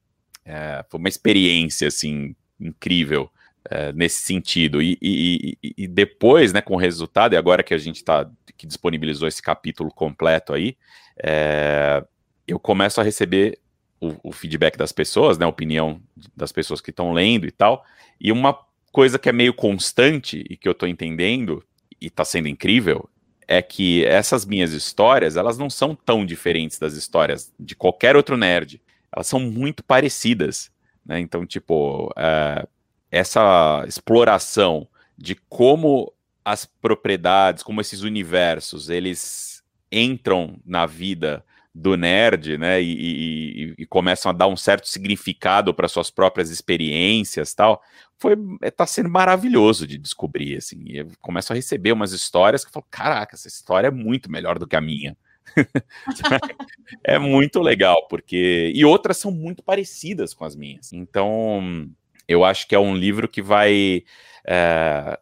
é, 0.45 0.85
foi 0.91 0.99
uma 0.99 1.09
experiência, 1.09 1.89
assim, 1.89 2.35
incrível 2.61 3.31
é, 3.73 3.93
nesse 3.93 4.21
sentido. 4.23 4.83
E, 4.83 4.99
e, 5.01 5.59
e, 5.63 5.89
depois, 5.89 6.53
né, 6.53 6.61
com 6.61 6.75
o 6.75 6.79
resultado, 6.79 7.35
e 7.35 7.37
agora 7.37 7.63
que 7.63 7.73
a 7.73 7.79
gente 7.79 8.05
tá, 8.05 8.29
que 8.57 8.67
disponibilizou 8.67 9.27
esse 9.27 9.41
capítulo 9.41 9.91
completo 9.91 10.53
aí, 10.53 10.77
é, 11.23 12.05
eu 12.47 12.59
começo 12.59 13.01
a 13.01 13.05
receber 13.05 13.59
o, 14.01 14.15
o, 14.23 14.33
feedback 14.33 14.77
das 14.77 14.93
pessoas, 14.93 15.39
né, 15.39 15.45
a 15.45 15.49
opinião 15.49 16.01
das 16.37 16.53
pessoas 16.53 16.81
que 16.81 16.91
estão 16.91 17.13
lendo 17.13 17.47
e 17.47 17.51
tal. 17.51 17.85
E 18.21 18.31
uma 18.31 18.59
coisa 18.91 19.19
que 19.19 19.29
é 19.29 19.33
meio 19.33 19.55
constante 19.55 20.45
e 20.49 20.57
que 20.57 20.69
eu 20.69 20.75
tô 20.75 20.87
entendendo, 20.87 21.65
e 22.01 22.11
tá 22.11 22.25
sendo 22.25 22.49
incrível, 22.49 23.09
é 23.49 23.63
que 23.63 24.05
essas 24.05 24.45
minhas 24.45 24.73
histórias, 24.73 25.37
elas 25.37 25.57
não 25.57 25.71
são 25.71 25.95
tão 25.95 26.27
diferentes 26.27 26.79
das 26.79 26.95
histórias 26.95 27.53
de 27.59 27.75
qualquer 27.75 28.17
outro 28.17 28.37
nerd 28.37 28.81
elas 29.15 29.27
são 29.27 29.39
muito 29.39 29.85
parecidas. 29.85 30.71
Né? 31.05 31.21
Então, 31.21 31.45
tipo, 31.45 32.11
é, 32.17 32.67
essa 33.13 33.85
exploração 33.87 34.89
de 35.17 35.37
como 35.49 36.11
as 36.43 36.65
propriedades, 36.65 37.63
como 37.63 37.81
esses 37.81 38.01
universos, 38.01 38.89
eles 38.89 39.63
entram 39.93 40.59
na 40.65 40.87
vida 40.87 41.45
do 41.75 41.97
nerd, 41.97 42.59
né, 42.59 42.83
e, 42.83 42.93
e, 42.93 43.75
e 43.79 43.87
começam 43.87 44.31
a 44.31 44.33
dar 44.33 44.47
um 44.47 44.57
certo 44.57 44.89
significado 44.89 45.73
para 45.73 45.89
suas 45.89 46.11
próprias 46.11 46.51
experiências, 46.51 47.55
tal, 47.55 47.83
foi 48.19 48.37
está 48.63 48.87
sendo 48.87 49.09
maravilhoso 49.09 49.87
de 49.87 49.99
descobrir, 49.99 50.57
assim. 50.57 50.85
Eu 50.89 51.09
começo 51.21 51.53
a 51.53 51.57
receber 51.57 51.93
umas 51.93 52.13
histórias 52.13 52.63
que 52.65 52.69
eu 52.69 52.73
falo, 52.73 52.87
caraca, 52.91 53.35
essa 53.35 53.49
história 53.49 53.89
é 53.89 53.91
muito 53.91 54.31
melhor 54.31 54.59
do 54.59 54.67
que 54.67 54.77
a 54.77 54.81
minha. 54.81 55.17
é 57.05 57.19
muito 57.19 57.61
legal, 57.61 58.07
porque. 58.09 58.71
E 58.75 58.85
outras 58.85 59.17
são 59.17 59.33
muito 59.33 59.63
parecidas 59.63 60.33
com 60.33 60.45
as 60.45 60.55
minhas. 60.55 60.93
Então, 60.93 61.91
eu 62.29 62.45
acho 62.45 62.67
que 62.67 62.75
é 62.75 62.79
um 62.79 62.95
livro 62.95 63.29
que 63.29 63.43
vai. 63.43 64.05
É, 64.47 65.19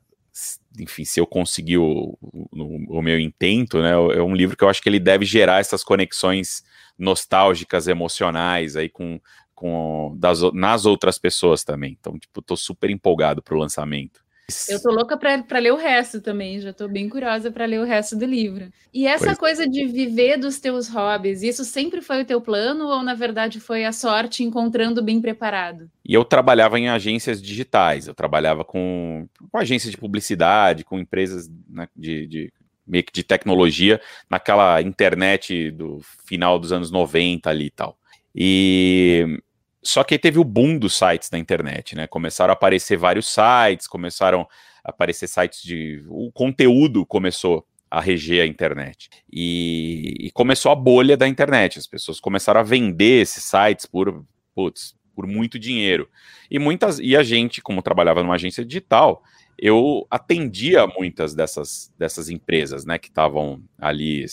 enfim, 0.78 1.04
se 1.04 1.20
eu 1.20 1.26
conseguir 1.26 1.78
o, 1.78 2.16
o, 2.20 2.98
o, 2.98 3.02
meu 3.02 3.18
intento, 3.18 3.82
né? 3.82 3.92
É 3.92 4.22
um 4.22 4.34
livro 4.34 4.56
que 4.56 4.64
eu 4.64 4.68
acho 4.68 4.80
que 4.80 4.88
ele 4.88 5.00
deve 5.00 5.24
gerar 5.24 5.60
essas 5.60 5.82
conexões 5.82 6.64
nostálgicas, 6.98 7.88
emocionais 7.88 8.76
aí 8.76 8.88
com, 8.88 9.20
com 9.54 10.14
das, 10.18 10.40
nas 10.52 10.86
outras 10.86 11.18
pessoas 11.18 11.64
também. 11.64 11.96
Então, 11.98 12.18
tipo, 12.18 12.40
tô 12.42 12.56
super 12.56 12.90
empolgado 12.90 13.42
pro 13.42 13.58
lançamento. 13.58 14.22
Eu 14.68 14.82
tô 14.82 14.90
louca 14.90 15.16
para 15.16 15.58
ler 15.58 15.72
o 15.72 15.76
resto 15.76 16.20
também, 16.20 16.60
já 16.60 16.72
tô 16.72 16.88
bem 16.88 17.08
curiosa 17.08 17.50
para 17.50 17.64
ler 17.64 17.80
o 17.80 17.84
resto 17.84 18.16
do 18.16 18.24
livro. 18.24 18.70
E 18.92 19.06
essa 19.06 19.26
pois. 19.26 19.38
coisa 19.38 19.68
de 19.68 19.86
viver 19.86 20.36
dos 20.36 20.58
teus 20.58 20.88
hobbies, 20.88 21.42
isso 21.42 21.64
sempre 21.64 22.00
foi 22.00 22.22
o 22.22 22.24
teu 22.24 22.40
plano 22.40 22.86
ou 22.86 23.02
na 23.02 23.14
verdade 23.14 23.60
foi 23.60 23.84
a 23.84 23.92
sorte 23.92 24.42
encontrando 24.42 25.02
bem 25.02 25.20
preparado? 25.20 25.90
E 26.04 26.14
eu 26.14 26.24
trabalhava 26.24 26.78
em 26.78 26.88
agências 26.88 27.40
digitais, 27.40 28.06
eu 28.06 28.14
trabalhava 28.14 28.64
com, 28.64 29.28
com 29.50 29.58
agências 29.58 29.90
de 29.90 29.96
publicidade, 29.96 30.84
com 30.84 30.98
empresas 30.98 31.48
né, 31.68 31.88
de, 31.96 32.26
de 32.26 32.52
meio 32.86 33.04
que 33.04 33.12
de 33.12 33.22
tecnologia 33.22 34.00
naquela 34.28 34.82
internet 34.82 35.70
do 35.70 36.00
final 36.26 36.58
dos 36.58 36.72
anos 36.72 36.90
90 36.90 37.48
ali 37.48 37.66
e 37.66 37.70
tal. 37.70 37.96
E 38.34 39.40
só 39.82 40.04
que 40.04 40.14
aí 40.14 40.18
teve 40.18 40.38
o 40.38 40.44
boom 40.44 40.78
dos 40.78 40.96
sites 40.96 41.30
na 41.30 41.38
internet, 41.38 41.96
né? 41.96 42.06
Começaram 42.06 42.52
a 42.52 42.54
aparecer 42.54 42.96
vários 42.96 43.28
sites, 43.28 43.86
começaram 43.86 44.46
a 44.84 44.90
aparecer 44.90 45.26
sites 45.26 45.62
de. 45.62 46.04
O 46.08 46.30
conteúdo 46.32 47.06
começou 47.06 47.66
a 47.90 48.00
reger 48.00 48.42
a 48.42 48.46
internet. 48.46 49.08
E, 49.32 50.26
e 50.26 50.30
começou 50.30 50.70
a 50.70 50.76
bolha 50.76 51.16
da 51.16 51.26
internet. 51.26 51.78
As 51.78 51.86
pessoas 51.86 52.20
começaram 52.20 52.60
a 52.60 52.62
vender 52.62 53.22
esses 53.22 53.42
sites 53.42 53.84
por, 53.84 54.24
putz, 54.54 54.94
por 55.14 55.26
muito 55.26 55.58
dinheiro. 55.58 56.08
E 56.50 56.58
muitas 56.58 56.98
e 57.00 57.16
a 57.16 57.22
gente, 57.22 57.60
como 57.60 57.82
trabalhava 57.82 58.22
numa 58.22 58.34
agência 58.34 58.64
digital, 58.64 59.22
eu 59.62 60.06
atendia 60.10 60.86
muitas 60.86 61.34
dessas, 61.34 61.92
dessas 61.98 62.30
empresas, 62.30 62.86
né, 62.86 62.98
que 62.98 63.08
estavam 63.08 63.62
ali, 63.78 64.24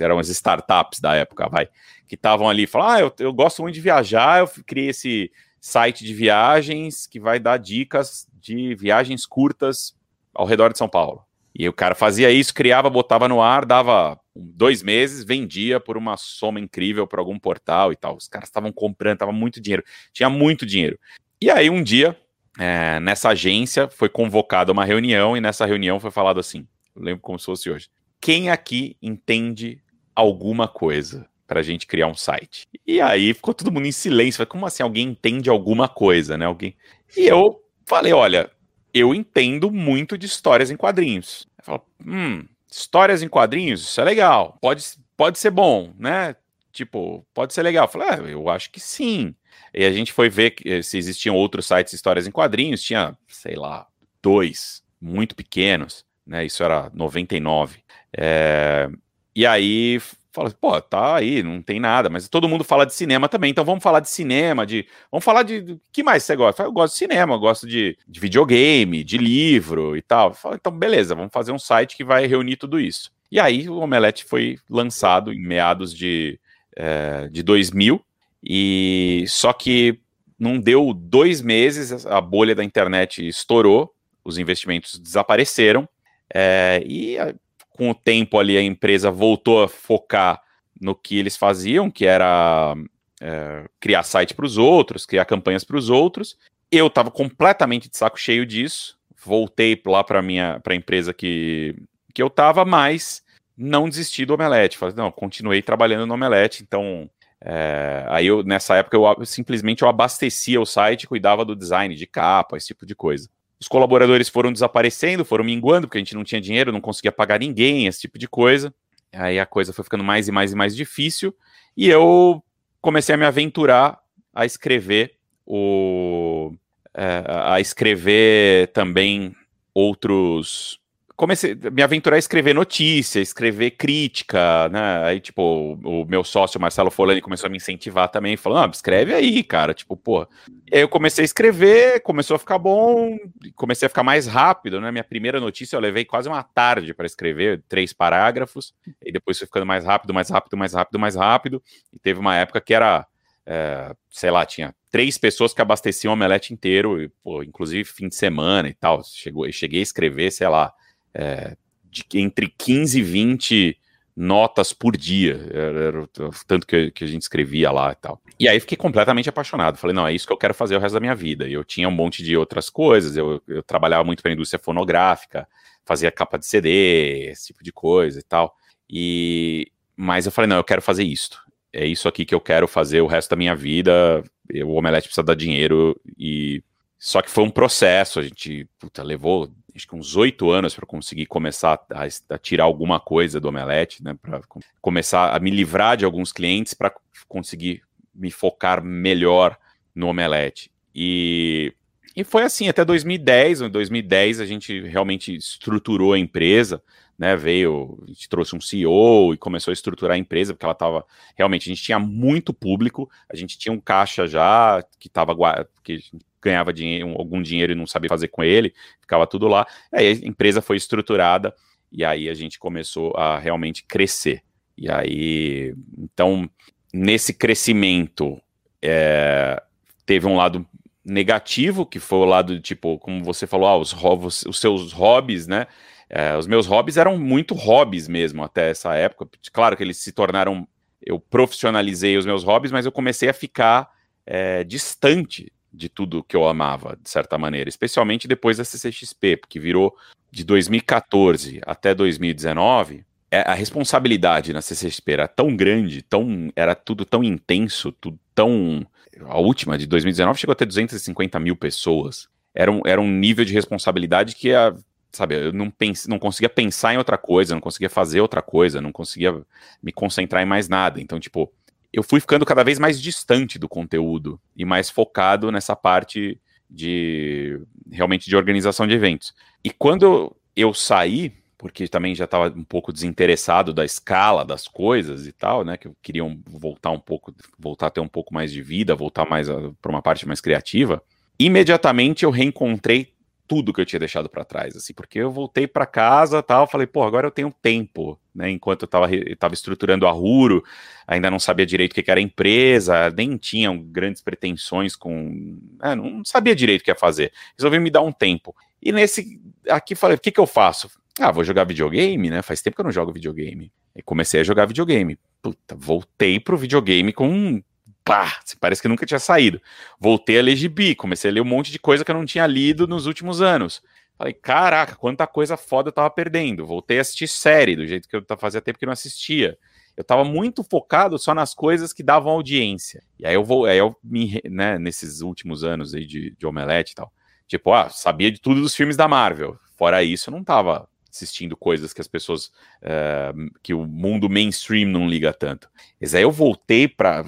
eram 0.00 0.20
as 0.20 0.28
startups 0.28 1.00
da 1.00 1.16
época, 1.16 1.48
vai, 1.48 1.68
que 2.06 2.14
estavam 2.14 2.48
ali, 2.48 2.68
falaram, 2.68 2.94
ah, 2.94 3.00
eu, 3.00 3.26
eu 3.26 3.32
gosto 3.32 3.62
muito 3.62 3.74
de 3.74 3.80
viajar, 3.80 4.38
eu 4.38 4.48
criei 4.64 4.90
esse 4.90 5.32
site 5.60 6.04
de 6.04 6.14
viagens 6.14 7.04
que 7.04 7.18
vai 7.18 7.40
dar 7.40 7.56
dicas 7.56 8.28
de 8.40 8.76
viagens 8.76 9.26
curtas 9.26 9.96
ao 10.32 10.46
redor 10.46 10.72
de 10.72 10.78
São 10.78 10.88
Paulo. 10.88 11.24
E 11.58 11.68
o 11.68 11.72
cara 11.72 11.94
fazia 11.94 12.30
isso, 12.30 12.54
criava, 12.54 12.88
botava 12.88 13.26
no 13.26 13.40
ar, 13.40 13.64
dava 13.64 14.20
dois 14.36 14.82
meses, 14.82 15.24
vendia 15.24 15.80
por 15.80 15.96
uma 15.96 16.16
soma 16.16 16.60
incrível 16.60 17.06
para 17.06 17.20
algum 17.20 17.38
portal 17.38 17.90
e 17.92 17.96
tal. 17.96 18.14
Os 18.16 18.28
caras 18.28 18.48
estavam 18.48 18.70
comprando, 18.70 19.18
tava 19.18 19.32
muito 19.32 19.60
dinheiro, 19.60 19.82
tinha 20.12 20.28
muito 20.28 20.64
dinheiro. 20.64 20.98
E 21.40 21.50
aí 21.50 21.68
um 21.70 21.82
dia 21.82 22.16
é, 22.58 22.98
nessa 23.00 23.30
agência 23.30 23.88
foi 23.88 24.08
convocada 24.08 24.72
uma 24.72 24.84
reunião 24.84 25.36
e 25.36 25.40
nessa 25.40 25.66
reunião 25.66 26.00
foi 26.00 26.10
falado 26.10 26.40
assim: 26.40 26.66
eu 26.94 27.02
lembro 27.02 27.20
como 27.20 27.38
se 27.38 27.46
fosse 27.46 27.70
hoje. 27.70 27.88
Quem 28.20 28.50
aqui 28.50 28.96
entende 29.00 29.80
alguma 30.14 30.66
coisa 30.66 31.28
para 31.46 31.60
a 31.60 31.62
gente 31.62 31.86
criar 31.86 32.08
um 32.08 32.14
site? 32.14 32.66
E 32.86 33.00
aí 33.00 33.34
ficou 33.34 33.54
todo 33.54 33.70
mundo 33.70 33.86
em 33.86 33.92
silêncio. 33.92 34.46
Como 34.46 34.66
assim 34.66 34.82
alguém 34.82 35.08
entende 35.08 35.50
alguma 35.50 35.88
coisa, 35.88 36.36
né? 36.36 36.46
Alguém. 36.46 36.74
E 37.16 37.26
eu 37.26 37.62
falei: 37.84 38.12
olha, 38.12 38.50
eu 38.98 39.14
entendo 39.14 39.70
muito 39.70 40.16
de 40.16 40.24
histórias 40.24 40.70
em 40.70 40.76
quadrinhos. 40.76 41.46
Eu 41.58 41.64
falo, 41.64 41.86
hum, 42.06 42.46
histórias 42.70 43.22
em 43.22 43.28
quadrinhos, 43.28 43.82
isso 43.82 44.00
é 44.00 44.04
legal. 44.04 44.56
Pode, 44.60 44.82
pode 45.14 45.38
ser 45.38 45.50
bom, 45.50 45.92
né? 45.98 46.34
Tipo, 46.72 47.26
pode 47.34 47.52
ser 47.52 47.62
legal. 47.62 47.84
Eu 47.84 47.90
falei, 47.90 48.08
ah, 48.08 48.30
eu 48.30 48.48
acho 48.48 48.70
que 48.70 48.80
sim. 48.80 49.34
E 49.74 49.84
a 49.84 49.92
gente 49.92 50.12
foi 50.12 50.28
ver 50.28 50.54
eh, 50.64 50.82
se 50.82 50.96
existiam 50.98 51.34
outros 51.34 51.66
sites 51.66 51.90
de 51.90 51.96
histórias 51.96 52.26
em 52.26 52.30
quadrinhos, 52.30 52.82
tinha, 52.82 53.16
sei 53.28 53.56
lá, 53.56 53.86
dois, 54.22 54.82
muito 55.00 55.34
pequenos, 55.34 56.04
né? 56.26 56.44
Isso 56.44 56.62
era 56.62 56.90
99. 56.94 57.78
É... 58.16 58.88
E 59.34 59.46
aí 59.46 60.00
fala, 60.36 60.50
pô, 60.50 60.80
tá 60.80 61.16
aí, 61.16 61.42
não 61.42 61.62
tem 61.62 61.80
nada, 61.80 62.10
mas 62.10 62.28
todo 62.28 62.48
mundo 62.48 62.62
fala 62.62 62.84
de 62.84 62.94
cinema 62.94 63.28
também, 63.28 63.50
então 63.50 63.64
vamos 63.64 63.82
falar 63.82 64.00
de 64.00 64.10
cinema, 64.10 64.66
de. 64.66 64.86
Vamos 65.10 65.24
falar 65.24 65.42
de. 65.42 65.78
que 65.90 66.02
mais 66.02 66.22
você 66.24 66.36
gosta? 66.36 66.62
Eu 66.64 66.72
gosto 66.72 66.92
de 66.92 66.98
cinema, 66.98 67.34
eu 67.34 67.38
gosto 67.38 67.66
de, 67.66 67.96
de 68.06 68.20
videogame, 68.20 69.02
de 69.02 69.16
livro 69.16 69.96
e 69.96 70.02
tal. 70.02 70.34
Falo, 70.34 70.54
então, 70.54 70.72
beleza, 70.72 71.14
vamos 71.14 71.32
fazer 71.32 71.52
um 71.52 71.58
site 71.58 71.96
que 71.96 72.04
vai 72.04 72.26
reunir 72.26 72.56
tudo 72.56 72.78
isso. 72.78 73.10
E 73.30 73.40
aí 73.40 73.68
o 73.68 73.78
Omelete 73.78 74.24
foi 74.24 74.58
lançado 74.68 75.32
em 75.32 75.40
meados 75.40 75.92
de, 75.94 76.38
é, 76.76 77.28
de 77.28 77.42
2000, 77.42 78.04
e 78.48 79.24
só 79.26 79.52
que 79.52 79.98
não 80.38 80.60
deu 80.60 80.94
dois 80.94 81.42
meses, 81.42 82.06
a 82.06 82.20
bolha 82.20 82.54
da 82.54 82.62
internet 82.62 83.26
estourou, 83.26 83.92
os 84.24 84.38
investimentos 84.38 84.98
desapareceram, 84.98 85.88
é, 86.32 86.80
e 86.86 87.18
a, 87.18 87.34
com 87.70 87.90
o 87.90 87.94
tempo 87.94 88.38
ali 88.38 88.56
a 88.56 88.62
empresa 88.62 89.10
voltou 89.10 89.64
a 89.64 89.68
focar 89.68 90.40
no 90.80 90.94
que 90.94 91.18
eles 91.18 91.36
faziam, 91.36 91.90
que 91.90 92.06
era 92.06 92.74
é, 93.20 93.64
criar 93.80 94.04
site 94.04 94.34
para 94.34 94.46
os 94.46 94.56
outros, 94.56 95.06
criar 95.06 95.24
campanhas 95.24 95.64
para 95.64 95.76
os 95.76 95.90
outros. 95.90 96.36
Eu 96.70 96.86
estava 96.86 97.10
completamente 97.10 97.88
de 97.88 97.96
saco 97.96 98.18
cheio 98.18 98.46
disso, 98.46 98.96
voltei 99.24 99.80
lá 99.86 100.04
para 100.04 100.22
minha 100.22 100.60
para 100.60 100.72
a 100.72 100.76
empresa 100.76 101.12
que, 101.12 101.74
que 102.14 102.22
eu 102.22 102.28
estava, 102.28 102.64
mas 102.64 103.24
não 103.56 103.88
desisti 103.88 104.24
do 104.24 104.34
Omelete. 104.34 104.76
Falei, 104.78 104.94
não, 104.94 105.10
continuei 105.10 105.62
trabalhando 105.62 106.06
no 106.06 106.14
Omelete, 106.14 106.62
então 106.62 107.10
é, 107.48 108.04
aí 108.08 108.26
eu, 108.26 108.42
nessa 108.42 108.74
época, 108.74 108.96
eu, 108.96 109.24
simplesmente 109.24 109.82
eu 109.82 109.88
abastecia 109.88 110.60
o 110.60 110.66
site, 110.66 111.06
cuidava 111.06 111.44
do 111.44 111.54
design 111.54 111.94
de 111.94 112.04
capa, 112.04 112.56
esse 112.56 112.66
tipo 112.66 112.84
de 112.84 112.96
coisa. 112.96 113.30
os 113.60 113.68
colaboradores 113.68 114.28
foram 114.28 114.52
desaparecendo, 114.52 115.24
foram 115.24 115.44
minguando, 115.44 115.86
porque 115.86 115.96
a 115.96 116.00
gente 116.00 116.16
não 116.16 116.24
tinha 116.24 116.40
dinheiro, 116.40 116.72
não 116.72 116.80
conseguia 116.80 117.12
pagar 117.12 117.38
ninguém, 117.38 117.86
esse 117.86 118.00
tipo 118.00 118.18
de 118.18 118.26
coisa. 118.26 118.74
Aí 119.12 119.38
a 119.38 119.46
coisa 119.46 119.72
foi 119.72 119.84
ficando 119.84 120.02
mais 120.02 120.26
e 120.26 120.32
mais 120.32 120.52
e 120.52 120.56
mais 120.56 120.74
difícil. 120.74 121.32
E 121.76 121.88
eu 121.88 122.42
comecei 122.80 123.14
a 123.14 123.18
me 123.18 123.24
aventurar 123.24 124.00
a 124.34 124.44
escrever 124.44 125.14
o. 125.46 126.52
É, 126.92 127.22
a 127.28 127.60
escrever 127.60 128.72
também 128.72 129.36
outros 129.72 130.80
comecei 131.16 131.52
a 131.52 131.70
me 131.70 131.82
aventurar 131.82 132.16
a 132.16 132.18
escrever 132.18 132.54
notícia, 132.54 133.20
escrever 133.20 133.72
crítica, 133.72 134.68
né? 134.68 135.04
Aí, 135.04 135.20
tipo, 135.20 135.78
o, 135.82 136.04
meu 136.04 136.22
sócio, 136.22 136.60
Marcelo 136.60 136.90
Folani, 136.90 137.22
começou 137.22 137.46
a 137.46 137.50
me 137.50 137.56
incentivar 137.56 138.08
também, 138.10 138.36
falando, 138.36 138.66
ah, 138.66 138.70
escreve 138.70 139.14
aí, 139.14 139.42
cara, 139.42 139.72
tipo, 139.72 139.96
pô. 139.96 140.28
Aí 140.70 140.80
eu 140.80 140.88
comecei 140.88 141.22
a 141.22 141.24
escrever, 141.24 142.00
começou 142.02 142.36
a 142.36 142.38
ficar 142.38 142.58
bom, 142.58 143.16
comecei 143.54 143.86
a 143.86 143.88
ficar 143.88 144.02
mais 144.02 144.26
rápido, 144.26 144.80
né? 144.80 144.92
Minha 144.92 145.04
primeira 145.04 145.40
notícia 145.40 145.76
eu 145.76 145.80
levei 145.80 146.04
quase 146.04 146.28
uma 146.28 146.42
tarde 146.42 146.92
para 146.92 147.06
escrever, 147.06 147.62
três 147.66 147.92
parágrafos, 147.92 148.74
e 149.02 149.10
depois 149.10 149.38
foi 149.38 149.46
ficando 149.46 149.66
mais 149.66 149.84
rápido, 149.84 150.12
mais 150.12 150.28
rápido, 150.28 150.56
mais 150.56 150.74
rápido, 150.74 150.98
mais 150.98 151.16
rápido, 151.16 151.62
e 151.92 151.98
teve 151.98 152.20
uma 152.20 152.36
época 152.36 152.60
que 152.60 152.74
era, 152.74 153.06
é, 153.46 153.94
sei 154.10 154.30
lá, 154.30 154.44
tinha 154.44 154.74
três 154.90 155.16
pessoas 155.16 155.54
que 155.54 155.62
abasteciam 155.62 156.10
o 156.10 156.14
omelete 156.14 156.52
inteiro, 156.52 157.00
e, 157.00 157.08
pô, 157.08 157.42
inclusive 157.42 157.84
fim 157.84 158.08
de 158.08 158.14
semana 158.16 158.68
e 158.68 158.74
tal, 158.74 159.02
chegou, 159.02 159.50
cheguei 159.50 159.80
a 159.80 159.82
escrever, 159.82 160.30
sei 160.30 160.48
lá, 160.48 160.72
é, 161.16 161.56
de 161.90 162.04
entre 162.14 162.52
15 162.58 162.98
e 162.98 163.02
20 163.02 163.78
notas 164.14 164.72
por 164.72 164.96
dia, 164.96 165.46
era, 165.50 165.80
era 165.80 166.08
tanto 166.46 166.66
que, 166.66 166.90
que, 166.90 167.04
a 167.04 167.06
gente 167.06 167.22
escrevia 167.22 167.70
lá 167.70 167.92
e 167.92 167.94
tal. 167.96 168.20
E 168.38 168.48
aí 168.48 168.60
fiquei 168.60 168.76
completamente 168.76 169.28
apaixonado, 169.28 169.76
falei, 169.76 169.94
não, 169.94 170.06
é 170.06 170.12
isso 170.12 170.26
que 170.26 170.32
eu 170.32 170.38
quero 170.38 170.54
fazer 170.54 170.76
o 170.76 170.78
resto 170.78 170.94
da 170.94 171.00
minha 171.00 171.14
vida. 171.14 171.46
E 171.46 171.52
eu 171.52 171.64
tinha 171.64 171.88
um 171.88 171.92
monte 171.92 172.22
de 172.22 172.36
outras 172.36 172.70
coisas, 172.70 173.16
eu, 173.16 173.42
eu 173.46 173.62
trabalhava 173.62 174.04
muito 174.04 174.22
para 174.22 174.30
a 174.30 174.34
indústria 174.34 174.62
fonográfica, 174.62 175.48
fazia 175.84 176.10
capa 176.10 176.38
de 176.38 176.46
CD, 176.46 177.30
esse 177.30 177.48
tipo 177.48 177.62
de 177.62 177.72
coisa 177.72 178.18
e 178.18 178.22
tal. 178.22 178.54
E 178.88 179.70
mas 179.96 180.26
eu 180.26 180.32
falei, 180.32 180.48
não, 180.48 180.56
eu 180.56 180.64
quero 180.64 180.82
fazer 180.82 181.04
isto. 181.04 181.40
É 181.72 181.86
isso 181.86 182.06
aqui 182.06 182.24
que 182.26 182.34
eu 182.34 182.40
quero 182.40 182.68
fazer 182.68 183.00
o 183.00 183.06
resto 183.06 183.30
da 183.30 183.36
minha 183.36 183.56
vida. 183.56 184.22
O 184.64 184.74
Omelete 184.74 185.08
precisa 185.08 185.24
dar 185.24 185.34
dinheiro 185.34 185.98
e 186.18 186.62
só 186.98 187.22
que 187.22 187.30
foi 187.30 187.44
um 187.44 187.50
processo, 187.50 188.18
a 188.18 188.22
gente 188.22 188.68
puta, 188.78 189.02
levou 189.02 189.50
acho 189.76 189.86
que 189.86 189.94
uns 189.94 190.16
oito 190.16 190.50
anos 190.50 190.74
para 190.74 190.86
conseguir 190.86 191.26
começar 191.26 191.78
a, 191.90 192.34
a, 192.34 192.38
tirar 192.38 192.64
alguma 192.64 192.98
coisa 192.98 193.38
do 193.38 193.48
Omelete, 193.48 194.02
né? 194.02 194.16
Para 194.20 194.40
começar 194.80 195.36
a 195.36 195.38
me 195.38 195.50
livrar 195.50 195.96
de 195.96 196.04
alguns 196.04 196.32
clientes 196.32 196.74
para 196.74 196.92
conseguir 197.28 197.82
me 198.14 198.30
focar 198.30 198.82
melhor 198.82 199.56
no 199.94 200.08
Omelete. 200.08 200.70
E, 200.94 201.74
e 202.16 202.24
foi 202.24 202.42
assim 202.42 202.68
até 202.68 202.84
2010. 202.84 203.62
Em 203.62 203.70
2010 203.70 204.40
a 204.40 204.46
gente 204.46 204.80
realmente 204.80 205.36
estruturou 205.36 206.14
a 206.14 206.18
empresa, 206.18 206.82
né? 207.18 207.36
Veio, 207.36 207.98
a 208.04 208.08
gente 208.08 208.28
trouxe 208.28 208.54
um 208.54 208.60
CEO 208.60 209.32
e 209.32 209.36
começou 209.36 209.72
a 209.72 209.74
estruturar 209.74 210.16
a 210.16 210.18
empresa, 210.18 210.52
porque 210.52 210.64
ela 210.64 210.72
estava. 210.72 211.04
Realmente, 211.34 211.68
a 211.68 211.74
gente 211.74 211.82
tinha 211.82 211.98
muito 211.98 212.52
público, 212.52 213.10
a 213.28 213.36
gente 213.36 213.58
tinha 213.58 213.72
um 213.72 213.80
caixa 213.80 214.26
já 214.26 214.84
que 214.98 215.08
estava. 215.08 215.34
que 215.82 216.00
ganhava 216.42 216.72
dinheiro, 216.72 217.08
algum 217.18 217.42
dinheiro 217.42 217.72
e 217.72 217.74
não 217.74 217.86
sabia 217.86 218.08
fazer 218.08 218.28
com 218.28 218.44
ele, 218.44 218.72
ficava 219.00 219.26
tudo 219.26 219.48
lá. 219.48 219.66
Aí 219.92 220.08
a 220.08 220.26
empresa 220.26 220.62
foi 220.62 220.76
estruturada 220.76 221.52
e 221.90 222.04
aí 222.04 222.28
a 222.28 222.34
gente 222.34 222.58
começou 222.58 223.12
a 223.16 223.38
realmente 223.38 223.84
crescer. 223.84 224.42
E 224.78 224.88
aí, 224.90 225.74
então, 225.98 226.48
nesse 226.92 227.32
crescimento, 227.32 228.40
é, 228.80 229.60
teve 230.04 230.26
um 230.26 230.36
lado 230.36 230.64
negativo, 231.04 231.86
que 231.86 231.98
foi 231.98 232.18
o 232.18 232.24
lado, 232.24 232.60
tipo, 232.60 232.98
como 232.98 233.24
você 233.24 233.46
falou, 233.46 233.66
ah, 233.68 233.76
os, 233.76 233.92
os, 233.92 234.42
os 234.42 234.60
seus 234.60 234.92
hobbies, 234.92 235.46
né? 235.46 235.66
É, 236.08 236.36
os 236.36 236.46
meus 236.46 236.66
hobbies 236.66 236.96
eram 236.96 237.18
muito 237.18 237.54
hobbies 237.54 238.06
mesmo 238.08 238.42
até 238.42 238.70
essa 238.70 238.94
época. 238.94 239.28
Claro 239.52 239.76
que 239.76 239.82
eles 239.82 239.98
se 239.98 240.12
tornaram. 240.12 240.66
Eu 241.02 241.20
profissionalizei 241.20 242.16
os 242.16 242.26
meus 242.26 242.42
hobbies, 242.42 242.72
mas 242.72 242.86
eu 242.86 242.92
comecei 242.92 243.28
a 243.28 243.34
ficar 243.34 243.90
é, 244.24 244.64
distante 244.64 245.52
de 245.72 245.88
tudo 245.88 246.24
que 246.24 246.34
eu 246.34 246.48
amava, 246.48 246.98
de 247.00 247.08
certa 247.10 247.36
maneira, 247.36 247.68
especialmente 247.68 248.26
depois 248.26 248.56
da 248.56 248.64
CCXP, 248.64 249.36
porque 249.36 249.60
virou 249.60 249.94
de 250.30 250.42
2014 250.42 251.60
até 251.66 251.94
2019, 251.94 253.04
é, 253.30 253.40
a 253.40 253.54
responsabilidade 253.54 254.52
na 254.52 254.62
CCXP 254.62 255.12
era 255.12 255.28
tão 255.28 255.54
grande, 255.54 256.02
tão, 256.02 256.50
era 256.56 256.74
tudo 256.74 257.04
tão 257.04 257.22
intenso, 257.22 257.92
tudo 257.92 258.18
tão. 258.34 258.86
A 259.24 259.38
última, 259.38 259.76
de 259.78 259.86
2019, 259.86 260.38
chegou 260.38 260.52
até 260.52 260.64
250 260.64 261.38
mil 261.40 261.56
pessoas. 261.56 262.28
Era 262.54 262.70
um, 262.70 262.80
era 262.86 263.00
um 263.00 263.10
nível 263.10 263.44
de 263.44 263.52
responsabilidade 263.52 264.34
que, 264.34 264.52
a, 264.52 264.74
sabe, 265.12 265.46
eu 265.46 265.52
não, 265.52 265.70
pense, 265.70 266.08
não 266.08 266.18
conseguia 266.18 266.48
pensar 266.48 266.94
em 266.94 266.98
outra 266.98 267.16
coisa, 267.16 267.54
não 267.54 267.60
conseguia 267.60 267.90
fazer 267.90 268.20
outra 268.20 268.42
coisa, 268.42 268.80
não 268.80 268.92
conseguia 268.92 269.42
me 269.82 269.92
concentrar 269.92 270.42
em 270.42 270.46
mais 270.46 270.68
nada. 270.68 271.00
Então, 271.00 271.18
tipo, 271.18 271.52
eu 271.92 272.02
fui 272.02 272.20
ficando 272.20 272.44
cada 272.44 272.62
vez 272.62 272.78
mais 272.78 273.00
distante 273.00 273.58
do 273.58 273.68
conteúdo 273.68 274.40
e 274.54 274.64
mais 274.64 274.90
focado 274.90 275.50
nessa 275.50 275.74
parte 275.74 276.40
de 276.68 277.60
realmente 277.90 278.28
de 278.28 278.36
organização 278.36 278.86
de 278.86 278.94
eventos. 278.94 279.32
E 279.64 279.70
quando 279.70 280.36
eu 280.54 280.74
saí, 280.74 281.32
porque 281.56 281.88
também 281.88 282.14
já 282.14 282.24
estava 282.24 282.48
um 282.54 282.64
pouco 282.64 282.92
desinteressado 282.92 283.72
da 283.72 283.84
escala 283.84 284.44
das 284.44 284.68
coisas 284.68 285.26
e 285.26 285.32
tal, 285.32 285.64
né? 285.64 285.76
Que 285.76 285.88
eu 285.88 285.96
queria 286.02 286.22
voltar 286.46 286.90
um 286.90 286.98
pouco, 286.98 287.34
voltar 287.58 287.86
a 287.86 287.90
ter 287.90 288.00
um 288.00 288.08
pouco 288.08 288.34
mais 288.34 288.52
de 288.52 288.62
vida, 288.62 288.94
voltar 288.94 289.28
mais 289.28 289.48
para 289.80 289.90
uma 289.90 290.02
parte 290.02 290.26
mais 290.26 290.40
criativa. 290.40 291.02
Imediatamente 291.38 292.24
eu 292.24 292.30
reencontrei 292.30 293.15
tudo 293.46 293.72
que 293.72 293.80
eu 293.80 293.86
tinha 293.86 294.00
deixado 294.00 294.28
para 294.28 294.44
trás, 294.44 294.76
assim, 294.76 294.92
porque 294.92 295.18
eu 295.18 295.30
voltei 295.30 295.66
para 295.66 295.86
casa, 295.86 296.42
tal, 296.42 296.66
falei, 296.66 296.86
pô, 296.86 297.02
agora 297.04 297.26
eu 297.26 297.30
tenho 297.30 297.54
tempo, 297.62 298.18
né? 298.34 298.50
Enquanto 298.50 298.82
eu 298.82 298.86
estava 298.86 299.08
tava 299.38 299.54
estruturando 299.54 300.06
a 300.06 300.10
Ruro, 300.10 300.64
ainda 301.06 301.30
não 301.30 301.38
sabia 301.38 301.64
direito 301.64 301.92
o 301.92 301.94
que, 301.94 302.02
que 302.02 302.10
era 302.10 302.20
empresa, 302.20 303.10
nem 303.10 303.36
tinham 303.36 303.78
grandes 303.78 304.20
pretensões 304.22 304.96
com, 304.96 305.58
é, 305.82 305.94
não 305.94 306.24
sabia 306.24 306.54
direito 306.54 306.82
o 306.82 306.84
que 306.84 306.90
ia 306.90 306.96
fazer. 306.96 307.32
Resolvi 307.56 307.78
me 307.78 307.90
dar 307.90 308.02
um 308.02 308.12
tempo. 308.12 308.54
E 308.82 308.92
nesse 308.92 309.40
aqui 309.68 309.94
falei, 309.94 310.16
o 310.16 310.20
que 310.20 310.30
que 310.30 310.40
eu 310.40 310.46
faço? 310.46 310.90
Ah, 311.18 311.30
vou 311.30 311.42
jogar 311.42 311.64
videogame, 311.64 312.28
né? 312.28 312.42
Faz 312.42 312.60
tempo 312.60 312.76
que 312.76 312.80
eu 312.80 312.84
não 312.84 312.92
jogo 312.92 313.12
videogame. 313.12 313.72
E 313.94 314.02
comecei 314.02 314.40
a 314.40 314.44
jogar 314.44 314.66
videogame. 314.66 315.18
Puta, 315.40 315.74
voltei 315.74 316.38
pro 316.38 316.58
videogame 316.58 317.12
com 317.12 317.62
pá, 318.06 318.38
parece 318.60 318.80
que 318.80 318.86
nunca 318.86 319.04
tinha 319.04 319.18
saído. 319.18 319.60
Voltei 319.98 320.38
a 320.38 320.42
ler 320.42 320.54
gibi, 320.54 320.94
comecei 320.94 321.28
a 321.28 321.34
ler 321.34 321.40
um 321.40 321.44
monte 321.44 321.72
de 321.72 321.78
coisa 321.78 322.04
que 322.04 322.10
eu 322.10 322.14
não 322.14 322.24
tinha 322.24 322.46
lido 322.46 322.86
nos 322.86 323.04
últimos 323.04 323.42
anos. 323.42 323.82
Falei, 324.16 324.32
caraca, 324.32 324.94
quanta 324.94 325.26
coisa 325.26 325.56
foda 325.56 325.88
eu 325.88 325.92
tava 325.92 326.08
perdendo. 326.08 326.64
Voltei 326.64 326.98
a 326.98 327.00
assistir 327.00 327.26
série, 327.26 327.74
do 327.74 327.84
jeito 327.84 328.08
que 328.08 328.16
eu 328.16 328.24
fazia 328.38 328.62
tempo 328.62 328.78
que 328.78 328.86
não 328.86 328.92
assistia. 328.92 329.58
Eu 329.96 330.04
tava 330.04 330.24
muito 330.24 330.62
focado 330.62 331.18
só 331.18 331.34
nas 331.34 331.52
coisas 331.52 331.92
que 331.92 332.02
davam 332.02 332.32
audiência. 332.32 333.02
E 333.18 333.26
aí 333.26 333.34
eu 333.34 333.42
vou, 333.42 333.66
aí 333.66 333.76
eu 333.76 333.96
me, 334.02 334.40
né, 334.48 334.78
nesses 334.78 335.20
últimos 335.20 335.64
anos 335.64 335.92
aí 335.92 336.06
de, 336.06 336.30
de 336.38 336.46
Omelete 336.46 336.92
e 336.92 336.94
tal. 336.94 337.12
Tipo, 337.48 337.72
ah, 337.72 337.88
sabia 337.90 338.30
de 338.30 338.40
tudo 338.40 338.60
dos 338.60 338.74
filmes 338.74 338.96
da 338.96 339.08
Marvel. 339.08 339.58
Fora 339.76 340.02
isso, 340.02 340.30
eu 340.30 340.32
não 340.32 340.44
tava 340.44 340.88
assistindo 341.10 341.56
coisas 341.56 341.92
que 341.92 342.00
as 342.00 342.08
pessoas, 342.08 342.46
uh, 342.82 343.50
que 343.62 343.74
o 343.74 343.84
mundo 343.86 344.28
mainstream 344.28 344.88
não 344.88 345.08
liga 345.08 345.32
tanto. 345.32 345.68
Mas 346.00 346.14
aí 346.14 346.22
eu 346.22 346.30
voltei 346.30 346.86
para 346.86 347.22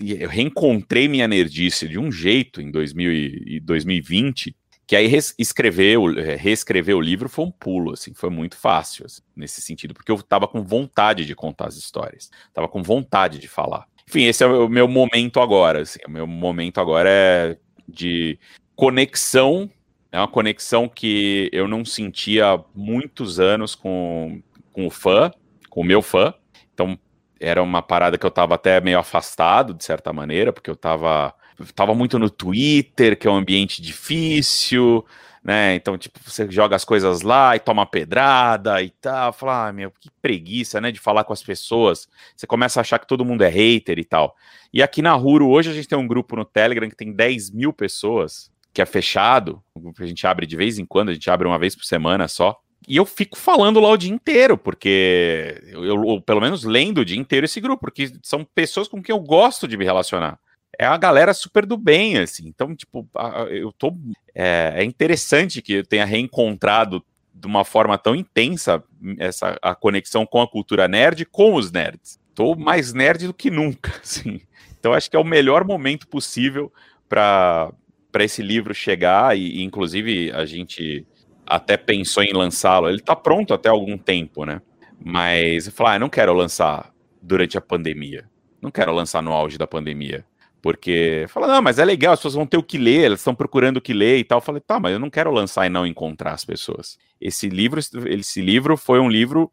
eu 0.00 0.28
reencontrei 0.28 1.08
minha 1.08 1.28
nerdice 1.28 1.88
de 1.88 1.98
um 1.98 2.10
jeito 2.10 2.60
em 2.60 2.70
2000 2.70 3.12
e 3.12 3.60
2020 3.60 4.54
que 4.86 4.94
aí 4.94 5.10
escrever, 5.38 5.98
é, 6.18 6.36
reescrever 6.36 6.96
o 6.96 7.00
livro 7.00 7.28
foi 7.28 7.46
um 7.46 7.50
pulo, 7.50 7.92
assim, 7.92 8.12
foi 8.14 8.30
muito 8.30 8.56
fácil 8.56 9.06
assim, 9.06 9.22
nesse 9.34 9.60
sentido, 9.62 9.94
porque 9.94 10.12
eu 10.12 10.16
estava 10.16 10.46
com 10.46 10.62
vontade 10.62 11.24
de 11.24 11.34
contar 11.34 11.68
as 11.68 11.76
histórias, 11.76 12.30
estava 12.48 12.68
com 12.68 12.82
vontade 12.82 13.38
de 13.38 13.48
falar. 13.48 13.86
Enfim, 14.06 14.24
esse 14.24 14.44
é 14.44 14.46
o 14.46 14.68
meu 14.68 14.86
momento 14.86 15.40
agora, 15.40 15.82
assim, 15.82 16.00
o 16.06 16.10
meu 16.10 16.26
momento 16.26 16.80
agora 16.80 17.08
é 17.08 17.56
de 17.88 18.38
conexão, 18.76 19.70
é 20.12 20.18
uma 20.18 20.28
conexão 20.28 20.88
que 20.88 21.48
eu 21.52 21.66
não 21.66 21.84
sentia 21.84 22.52
há 22.52 22.64
muitos 22.74 23.40
anos 23.40 23.74
com, 23.74 24.42
com 24.72 24.86
o 24.86 24.90
fã, 24.90 25.30
com 25.70 25.80
o 25.80 25.84
meu 25.84 26.02
fã, 26.02 26.34
então 26.74 26.98
era 27.44 27.62
uma 27.62 27.82
parada 27.82 28.16
que 28.16 28.24
eu 28.24 28.30
tava 28.30 28.54
até 28.54 28.80
meio 28.80 28.98
afastado, 28.98 29.74
de 29.74 29.84
certa 29.84 30.12
maneira, 30.12 30.52
porque 30.52 30.70
eu 30.70 30.76
tava, 30.76 31.34
tava 31.74 31.94
muito 31.94 32.18
no 32.18 32.30
Twitter, 32.30 33.18
que 33.18 33.28
é 33.28 33.30
um 33.30 33.36
ambiente 33.36 33.82
difícil, 33.82 35.04
né? 35.44 35.74
Então, 35.74 35.98
tipo, 35.98 36.18
você 36.24 36.50
joga 36.50 36.74
as 36.74 36.86
coisas 36.86 37.20
lá 37.20 37.54
e 37.54 37.60
toma 37.60 37.84
pedrada 37.84 38.80
e 38.82 38.88
tal. 38.88 39.32
Fala, 39.34 39.68
ah, 39.68 39.72
meu, 39.72 39.90
que 40.00 40.10
preguiça, 40.22 40.80
né? 40.80 40.90
De 40.90 40.98
falar 40.98 41.22
com 41.24 41.34
as 41.34 41.42
pessoas. 41.42 42.08
Você 42.34 42.46
começa 42.46 42.80
a 42.80 42.82
achar 42.82 42.98
que 42.98 43.06
todo 43.06 43.26
mundo 43.26 43.44
é 43.44 43.48
hater 43.48 43.98
e 43.98 44.04
tal. 44.04 44.34
E 44.72 44.82
aqui 44.82 45.02
na 45.02 45.12
Ruro, 45.12 45.50
hoje 45.50 45.70
a 45.70 45.74
gente 45.74 45.86
tem 45.86 45.98
um 45.98 46.06
grupo 46.06 46.34
no 46.34 46.46
Telegram 46.46 46.88
que 46.88 46.96
tem 46.96 47.12
10 47.12 47.50
mil 47.50 47.74
pessoas, 47.74 48.50
que 48.72 48.80
é 48.80 48.86
fechado. 48.86 49.62
A 50.00 50.06
gente 50.06 50.26
abre 50.26 50.46
de 50.46 50.56
vez 50.56 50.78
em 50.78 50.86
quando, 50.86 51.10
a 51.10 51.12
gente 51.12 51.30
abre 51.30 51.46
uma 51.46 51.58
vez 51.58 51.76
por 51.76 51.84
semana 51.84 52.26
só. 52.26 52.58
E 52.86 52.96
eu 52.96 53.06
fico 53.06 53.38
falando 53.38 53.80
lá 53.80 53.90
o 53.90 53.96
dia 53.96 54.12
inteiro, 54.12 54.58
porque 54.58 55.62
eu, 55.66 55.84
eu, 55.84 56.20
pelo 56.20 56.40
menos 56.40 56.64
lendo 56.64 56.98
o 56.98 57.04
dia 57.04 57.18
inteiro 57.18 57.46
esse 57.46 57.60
grupo, 57.60 57.80
porque 57.80 58.12
são 58.22 58.44
pessoas 58.44 58.88
com 58.88 59.02
quem 59.02 59.14
eu 59.14 59.20
gosto 59.20 59.66
de 59.66 59.76
me 59.76 59.84
relacionar. 59.84 60.38
é 60.78 60.84
a 60.84 60.96
galera 60.96 61.32
super 61.32 61.64
do 61.64 61.76
bem, 61.76 62.18
assim. 62.18 62.46
Então, 62.46 62.74
tipo, 62.74 63.08
eu 63.50 63.72
tô. 63.72 63.96
É, 64.34 64.74
é 64.76 64.84
interessante 64.84 65.62
que 65.62 65.74
eu 65.74 65.86
tenha 65.86 66.04
reencontrado 66.04 67.02
de 67.34 67.46
uma 67.46 67.64
forma 67.64 67.98
tão 67.98 68.14
intensa 68.14 68.82
essa 69.18 69.58
a 69.60 69.74
conexão 69.74 70.24
com 70.24 70.40
a 70.40 70.48
cultura 70.48 70.86
nerd 70.86 71.24
com 71.26 71.54
os 71.54 71.72
nerds. 71.72 72.18
Tô 72.34 72.54
mais 72.54 72.92
nerd 72.92 73.26
do 73.26 73.34
que 73.34 73.50
nunca, 73.50 73.92
assim. 74.02 74.40
Então 74.78 74.92
acho 74.92 75.10
que 75.10 75.16
é 75.16 75.18
o 75.18 75.24
melhor 75.24 75.64
momento 75.64 76.06
possível 76.06 76.72
para 77.08 77.72
esse 78.20 78.42
livro 78.42 78.74
chegar 78.74 79.36
e, 79.36 79.58
e, 79.58 79.62
inclusive 79.62 80.30
a 80.32 80.44
gente 80.44 81.06
até 81.46 81.76
pensou 81.76 82.22
em 82.22 82.32
lançá-lo. 82.32 82.88
Ele 82.88 82.98
está 82.98 83.14
pronto 83.14 83.54
até 83.54 83.68
algum 83.68 83.96
tempo, 83.98 84.44
né? 84.44 84.60
Mas 85.02 85.66
eu 85.66 85.72
falei, 85.72 85.96
ah, 85.96 85.98
não 85.98 86.08
quero 86.08 86.32
lançar 86.32 86.92
durante 87.20 87.58
a 87.58 87.60
pandemia. 87.60 88.28
Não 88.60 88.70
quero 88.70 88.92
lançar 88.92 89.22
no 89.22 89.32
auge 89.32 89.58
da 89.58 89.66
pandemia. 89.66 90.24
Porque 90.62 91.26
fala, 91.28 91.46
não, 91.46 91.60
mas 91.60 91.78
é 91.78 91.84
legal, 91.84 92.14
as 92.14 92.20
pessoas 92.20 92.34
vão 92.34 92.46
ter 92.46 92.56
o 92.56 92.62
que 92.62 92.78
ler, 92.78 93.04
elas 93.04 93.20
estão 93.20 93.34
procurando 93.34 93.76
o 93.76 93.80
que 93.82 93.92
ler 93.92 94.18
e 94.18 94.24
tal. 94.24 94.38
Eu 94.38 94.42
falei, 94.42 94.62
tá, 94.62 94.80
mas 94.80 94.92
eu 94.92 94.98
não 94.98 95.10
quero 95.10 95.30
lançar 95.30 95.66
e 95.66 95.68
não 95.68 95.86
encontrar 95.86 96.32
as 96.32 96.44
pessoas. 96.44 96.96
Esse 97.20 97.48
livro, 97.50 97.80
esse 98.06 98.40
livro 98.40 98.76
foi 98.76 98.98
um 98.98 99.08
livro 99.08 99.52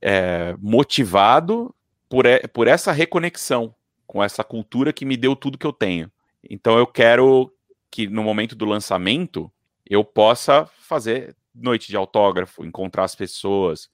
é, 0.00 0.54
motivado 0.60 1.74
por, 2.08 2.24
por 2.52 2.68
essa 2.68 2.92
reconexão 2.92 3.74
com 4.06 4.22
essa 4.22 4.44
cultura 4.44 4.92
que 4.92 5.06
me 5.06 5.16
deu 5.16 5.34
tudo 5.34 5.56
que 5.56 5.66
eu 5.66 5.72
tenho. 5.72 6.12
Então 6.48 6.76
eu 6.76 6.86
quero 6.86 7.50
que 7.90 8.06
no 8.06 8.22
momento 8.22 8.54
do 8.54 8.66
lançamento 8.66 9.50
eu 9.88 10.04
possa 10.04 10.68
fazer 10.78 11.34
noite 11.54 11.88
de 11.88 11.96
autógrafo, 11.96 12.64
encontrar 12.64 13.04
as 13.04 13.14
pessoas. 13.14 13.90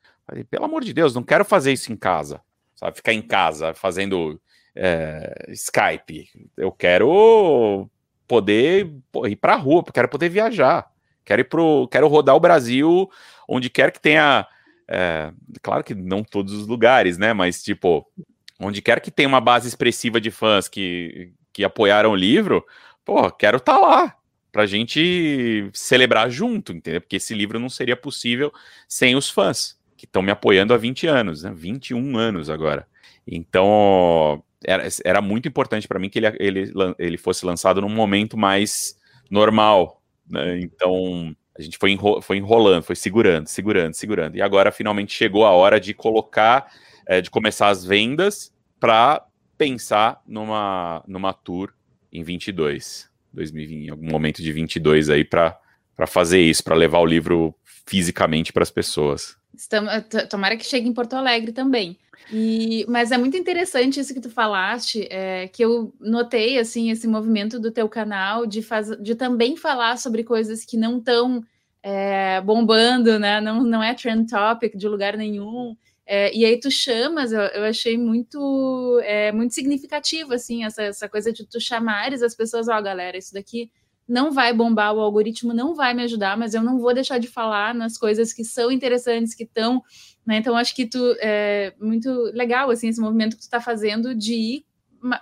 Pelo 0.50 0.64
amor 0.64 0.84
de 0.84 0.92
Deus, 0.92 1.14
não 1.14 1.22
quero 1.22 1.44
fazer 1.44 1.72
isso 1.72 1.92
em 1.92 1.96
casa, 1.96 2.40
sabe? 2.74 2.96
Ficar 2.96 3.12
em 3.12 3.22
casa 3.22 3.74
fazendo 3.74 4.40
é, 4.74 5.46
Skype. 5.50 6.28
Eu 6.56 6.70
quero 6.70 7.88
poder 8.26 8.92
ir 9.26 9.36
para 9.36 9.54
a 9.54 9.56
rua, 9.56 9.82
quero 9.92 10.08
poder 10.08 10.28
viajar, 10.28 10.90
quero 11.24 11.40
ir 11.40 11.44
pro, 11.44 11.88
quero 11.88 12.08
rodar 12.08 12.36
o 12.36 12.40
Brasil 12.40 13.10
onde 13.48 13.70
quer 13.70 13.90
que 13.90 14.00
tenha, 14.00 14.46
é, 14.86 15.32
claro 15.62 15.82
que 15.82 15.94
não 15.94 16.22
todos 16.22 16.52
os 16.52 16.66
lugares, 16.66 17.16
né? 17.16 17.32
Mas 17.32 17.62
tipo, 17.62 18.06
onde 18.60 18.82
quer 18.82 19.00
que 19.00 19.10
tenha 19.10 19.28
uma 19.28 19.40
base 19.40 19.66
expressiva 19.66 20.20
de 20.20 20.30
fãs 20.30 20.68
que, 20.68 21.32
que 21.52 21.64
apoiaram 21.64 22.10
o 22.10 22.16
livro, 22.16 22.64
pô, 23.04 23.30
quero 23.30 23.56
estar 23.56 23.74
tá 23.74 23.80
lá 23.80 24.18
para 24.58 24.64
a 24.64 24.66
gente 24.66 25.70
celebrar 25.72 26.28
junto, 26.28 26.72
entendeu? 26.72 27.00
Porque 27.00 27.14
esse 27.14 27.32
livro 27.32 27.60
não 27.60 27.68
seria 27.68 27.96
possível 27.96 28.52
sem 28.88 29.14
os 29.14 29.30
fãs 29.30 29.78
que 29.96 30.04
estão 30.04 30.20
me 30.20 30.32
apoiando 30.32 30.74
há 30.74 30.76
20 30.76 31.06
anos, 31.06 31.44
né? 31.44 31.52
21 31.54 32.18
anos 32.18 32.50
agora. 32.50 32.84
Então, 33.24 34.42
era, 34.64 34.82
era 35.04 35.22
muito 35.22 35.46
importante 35.46 35.86
para 35.86 36.00
mim 36.00 36.10
que 36.10 36.18
ele, 36.18 36.26
ele, 36.40 36.72
ele 36.98 37.16
fosse 37.16 37.46
lançado 37.46 37.80
num 37.80 37.88
momento 37.88 38.36
mais 38.36 38.98
normal. 39.30 40.02
Né? 40.28 40.58
Então, 40.58 41.32
a 41.56 41.62
gente 41.62 41.78
foi, 41.78 41.92
enro 41.92 42.20
foi 42.20 42.38
enrolando, 42.38 42.82
foi 42.82 42.96
segurando, 42.96 43.46
segurando, 43.46 43.94
segurando. 43.94 44.34
E 44.34 44.42
agora 44.42 44.72
finalmente 44.72 45.14
chegou 45.14 45.46
a 45.46 45.52
hora 45.52 45.78
de 45.78 45.94
colocar, 45.94 46.66
é, 47.06 47.20
de 47.20 47.30
começar 47.30 47.68
as 47.68 47.84
vendas 47.84 48.52
para 48.80 49.24
pensar 49.56 50.20
numa, 50.26 51.04
numa 51.06 51.32
tour 51.32 51.72
em 52.12 52.24
22, 52.24 53.08
2020, 53.38 53.86
em 53.86 53.90
algum 53.90 54.06
momento 54.06 54.42
de 54.42 54.52
22 54.52 55.08
aí 55.10 55.24
para 55.24 55.58
fazer 56.06 56.40
isso, 56.40 56.62
para 56.62 56.76
levar 56.76 56.98
o 56.98 57.06
livro 57.06 57.54
fisicamente 57.86 58.52
para 58.52 58.62
as 58.62 58.70
pessoas. 58.70 59.36
Estamos, 59.56 59.90
tomara 60.28 60.56
que 60.56 60.66
chegue 60.66 60.88
em 60.88 60.92
Porto 60.92 61.14
Alegre 61.14 61.52
também. 61.52 61.98
E, 62.30 62.84
mas 62.88 63.10
é 63.10 63.16
muito 63.16 63.36
interessante 63.36 63.98
isso 63.98 64.12
que 64.12 64.20
tu 64.20 64.30
falaste, 64.30 65.06
é, 65.10 65.48
que 65.48 65.64
eu 65.64 65.94
notei 65.98 66.58
assim 66.58 66.90
esse 66.90 67.08
movimento 67.08 67.58
do 67.58 67.70
teu 67.70 67.88
canal 67.88 68.46
de, 68.46 68.60
faz, 68.60 68.88
de 69.00 69.14
também 69.14 69.56
falar 69.56 69.96
sobre 69.96 70.22
coisas 70.22 70.64
que 70.64 70.76
não 70.76 70.98
estão 70.98 71.42
é, 71.82 72.40
bombando, 72.42 73.18
né? 73.18 73.40
Não, 73.40 73.62
não 73.62 73.82
é 73.82 73.94
trend 73.94 74.28
topic 74.28 74.76
de 74.76 74.86
lugar 74.86 75.16
nenhum. 75.16 75.74
É, 76.10 76.34
e 76.34 76.44
aí 76.44 76.58
tu 76.58 76.70
chamas, 76.70 77.32
eu, 77.32 77.40
eu 77.40 77.64
achei 77.64 77.98
muito 77.98 78.98
é, 79.04 79.30
muito 79.30 79.52
significativo 79.54 80.32
assim 80.32 80.64
essa, 80.64 80.82
essa 80.82 81.06
coisa 81.06 81.30
de 81.30 81.46
tu 81.46 81.60
chamares 81.60 82.22
as 82.22 82.34
pessoas, 82.34 82.66
ó, 82.66 82.78
oh, 82.78 82.82
galera, 82.82 83.18
isso 83.18 83.34
daqui 83.34 83.70
não 84.08 84.32
vai 84.32 84.54
bombar, 84.54 84.94
o 84.94 85.00
algoritmo 85.00 85.52
não 85.52 85.74
vai 85.74 85.92
me 85.92 86.02
ajudar, 86.02 86.34
mas 86.34 86.54
eu 86.54 86.62
não 86.62 86.78
vou 86.78 86.94
deixar 86.94 87.18
de 87.18 87.28
falar 87.28 87.74
nas 87.74 87.98
coisas 87.98 88.32
que 88.32 88.42
são 88.42 88.72
interessantes, 88.72 89.34
que 89.34 89.44
estão 89.44 89.82
né? 90.28 90.36
Então, 90.36 90.54
acho 90.54 90.74
que 90.74 90.84
tu 90.84 91.16
é 91.20 91.72
muito 91.80 92.10
legal 92.34 92.70
assim 92.70 92.88
esse 92.88 93.00
movimento 93.00 93.34
que 93.34 93.40
tu 93.40 93.44
está 93.44 93.62
fazendo 93.62 94.14
de 94.14 94.34
ir 94.34 94.66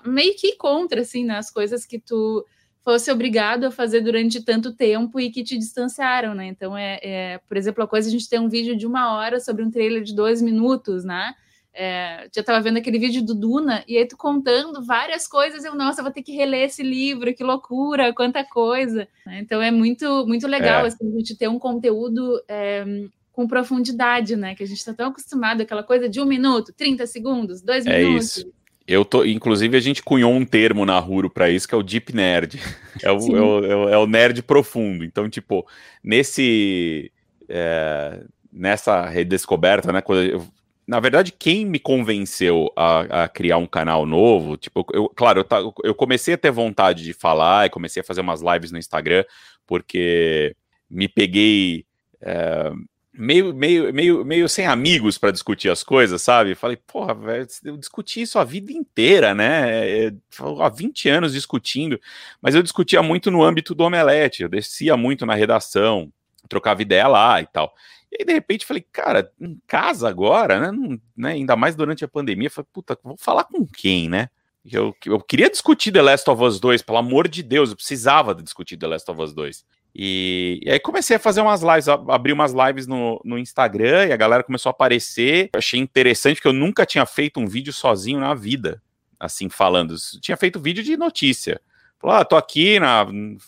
meio 0.04 0.34
que 0.34 0.56
contra 0.56 1.02
assim 1.02 1.24
nas 1.24 1.48
coisas 1.48 1.86
que 1.86 2.00
tu 2.00 2.44
fosse 2.86 3.10
obrigado 3.10 3.64
a 3.64 3.70
fazer 3.72 4.00
durante 4.00 4.40
tanto 4.40 4.72
tempo 4.72 5.18
e 5.18 5.28
que 5.28 5.42
te 5.42 5.58
distanciaram, 5.58 6.36
né? 6.36 6.46
Então 6.46 6.78
é, 6.78 7.00
é 7.02 7.40
por 7.48 7.56
exemplo, 7.56 7.82
a 7.82 7.86
coisa 7.88 8.08
a 8.08 8.12
gente 8.12 8.28
tem 8.28 8.38
um 8.38 8.48
vídeo 8.48 8.76
de 8.76 8.86
uma 8.86 9.12
hora 9.12 9.40
sobre 9.40 9.64
um 9.64 9.70
trailer 9.72 10.04
de 10.04 10.14
dois 10.14 10.40
minutos, 10.40 11.04
né? 11.04 11.34
É, 11.74 12.28
já 12.32 12.42
estava 12.42 12.60
vendo 12.62 12.76
aquele 12.76 13.00
vídeo 13.00 13.24
do 13.24 13.34
Duna 13.34 13.82
e 13.88 13.98
aí 13.98 14.06
tu 14.06 14.16
contando 14.16 14.84
várias 14.84 15.26
coisas, 15.26 15.64
eu 15.64 15.74
nossa, 15.74 16.00
vou 16.00 16.12
ter 16.12 16.22
que 16.22 16.30
reler 16.30 16.66
esse 16.66 16.84
livro, 16.84 17.34
que 17.34 17.42
loucura, 17.42 18.14
quanta 18.14 18.44
coisa. 18.44 19.08
Então 19.32 19.60
é 19.60 19.72
muito 19.72 20.24
muito 20.24 20.46
legal 20.46 20.84
é. 20.84 20.86
assim, 20.86 21.12
a 21.12 21.18
gente 21.18 21.36
ter 21.36 21.48
um 21.48 21.58
conteúdo 21.58 22.40
é, 22.46 22.84
com 23.32 23.48
profundidade, 23.48 24.36
né? 24.36 24.54
Que 24.54 24.62
a 24.62 24.66
gente 24.66 24.78
está 24.78 24.94
tão 24.94 25.08
acostumado 25.08 25.60
aquela 25.60 25.82
coisa 25.82 26.08
de 26.08 26.20
um 26.20 26.24
minuto, 26.24 26.72
30 26.72 27.04
segundos, 27.08 27.60
dois 27.60 27.84
é 27.84 27.98
minutos. 27.98 28.36
Isso. 28.36 28.55
Eu 28.86 29.04
tô, 29.04 29.24
inclusive, 29.24 29.76
a 29.76 29.80
gente 29.80 30.02
cunhou 30.02 30.32
um 30.32 30.44
termo 30.44 30.86
na 30.86 30.98
Ruro 30.98 31.28
para 31.28 31.50
isso, 31.50 31.66
que 31.66 31.74
é 31.74 31.78
o 31.78 31.82
Deep 31.82 32.14
Nerd. 32.14 32.60
É 33.02 33.12
o, 33.12 33.36
é 33.36 33.40
o, 33.42 33.88
é 33.90 33.98
o, 33.98 34.06
nerd 34.06 34.42
profundo. 34.42 35.04
Então, 35.04 35.28
tipo, 35.28 35.66
nesse. 36.02 37.12
É, 37.46 38.24
nessa 38.50 39.04
redescoberta, 39.04 39.92
né? 39.92 40.00
Quando 40.00 40.22
eu, 40.22 40.46
na 40.86 41.00
verdade, 41.00 41.32
quem 41.32 41.66
me 41.66 41.78
convenceu 41.78 42.72
a, 42.76 43.24
a, 43.24 43.28
criar 43.28 43.58
um 43.58 43.66
canal 43.66 44.06
novo, 44.06 44.56
tipo, 44.56 44.86
eu, 44.92 45.08
claro, 45.08 45.44
eu, 45.50 45.74
eu 45.82 45.94
comecei 45.94 46.34
a 46.34 46.38
ter 46.38 46.50
vontade 46.50 47.02
de 47.02 47.12
falar 47.12 47.66
e 47.66 47.70
comecei 47.70 48.00
a 48.00 48.04
fazer 48.04 48.20
umas 48.20 48.40
lives 48.40 48.70
no 48.70 48.78
Instagram, 48.78 49.24
porque 49.66 50.54
me 50.88 51.08
peguei. 51.08 51.84
É, 52.22 52.72
meio, 53.16 53.54
meio, 53.54 53.92
meio, 53.92 54.24
meio 54.24 54.48
sem 54.48 54.66
amigos 54.66 55.18
para 55.18 55.30
discutir 55.30 55.70
as 55.70 55.82
coisas, 55.82 56.20
sabe? 56.22 56.54
Falei, 56.54 56.76
porra, 56.76 57.16
eu 57.64 57.76
discuti 57.76 58.22
isso 58.22 58.38
a 58.38 58.44
vida 58.44 58.72
inteira, 58.72 59.34
né? 59.34 60.06
É, 60.06 60.12
há 60.60 60.68
20 60.68 61.08
anos 61.08 61.32
discutindo, 61.32 62.00
mas 62.40 62.54
eu 62.54 62.62
discutia 62.62 63.02
muito 63.02 63.30
no 63.30 63.42
âmbito 63.42 63.74
do 63.74 63.84
Omelete, 63.84 64.42
eu 64.42 64.48
descia 64.48 64.96
muito 64.96 65.24
na 65.24 65.34
redação, 65.34 66.12
trocava 66.48 66.82
ideia 66.82 67.08
lá 67.08 67.40
e 67.40 67.46
tal. 67.46 67.74
E 68.12 68.18
aí, 68.20 68.24
de 68.24 68.32
repente, 68.32 68.66
falei, 68.66 68.84
cara, 68.92 69.30
em 69.40 69.60
casa 69.66 70.08
agora, 70.08 70.60
né? 70.60 70.70
Não, 70.70 71.00
né 71.16 71.32
ainda 71.32 71.56
mais 71.56 71.74
durante 71.74 72.04
a 72.04 72.08
pandemia, 72.08 72.50
falei, 72.50 72.68
puta, 72.72 72.98
vou 73.02 73.16
falar 73.18 73.44
com 73.44 73.66
quem, 73.66 74.08
né? 74.08 74.28
Eu, 74.64 74.94
eu 75.04 75.20
queria 75.20 75.48
discutir 75.48 75.92
The 75.92 76.02
Last 76.02 76.28
of 76.28 76.42
Us 76.42 76.58
2, 76.58 76.82
pelo 76.82 76.98
amor 76.98 77.28
de 77.28 77.42
Deus, 77.42 77.70
eu 77.70 77.76
precisava 77.76 78.34
discutir 78.34 78.76
The 78.76 78.86
Last 78.86 79.10
of 79.10 79.22
Us 79.22 79.32
2. 79.32 79.64
E, 79.98 80.60
e, 80.62 80.70
aí 80.70 80.78
comecei 80.78 81.16
a 81.16 81.18
fazer 81.18 81.40
umas 81.40 81.62
lives, 81.62 81.88
abri 81.88 82.30
umas 82.30 82.52
lives 82.52 82.86
no, 82.86 83.18
no 83.24 83.38
Instagram 83.38 84.06
e 84.06 84.12
a 84.12 84.16
galera 84.16 84.42
começou 84.42 84.68
a 84.68 84.72
aparecer. 84.72 85.48
Eu 85.54 85.58
achei 85.58 85.80
interessante 85.80 86.36
porque 86.36 86.48
eu 86.48 86.52
nunca 86.52 86.84
tinha 86.84 87.06
feito 87.06 87.40
um 87.40 87.46
vídeo 87.46 87.72
sozinho 87.72 88.20
na 88.20 88.34
vida, 88.34 88.82
assim, 89.18 89.48
falando. 89.48 89.94
Eu 89.94 90.20
tinha 90.20 90.36
feito 90.36 90.60
vídeo 90.60 90.84
de 90.84 90.98
notícia. 90.98 91.58
Falou, 91.98 92.16
ah, 92.16 92.24
tô 92.26 92.36
aqui, 92.36 92.78
na, 92.78 93.06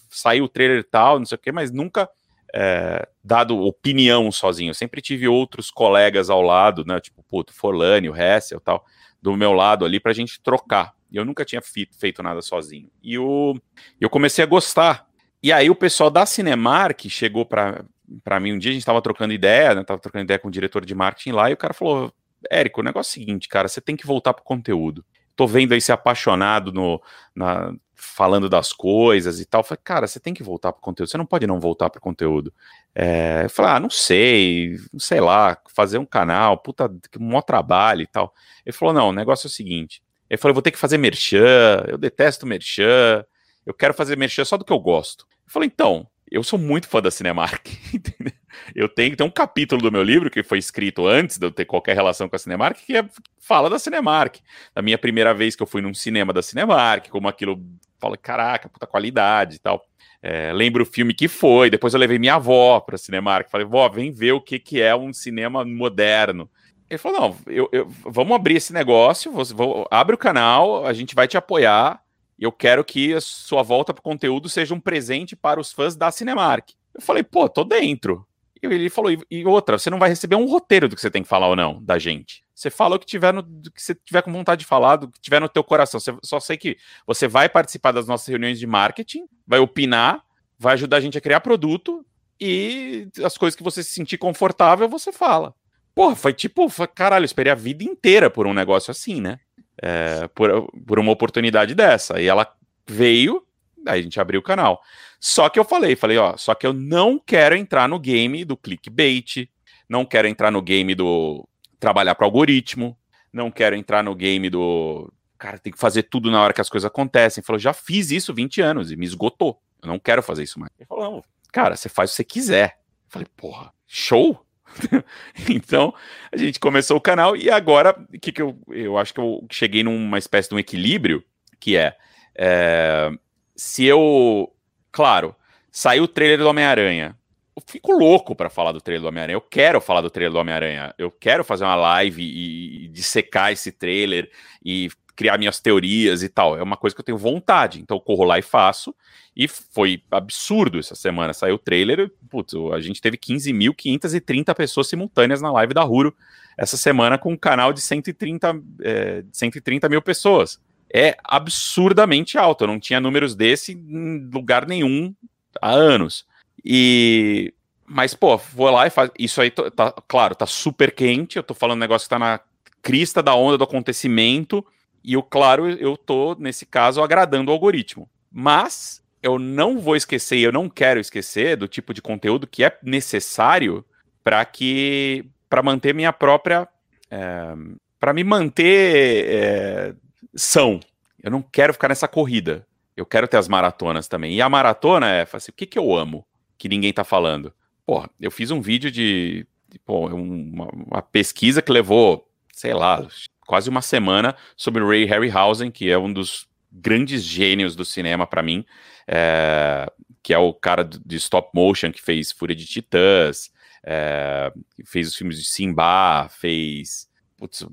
saiu 0.08 0.44
o 0.44 0.48
trailer 0.48 0.82
tal, 0.90 1.18
não 1.18 1.26
sei 1.26 1.36
o 1.36 1.38
quê, 1.38 1.52
mas 1.52 1.70
nunca 1.70 2.08
é, 2.54 3.06
dado 3.22 3.58
opinião 3.60 4.32
sozinho. 4.32 4.70
Eu 4.70 4.74
sempre 4.74 5.02
tive 5.02 5.28
outros 5.28 5.70
colegas 5.70 6.30
ao 6.30 6.40
lado, 6.40 6.82
né? 6.86 6.98
Tipo, 6.98 7.22
puto, 7.24 7.52
Forlani, 7.52 8.08
o 8.08 8.16
Hessel 8.16 8.58
tal, 8.58 8.86
do 9.20 9.36
meu 9.36 9.52
lado 9.52 9.84
ali 9.84 10.00
pra 10.00 10.14
gente 10.14 10.40
trocar. 10.40 10.94
E 11.10 11.16
eu 11.18 11.26
nunca 11.26 11.44
tinha 11.44 11.60
feito 11.60 12.22
nada 12.22 12.40
sozinho. 12.40 12.90
E 13.02 13.18
o, 13.18 13.54
eu 14.00 14.08
comecei 14.08 14.42
a 14.42 14.46
gostar 14.46 15.07
e 15.42 15.52
aí 15.52 15.70
o 15.70 15.74
pessoal 15.74 16.10
da 16.10 16.26
Cinemark 16.26 17.08
chegou 17.08 17.44
para 17.44 17.84
para 18.24 18.40
mim 18.40 18.54
um 18.54 18.58
dia, 18.58 18.70
a 18.70 18.72
gente 18.72 18.80
estava 18.80 19.02
trocando 19.02 19.34
ideia, 19.34 19.74
né, 19.74 19.84
tava 19.84 20.00
trocando 20.00 20.24
ideia 20.24 20.38
com 20.38 20.48
o 20.48 20.50
diretor 20.50 20.82
de 20.82 20.94
marketing 20.94 21.32
lá, 21.32 21.50
e 21.50 21.52
o 21.52 21.58
cara 21.58 21.74
falou, 21.74 22.10
Érico, 22.50 22.80
o 22.80 22.84
negócio 22.84 23.10
é 23.10 23.12
o 23.12 23.24
seguinte, 23.24 23.48
cara, 23.48 23.68
você 23.68 23.80
tem 23.80 23.96
que 23.96 24.06
voltar 24.06 24.32
pro 24.32 24.44
conteúdo. 24.44 25.04
Tô 25.36 25.46
vendo 25.46 25.72
aí 25.72 25.80
ser 25.80 25.92
apaixonado 25.92 26.72
no, 26.72 27.00
na, 27.34 27.72
falando 27.94 28.48
das 28.48 28.72
coisas 28.72 29.40
e 29.40 29.44
tal. 29.44 29.62
Falei, 29.62 29.80
cara, 29.84 30.06
você 30.06 30.18
tem 30.18 30.34
que 30.34 30.42
voltar 30.42 30.72
pro 30.72 30.80
conteúdo, 30.80 31.10
você 31.10 31.18
não 31.18 31.26
pode 31.26 31.46
não 31.46 31.60
voltar 31.60 31.90
pro 31.90 32.00
conteúdo. 32.00 32.52
É, 32.94 33.42
eu 33.44 33.50
falei, 33.50 33.72
ah, 33.72 33.80
não 33.80 33.90
sei, 33.90 34.76
sei 34.98 35.20
lá, 35.20 35.56
fazer 35.68 35.98
um 35.98 36.06
canal, 36.06 36.58
puta, 36.58 36.88
que 37.10 37.18
maior 37.18 37.42
trabalho 37.42 38.02
e 38.02 38.06
tal. 38.06 38.32
Ele 38.64 38.72
falou, 38.72 38.94
não, 38.94 39.08
o 39.10 39.12
negócio 39.12 39.46
é 39.46 39.48
o 39.48 39.52
seguinte, 39.52 40.02
ele 40.30 40.38
falou, 40.38 40.50
eu 40.50 40.54
vou 40.54 40.62
ter 40.62 40.70
que 40.70 40.78
fazer 40.78 40.98
merchan, 40.98 41.84
eu 41.86 41.98
detesto 41.98 42.46
merchan, 42.46 43.24
eu 43.68 43.74
quero 43.74 43.92
fazer 43.92 44.16
merchan 44.16 44.46
só 44.46 44.56
do 44.56 44.64
que 44.64 44.72
eu 44.72 44.80
gosto. 44.80 45.26
Eu 45.46 45.52
falei, 45.52 45.66
então, 45.66 46.08
eu 46.30 46.42
sou 46.42 46.58
muito 46.58 46.88
fã 46.88 47.02
da 47.02 47.10
Cinemark, 47.10 47.68
eu 48.74 48.88
tenho, 48.88 49.14
tem 49.14 49.26
um 49.26 49.30
capítulo 49.30 49.82
do 49.82 49.92
meu 49.92 50.02
livro 50.02 50.30
que 50.30 50.42
foi 50.42 50.56
escrito 50.56 51.06
antes 51.06 51.36
de 51.36 51.44
eu 51.46 51.52
ter 51.52 51.66
qualquer 51.66 51.94
relação 51.94 52.30
com 52.30 52.34
a 52.34 52.38
Cinemark, 52.38 52.78
que 52.78 52.96
é, 52.96 53.06
fala 53.38 53.68
da 53.68 53.78
Cinemark. 53.78 54.36
Da 54.74 54.80
minha 54.80 54.96
primeira 54.96 55.34
vez 55.34 55.54
que 55.54 55.62
eu 55.62 55.66
fui 55.66 55.82
num 55.82 55.92
cinema 55.92 56.32
da 56.32 56.40
Cinemark, 56.40 57.10
como 57.10 57.28
aquilo, 57.28 57.62
fala, 58.00 58.16
caraca, 58.16 58.70
puta 58.70 58.86
qualidade 58.86 59.56
e 59.56 59.58
tal. 59.58 59.84
É, 60.22 60.50
lembro 60.54 60.82
o 60.82 60.86
filme 60.86 61.12
que 61.12 61.28
foi, 61.28 61.68
depois 61.68 61.92
eu 61.92 62.00
levei 62.00 62.18
minha 62.18 62.36
avó 62.36 62.80
para 62.80 62.96
Cinemark, 62.96 63.50
falei, 63.50 63.66
vó, 63.66 63.86
vem 63.90 64.10
ver 64.10 64.32
o 64.32 64.40
que, 64.40 64.58
que 64.58 64.80
é 64.80 64.96
um 64.96 65.12
cinema 65.12 65.62
moderno. 65.62 66.50
Ele 66.88 66.96
falou, 66.96 67.20
não, 67.20 67.36
eu, 67.46 67.68
eu, 67.70 67.86
vamos 67.86 68.34
abrir 68.34 68.56
esse 68.56 68.72
negócio, 68.72 69.30
você, 69.30 69.52
vou, 69.52 69.86
abre 69.90 70.14
o 70.14 70.18
canal, 70.18 70.86
a 70.86 70.94
gente 70.94 71.14
vai 71.14 71.28
te 71.28 71.36
apoiar, 71.36 72.00
eu 72.44 72.52
quero 72.52 72.84
que 72.84 73.14
a 73.14 73.20
sua 73.20 73.62
volta 73.62 73.92
para 73.92 74.00
o 74.00 74.04
conteúdo 74.04 74.48
seja 74.48 74.74
um 74.74 74.80
presente 74.80 75.34
para 75.34 75.60
os 75.60 75.72
fãs 75.72 75.96
da 75.96 76.10
Cinemark. 76.10 76.70
Eu 76.94 77.00
falei, 77.00 77.22
pô, 77.22 77.48
tô 77.48 77.64
dentro. 77.64 78.26
E 78.62 78.66
ele 78.66 78.90
falou, 78.90 79.10
e 79.30 79.44
outra, 79.44 79.78
você 79.78 79.88
não 79.88 79.98
vai 79.98 80.08
receber 80.08 80.36
um 80.36 80.46
roteiro 80.46 80.88
do 80.88 80.96
que 80.96 81.00
você 81.00 81.10
tem 81.10 81.22
que 81.22 81.28
falar 81.28 81.48
ou 81.48 81.56
não 81.56 81.82
da 81.82 81.98
gente. 81.98 82.44
Você 82.54 82.70
fala 82.70 82.96
o 82.96 82.98
que 82.98 83.06
tiver 83.06 83.32
no, 83.32 83.40
do 83.40 83.70
que 83.70 83.80
você 83.80 83.94
tiver 83.94 84.22
com 84.22 84.32
vontade 84.32 84.60
de 84.60 84.66
falar, 84.66 84.96
do 84.96 85.08
que 85.08 85.20
tiver 85.20 85.40
no 85.40 85.48
teu 85.48 85.62
coração. 85.62 86.00
Você, 86.00 86.16
só 86.24 86.40
sei 86.40 86.56
que 86.56 86.76
você 87.06 87.28
vai 87.28 87.48
participar 87.48 87.92
das 87.92 88.08
nossas 88.08 88.26
reuniões 88.26 88.58
de 88.58 88.66
marketing, 88.66 89.26
vai 89.46 89.60
opinar, 89.60 90.24
vai 90.58 90.74
ajudar 90.74 90.96
a 90.96 91.00
gente 91.00 91.16
a 91.16 91.20
criar 91.20 91.40
produto 91.40 92.04
e 92.40 93.08
as 93.22 93.38
coisas 93.38 93.56
que 93.56 93.62
você 93.62 93.82
se 93.82 93.92
sentir 93.92 94.18
confortável, 94.18 94.88
você 94.88 95.12
fala. 95.12 95.54
Porra, 95.94 96.16
foi 96.16 96.32
tipo, 96.32 96.68
foi, 96.68 96.88
caralho, 96.88 97.22
eu 97.22 97.26
esperei 97.26 97.52
a 97.52 97.56
vida 97.56 97.84
inteira 97.84 98.28
por 98.28 98.46
um 98.46 98.54
negócio 98.54 98.90
assim, 98.90 99.20
né? 99.20 99.38
É, 99.82 100.28
por, 100.28 100.70
por 100.86 100.98
uma 100.98 101.12
oportunidade 101.12 101.74
dessa. 101.74 102.20
E 102.20 102.26
ela 102.26 102.52
veio, 102.86 103.46
Aí 103.86 104.00
a 104.00 104.02
gente 104.02 104.20
abriu 104.20 104.40
o 104.40 104.42
canal. 104.42 104.82
Só 105.20 105.48
que 105.48 105.58
eu 105.58 105.64
falei, 105.64 105.96
falei, 105.96 106.18
ó, 106.18 106.36
só 106.36 106.54
que 106.54 106.66
eu 106.66 106.72
não 106.72 107.18
quero 107.18 107.56
entrar 107.56 107.88
no 107.88 107.98
game 107.98 108.44
do 108.44 108.56
clickbait, 108.56 109.48
não 109.88 110.04
quero 110.04 110.28
entrar 110.28 110.50
no 110.50 110.62
game 110.62 110.94
do 110.94 111.48
trabalhar 111.80 112.14
para 112.14 112.26
algoritmo, 112.26 112.96
não 113.32 113.50
quero 113.50 113.74
entrar 113.74 114.02
no 114.02 114.14
game 114.14 114.50
do 114.50 115.12
cara 115.38 115.56
tem 115.56 115.72
que 115.72 115.78
fazer 115.78 116.02
tudo 116.04 116.30
na 116.30 116.42
hora 116.42 116.52
que 116.52 116.60
as 116.60 116.68
coisas 116.68 116.86
acontecem. 116.86 117.40
Ele 117.40 117.46
falou, 117.46 117.60
já 117.60 117.72
fiz 117.72 118.10
isso 118.10 118.34
20 118.34 118.60
anos 118.60 118.90
e 118.90 118.96
me 118.96 119.06
esgotou. 119.06 119.60
Eu 119.80 119.88
não 119.88 119.98
quero 119.98 120.22
fazer 120.22 120.42
isso 120.42 120.58
mais. 120.58 120.72
Ele 120.76 120.86
falou, 120.86 121.04
não, 121.04 121.24
cara, 121.52 121.76
você 121.76 121.88
faz 121.88 122.10
o 122.10 122.12
que 122.12 122.16
você 122.16 122.24
quiser. 122.24 122.78
Eu 123.06 123.10
falei, 123.10 123.28
porra, 123.36 123.72
show? 123.86 124.44
então, 125.48 125.94
a 126.32 126.36
gente 126.36 126.60
começou 126.60 126.96
o 126.96 127.00
canal 127.00 127.36
e 127.36 127.50
agora, 127.50 127.94
que, 128.20 128.32
que 128.32 128.42
eu, 128.42 128.58
eu 128.68 128.96
acho 128.98 129.12
que 129.14 129.20
eu 129.20 129.46
cheguei 129.50 129.82
numa 129.82 130.18
espécie 130.18 130.48
de 130.48 130.54
um 130.54 130.58
equilíbrio, 130.58 131.22
que 131.58 131.76
é, 131.76 131.96
é 132.36 133.10
se 133.56 133.84
eu. 133.84 134.52
Claro, 134.92 135.34
saiu 135.70 136.04
o 136.04 136.08
trailer 136.08 136.38
do 136.38 136.48
Homem-Aranha. 136.48 137.16
Eu 137.56 137.62
fico 137.66 137.92
louco 137.92 138.36
para 138.36 138.48
falar 138.48 138.72
do 138.72 138.80
trailer 138.80 139.02
do 139.02 139.08
Homem-Aranha. 139.08 139.36
Eu 139.36 139.40
quero 139.40 139.80
falar 139.80 140.00
do 140.00 140.10
trailer 140.10 140.32
do 140.32 140.38
Homem-Aranha. 140.38 140.94
Eu 140.96 141.10
quero 141.10 141.42
fazer 141.42 141.64
uma 141.64 141.74
live 141.74 142.22
e, 142.22 142.84
e 142.84 142.88
dissecar 142.88 143.52
esse 143.52 143.72
trailer 143.72 144.30
e 144.64 144.88
criar 145.18 145.36
minhas 145.36 145.58
teorias 145.58 146.22
e 146.22 146.28
tal. 146.28 146.56
É 146.56 146.62
uma 146.62 146.76
coisa 146.76 146.94
que 146.94 147.00
eu 147.00 147.04
tenho 147.04 147.18
vontade. 147.18 147.80
Então 147.80 147.96
eu 147.96 148.00
corro 148.00 148.22
lá 148.22 148.38
e 148.38 148.42
faço. 148.42 148.94
E 149.36 149.48
foi 149.48 150.00
absurdo 150.12 150.78
essa 150.78 150.94
semana. 150.94 151.32
Saiu 151.32 151.56
o 151.56 151.58
trailer. 151.58 152.08
Putz, 152.30 152.54
a 152.72 152.78
gente 152.78 153.00
teve 153.00 153.16
15.530 153.16 154.54
pessoas 154.54 154.86
simultâneas 154.86 155.42
na 155.42 155.50
live 155.50 155.74
da 155.74 155.82
Ruro 155.82 156.14
essa 156.56 156.76
semana 156.76 157.18
com 157.18 157.32
um 157.32 157.36
canal 157.36 157.72
de 157.72 157.80
130, 157.80 158.62
é, 158.80 159.24
130 159.32 159.88
mil 159.88 160.00
pessoas 160.00 160.60
é 160.94 161.16
absurdamente 161.24 162.38
alto. 162.38 162.62
Eu 162.62 162.68
não 162.68 162.78
tinha 162.78 163.00
números 163.00 163.34
desse 163.34 163.72
em 163.72 164.30
lugar 164.32 164.68
nenhum 164.68 165.12
há 165.60 165.72
anos. 165.72 166.24
E 166.64 167.52
mas 167.84 168.14
pô, 168.14 168.36
vou 168.36 168.70
lá 168.70 168.86
e 168.86 168.90
faz 168.90 169.10
isso 169.18 169.40
aí 169.40 169.50
tá 169.50 169.92
claro, 170.06 170.34
tá 170.34 170.46
super 170.46 170.94
quente, 170.94 171.38
eu 171.38 171.42
tô 171.42 171.54
falando 171.54 171.78
um 171.78 171.80
negócio 171.80 172.06
que 172.06 172.10
tá 172.10 172.18
na 172.18 172.38
crista 172.82 173.22
da 173.22 173.34
onda 173.34 173.56
do 173.56 173.64
acontecimento 173.64 174.64
e 175.02 175.16
o 175.16 175.22
claro, 175.22 175.68
eu 175.68 175.96
tô 175.96 176.34
nesse 176.38 176.66
caso 176.66 177.02
agradando 177.02 177.50
o 177.50 177.54
algoritmo. 177.54 178.08
Mas 178.30 179.02
eu 179.22 179.38
não 179.38 179.78
vou 179.78 179.96
esquecer, 179.96 180.38
eu 180.38 180.52
não 180.52 180.68
quero 180.68 181.00
esquecer 181.00 181.56
do 181.56 181.66
tipo 181.66 181.92
de 181.92 182.02
conteúdo 182.02 182.46
que 182.46 182.64
é 182.64 182.78
necessário 182.82 183.84
para 184.22 184.44
que 184.44 185.24
para 185.48 185.62
manter 185.62 185.94
minha 185.94 186.12
própria 186.12 186.68
é, 187.10 187.54
para 187.98 188.12
me 188.12 188.22
manter 188.22 189.26
é, 189.28 189.94
são. 190.34 190.80
Eu 191.22 191.30
não 191.30 191.42
quero 191.42 191.72
ficar 191.72 191.88
nessa 191.88 192.06
corrida. 192.06 192.66
Eu 192.96 193.06
quero 193.06 193.28
ter 193.28 193.36
as 193.36 193.48
maratonas 193.48 194.08
também. 194.08 194.34
E 194.34 194.42
a 194.42 194.48
maratona 194.48 195.08
é, 195.08 195.26
assim, 195.32 195.50
o 195.50 195.54
que, 195.54 195.66
que 195.66 195.78
eu 195.78 195.94
amo 195.94 196.26
que 196.56 196.68
ninguém 196.68 196.92
tá 196.92 197.04
falando? 197.04 197.52
Pô, 197.86 198.04
eu 198.20 198.30
fiz 198.30 198.50
um 198.50 198.60
vídeo 198.60 198.90
de, 198.90 199.46
de 199.68 199.78
pô, 199.78 200.06
uma, 200.08 200.66
uma, 200.66 201.02
pesquisa 201.02 201.62
que 201.62 201.72
levou, 201.72 202.28
sei 202.52 202.74
lá, 202.74 203.06
quase 203.48 203.70
uma 203.70 203.80
semana 203.80 204.36
sobre 204.54 204.84
Ray 204.84 205.06
Harryhausen, 205.06 205.70
que 205.70 205.90
é 205.90 205.96
um 205.96 206.12
dos 206.12 206.46
grandes 206.70 207.24
gênios 207.24 207.74
do 207.74 207.82
cinema 207.82 208.26
para 208.26 208.42
mim, 208.42 208.62
é, 209.06 209.90
que 210.22 210.34
é 210.34 210.38
o 210.38 210.52
cara 210.52 210.84
de 210.84 211.16
stop 211.16 211.48
motion 211.54 211.90
que 211.90 212.02
fez 212.02 212.30
Fúria 212.30 212.54
de 212.54 212.66
Titãs, 212.66 213.50
é, 213.82 214.52
fez 214.84 215.08
os 215.08 215.16
filmes 215.16 215.38
de 215.38 215.48
Simba, 215.48 216.28
fez 216.28 217.08
putz, 217.38 217.64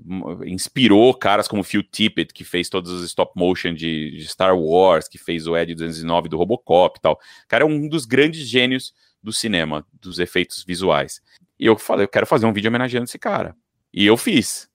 inspirou 0.45 1.13
caras 1.13 1.45
como 1.45 1.61
Phil 1.61 1.83
Tippett, 1.83 2.33
que 2.33 2.45
fez 2.45 2.69
todos 2.69 2.89
os 2.89 3.03
stop 3.03 3.33
motion 3.35 3.73
de, 3.73 4.11
de, 4.11 4.27
Star 4.27 4.57
Wars, 4.57 5.09
que 5.09 5.17
fez 5.17 5.45
o 5.45 5.57
Ed 5.57 5.75
209 5.75 6.29
do 6.29 6.37
Robocop 6.37 6.97
e 6.97 7.01
tal. 7.01 7.13
O 7.13 7.47
cara 7.49 7.65
é 7.65 7.67
um 7.67 7.89
dos 7.89 8.05
grandes 8.05 8.47
gênios 8.47 8.93
do 9.21 9.33
cinema, 9.33 9.85
dos 9.99 10.19
efeitos 10.19 10.63
visuais. 10.63 11.19
E 11.59 11.65
eu 11.65 11.77
falei, 11.77 12.05
eu 12.05 12.09
quero 12.09 12.25
fazer 12.25 12.45
um 12.45 12.53
vídeo 12.53 12.69
homenageando 12.69 13.03
esse 13.03 13.19
cara. 13.19 13.53
E 13.93 14.05
eu 14.05 14.15
fiz. 14.15 14.69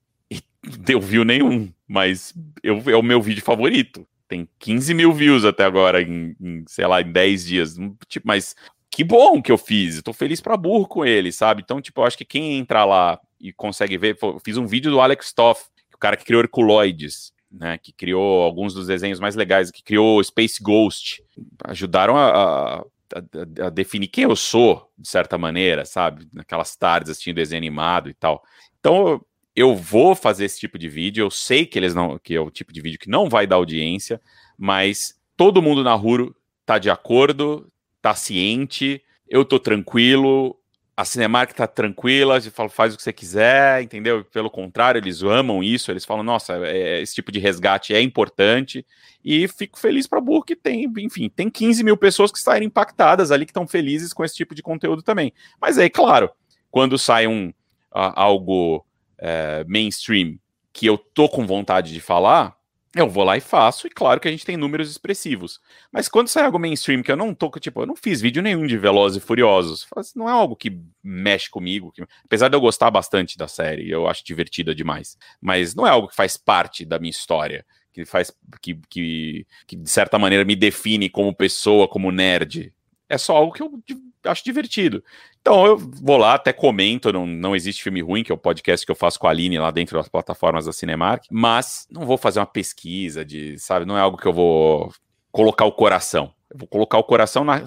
Deu 0.63 1.01
view 1.01 1.25
nenhum, 1.25 1.71
mas 1.87 2.33
eu, 2.61 2.81
é 2.87 2.95
o 2.95 3.01
meu 3.01 3.21
vídeo 3.21 3.43
favorito. 3.43 4.07
Tem 4.27 4.47
15 4.59 4.93
mil 4.93 5.11
views 5.11 5.43
até 5.43 5.65
agora, 5.65 6.01
em, 6.01 6.35
em 6.39 6.63
sei 6.67 6.85
lá, 6.87 7.01
em 7.01 7.11
10 7.11 7.45
dias. 7.45 7.75
Tipo, 8.07 8.27
mas 8.27 8.55
que 8.89 9.03
bom 9.03 9.41
que 9.41 9.51
eu 9.51 9.57
fiz. 9.57 9.97
Eu 9.97 10.03
tô 10.03 10.13
feliz 10.13 10.39
pra 10.39 10.57
burro 10.57 10.87
com 10.87 11.05
ele, 11.05 11.31
sabe? 11.31 11.61
Então, 11.63 11.81
tipo, 11.81 12.01
eu 12.01 12.05
acho 12.05 12.17
que 12.17 12.25
quem 12.25 12.57
entrar 12.57 12.85
lá 12.85 13.19
e 13.39 13.51
consegue 13.51 13.97
ver. 13.97 14.17
fiz 14.43 14.57
um 14.57 14.67
vídeo 14.67 14.91
do 14.91 14.99
Alex 14.99 15.33
Toff, 15.33 15.65
o 15.93 15.97
cara 15.97 16.15
que 16.15 16.25
criou 16.25 16.41
Herculoides, 16.41 17.33
né? 17.51 17.77
Que 17.77 17.91
criou 17.91 18.43
alguns 18.43 18.73
dos 18.73 18.87
desenhos 18.87 19.19
mais 19.19 19.35
legais, 19.35 19.71
que 19.71 19.83
criou 19.83 20.23
Space 20.23 20.61
Ghost. 20.61 21.23
Ajudaram 21.63 22.15
a, 22.15 22.29
a, 22.29 22.79
a, 22.79 23.67
a 23.67 23.69
definir 23.69 24.07
quem 24.07 24.25
eu 24.25 24.35
sou, 24.35 24.89
de 24.97 25.07
certa 25.07 25.37
maneira, 25.37 25.85
sabe? 25.85 26.27
Naquelas 26.31 26.75
tardes 26.75 27.11
assistindo 27.11 27.35
desenho 27.35 27.59
animado 27.59 28.09
e 28.09 28.13
tal. 28.13 28.43
Então, 28.79 29.23
eu 29.55 29.75
vou 29.75 30.15
fazer 30.15 30.45
esse 30.45 30.59
tipo 30.59 30.77
de 30.77 30.87
vídeo. 30.87 31.23
Eu 31.23 31.31
sei 31.31 31.65
que 31.65 31.77
eles 31.77 31.93
não, 31.93 32.17
que 32.19 32.35
é 32.35 32.39
o 32.39 32.51
tipo 32.51 32.71
de 32.71 32.81
vídeo 32.81 32.99
que 32.99 33.09
não 33.09 33.29
vai 33.29 33.45
dar 33.45 33.57
audiência, 33.57 34.21
mas 34.57 35.19
todo 35.35 35.61
mundo 35.61 35.83
na 35.83 35.93
Ruro 35.93 36.35
tá 36.65 36.77
de 36.77 36.89
acordo, 36.89 37.67
tá 38.01 38.15
ciente, 38.15 39.01
eu 39.27 39.43
tô 39.43 39.59
tranquilo, 39.59 40.57
a 40.95 41.05
Cinemark 41.05 41.53
tá 41.53 41.65
tranquila, 41.65 42.39
fala, 42.41 42.69
faz 42.69 42.93
o 42.93 42.97
que 42.97 43.03
você 43.03 43.11
quiser, 43.11 43.81
entendeu? 43.81 44.23
Pelo 44.25 44.49
contrário, 44.49 44.99
eles 44.99 45.23
amam 45.23 45.63
isso, 45.63 45.89
eles 45.89 46.05
falam, 46.05 46.23
nossa, 46.23 46.53
é, 46.65 46.77
é 46.77 47.01
esse 47.01 47.15
tipo 47.15 47.31
de 47.31 47.39
resgate 47.39 47.93
é 47.93 48.01
importante, 48.01 48.85
e 49.23 49.47
fico 49.47 49.79
feliz 49.79 50.05
para 50.05 50.21
burro 50.21 50.43
que 50.43 50.55
tem, 50.55 50.91
enfim, 50.99 51.29
tem 51.29 51.49
15 51.49 51.83
mil 51.83 51.97
pessoas 51.97 52.31
que 52.31 52.39
saíram 52.39 52.65
impactadas 52.65 53.31
ali, 53.31 53.45
que 53.45 53.51
estão 53.51 53.67
felizes 53.67 54.13
com 54.13 54.23
esse 54.23 54.35
tipo 54.35 54.53
de 54.53 54.61
conteúdo 54.61 55.01
também. 55.01 55.33
Mas 55.59 55.77
aí, 55.77 55.89
claro, 55.89 56.29
quando 56.69 56.97
sai 56.97 57.25
um 57.25 57.49
uh, 57.49 58.13
algo 58.15 58.85
uh, 59.21 59.65
mainstream 59.67 60.37
que 60.73 60.85
eu 60.85 60.97
tô 60.97 61.29
com 61.29 61.45
vontade 61.45 61.93
de 61.93 61.99
falar, 61.99 62.55
eu 62.93 63.09
vou 63.09 63.23
lá 63.23 63.37
e 63.37 63.41
faço, 63.41 63.87
e 63.87 63.89
claro 63.89 64.19
que 64.19 64.27
a 64.27 64.31
gente 64.31 64.45
tem 64.45 64.57
números 64.57 64.89
expressivos. 64.89 65.61
Mas 65.91 66.09
quando 66.09 66.27
sai 66.27 66.43
algo 66.43 66.59
mainstream 66.59 67.01
que 67.01 67.11
eu 67.11 67.15
não 67.15 67.33
tô, 67.33 67.49
tipo, 67.51 67.81
eu 67.81 67.85
não 67.85 67.95
fiz 67.95 68.19
vídeo 68.19 68.41
nenhum 68.41 68.67
de 68.67 68.77
Velozes 68.77 69.23
e 69.23 69.25
Furiosos, 69.25 69.87
assim, 69.95 70.19
não 70.19 70.27
é 70.27 70.31
algo 70.31 70.55
que 70.55 70.77
mexe 71.01 71.49
comigo, 71.49 71.91
que, 71.91 72.03
apesar 72.25 72.49
de 72.49 72.55
eu 72.55 72.61
gostar 72.61 72.91
bastante 72.91 73.37
da 73.37 73.47
série, 73.47 73.89
eu 73.89 74.07
acho 74.07 74.25
divertida 74.25 74.75
demais, 74.75 75.17
mas 75.39 75.73
não 75.73 75.87
é 75.87 75.89
algo 75.89 76.09
que 76.09 76.15
faz 76.15 76.35
parte 76.35 76.83
da 76.83 76.99
minha 76.99 77.11
história, 77.11 77.65
que 77.93 78.05
faz, 78.05 78.33
que, 78.61 78.75
que, 78.89 79.47
que 79.65 79.75
de 79.75 79.89
certa 79.89 80.19
maneira 80.19 80.43
me 80.43 80.55
define 80.55 81.09
como 81.09 81.33
pessoa, 81.35 81.87
como 81.87 82.11
nerd. 82.11 82.73
É 83.07 83.17
só 83.17 83.35
algo 83.35 83.53
que 83.53 83.61
eu 83.61 83.83
acho 84.23 84.43
divertido. 84.43 85.03
Então 85.41 85.65
eu 85.65 85.77
vou 85.77 86.17
lá, 86.17 86.35
até 86.35 86.53
comento, 86.53 87.11
não, 87.11 87.25
não 87.25 87.55
existe 87.55 87.81
filme 87.81 88.01
ruim, 88.01 88.23
que 88.23 88.31
é 88.31 88.35
o 88.35 88.37
podcast 88.37 88.85
que 88.85 88.91
eu 88.91 88.95
faço 88.95 89.19
com 89.19 89.27
a 89.27 89.31
Aline 89.31 89.57
lá 89.57 89.71
dentro 89.71 89.97
das 89.97 90.07
plataformas 90.07 90.65
da 90.65 90.71
Cinemark, 90.71 91.25
mas 91.31 91.87
não 91.89 92.05
vou 92.05 92.17
fazer 92.17 92.39
uma 92.39 92.45
pesquisa 92.45 93.25
de, 93.25 93.57
sabe, 93.57 93.85
não 93.85 93.97
é 93.97 94.01
algo 94.01 94.17
que 94.17 94.27
eu 94.27 94.33
vou 94.33 94.93
colocar 95.31 95.65
o 95.65 95.71
coração. 95.71 96.31
Eu 96.49 96.59
vou 96.59 96.67
colocar 96.67 96.97
o 96.97 97.03
coração 97.03 97.43
na 97.43 97.63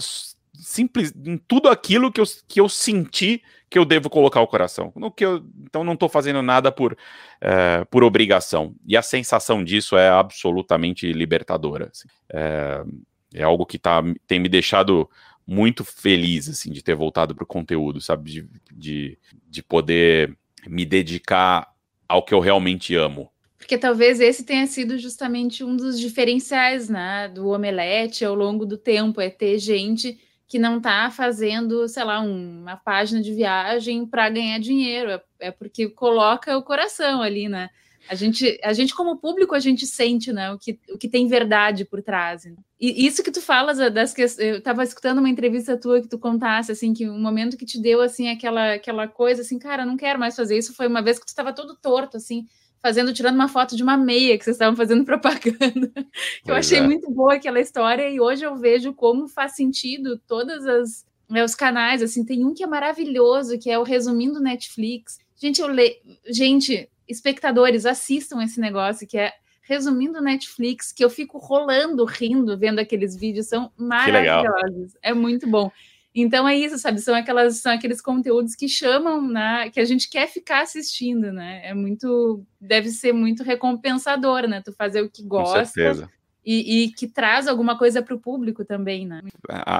simples 0.56 1.12
em 1.26 1.36
tudo 1.36 1.68
aquilo 1.68 2.12
que 2.12 2.20
eu, 2.20 2.24
que 2.46 2.60
eu 2.60 2.68
senti 2.68 3.42
que 3.68 3.78
eu 3.78 3.84
devo 3.84 4.08
colocar 4.08 4.40
o 4.40 4.46
coração. 4.46 4.92
No 4.94 5.10
que 5.10 5.24
eu, 5.24 5.44
então 5.62 5.82
não 5.82 5.94
estou 5.94 6.08
fazendo 6.08 6.40
nada 6.42 6.70
por, 6.70 6.96
é, 7.40 7.84
por 7.86 8.04
obrigação. 8.04 8.72
E 8.86 8.96
a 8.96 9.02
sensação 9.02 9.64
disso 9.64 9.96
é 9.96 10.08
absolutamente 10.08 11.12
libertadora. 11.12 11.90
Assim. 11.90 12.08
É, 12.32 12.84
é 13.34 13.42
algo 13.42 13.66
que 13.66 13.76
tá, 13.76 14.00
tem 14.28 14.38
me 14.38 14.48
deixado 14.48 15.10
muito 15.46 15.84
feliz, 15.84 16.48
assim, 16.48 16.72
de 16.72 16.82
ter 16.82 16.94
voltado 16.94 17.34
pro 17.34 17.46
conteúdo, 17.46 18.00
sabe? 18.00 18.30
De, 18.30 18.48
de, 18.72 19.18
de 19.48 19.62
poder 19.62 20.36
me 20.66 20.84
dedicar 20.84 21.72
ao 22.08 22.24
que 22.24 22.32
eu 22.32 22.40
realmente 22.40 22.94
amo. 22.94 23.30
Porque 23.58 23.78
talvez 23.78 24.20
esse 24.20 24.44
tenha 24.44 24.66
sido 24.66 24.98
justamente 24.98 25.64
um 25.64 25.74
dos 25.74 25.98
diferenciais 25.98 26.88
né, 26.88 27.28
do 27.28 27.48
Omelete 27.48 28.24
ao 28.24 28.34
longo 28.34 28.66
do 28.66 28.76
tempo, 28.76 29.20
é 29.20 29.30
ter 29.30 29.58
gente 29.58 30.18
que 30.46 30.58
não 30.58 30.76
está 30.76 31.10
fazendo, 31.10 31.88
sei 31.88 32.04
lá, 32.04 32.20
um, 32.20 32.60
uma 32.60 32.76
página 32.76 33.22
de 33.22 33.32
viagem 33.32 34.06
para 34.06 34.28
ganhar 34.28 34.58
dinheiro, 34.58 35.10
é, 35.10 35.22
é, 35.40 35.50
porque 35.50 35.88
coloca 35.88 36.56
o 36.56 36.62
coração 36.62 37.22
ali, 37.22 37.48
né? 37.48 37.70
A 38.08 38.14
gente, 38.14 38.60
a 38.62 38.72
gente, 38.72 38.94
como 38.94 39.16
público, 39.16 39.54
a 39.54 39.60
gente 39.60 39.86
sente 39.86 40.32
né, 40.32 40.52
o, 40.52 40.58
que, 40.58 40.78
o 40.90 40.98
que 40.98 41.08
tem 41.08 41.26
verdade 41.26 41.84
por 41.84 42.02
trás. 42.02 42.44
Né? 42.44 42.54
E 42.78 43.06
isso 43.06 43.22
que 43.22 43.30
tu 43.30 43.40
falas, 43.40 43.78
das 43.92 44.12
que 44.12 44.22
eu 44.22 44.58
estava 44.58 44.82
escutando 44.82 45.18
uma 45.18 45.28
entrevista 45.28 45.76
tua 45.76 46.00
que 46.00 46.08
tu 46.08 46.18
contasse, 46.18 46.72
assim, 46.72 46.92
que 46.92 47.08
um 47.08 47.18
momento 47.18 47.56
que 47.56 47.64
te 47.64 47.80
deu, 47.80 48.00
assim, 48.00 48.28
aquela, 48.28 48.74
aquela 48.74 49.08
coisa, 49.08 49.42
assim, 49.42 49.58
cara, 49.58 49.86
não 49.86 49.96
quero 49.96 50.18
mais 50.18 50.36
fazer 50.36 50.58
isso, 50.58 50.74
foi 50.74 50.86
uma 50.86 51.02
vez 51.02 51.18
que 51.18 51.24
tu 51.24 51.28
estava 51.28 51.52
todo 51.52 51.76
torto, 51.76 52.16
assim, 52.16 52.46
fazendo, 52.82 53.14
tirando 53.14 53.36
uma 53.36 53.48
foto 53.48 53.74
de 53.76 53.82
uma 53.82 53.96
meia 53.96 54.36
que 54.36 54.44
vocês 54.44 54.56
estavam 54.56 54.76
fazendo 54.76 55.04
propaganda. 55.06 55.90
eu 56.46 56.54
achei 56.54 56.78
é. 56.78 56.82
muito 56.82 57.10
boa 57.10 57.34
aquela 57.34 57.60
história 57.60 58.08
e 58.10 58.20
hoje 58.20 58.44
eu 58.44 58.56
vejo 58.56 58.92
como 58.92 59.26
faz 59.26 59.56
sentido 59.56 60.20
todas 60.26 60.66
as 60.66 61.04
né, 61.28 61.42
os 61.42 61.54
canais, 61.54 62.02
assim, 62.02 62.24
tem 62.24 62.44
um 62.44 62.52
que 62.52 62.62
é 62.62 62.66
maravilhoso, 62.66 63.58
que 63.58 63.70
é 63.70 63.78
o 63.78 63.82
Resumindo 63.82 64.40
Netflix. 64.40 65.18
Gente, 65.40 65.60
eu 65.60 65.68
le... 65.68 66.00
gente, 66.28 66.88
espectadores, 67.08 67.86
assistam 67.86 68.42
esse 68.42 68.60
negócio 68.60 69.06
que 69.06 69.18
é 69.18 69.32
Resumindo 69.66 70.20
Netflix, 70.20 70.92
que 70.92 71.02
eu 71.02 71.08
fico 71.08 71.38
rolando, 71.38 72.04
rindo, 72.04 72.58
vendo 72.58 72.80
aqueles 72.80 73.16
vídeos, 73.16 73.46
são 73.46 73.72
maravilhosos. 73.76 74.92
É 75.02 75.14
muito 75.14 75.48
bom. 75.48 75.70
Então 76.14 76.46
é 76.46 76.54
isso, 76.54 76.78
sabe? 76.78 77.00
São 77.00 77.14
aquelas 77.14 77.56
são 77.56 77.72
aqueles 77.72 78.00
conteúdos 78.00 78.54
que 78.54 78.68
chamam, 78.68 79.26
né? 79.26 79.68
Que 79.70 79.80
a 79.80 79.84
gente 79.84 80.08
quer 80.08 80.28
ficar 80.28 80.62
assistindo, 80.62 81.32
né? 81.32 81.62
É 81.64 81.74
muito, 81.74 82.44
deve 82.60 82.90
ser 82.90 83.12
muito 83.12 83.42
recompensador, 83.42 84.46
né? 84.46 84.62
Tu 84.62 84.72
fazer 84.72 85.00
o 85.00 85.10
que 85.10 85.24
gosta. 85.24 85.60
Com 85.60 85.64
certeza. 85.64 86.10
E, 86.46 86.84
e, 86.84 86.88
que 86.90 87.08
traz 87.08 87.48
alguma 87.48 87.78
coisa 87.78 88.02
para 88.02 88.14
o 88.14 88.20
público 88.20 88.66
também, 88.66 89.06
né? 89.06 89.22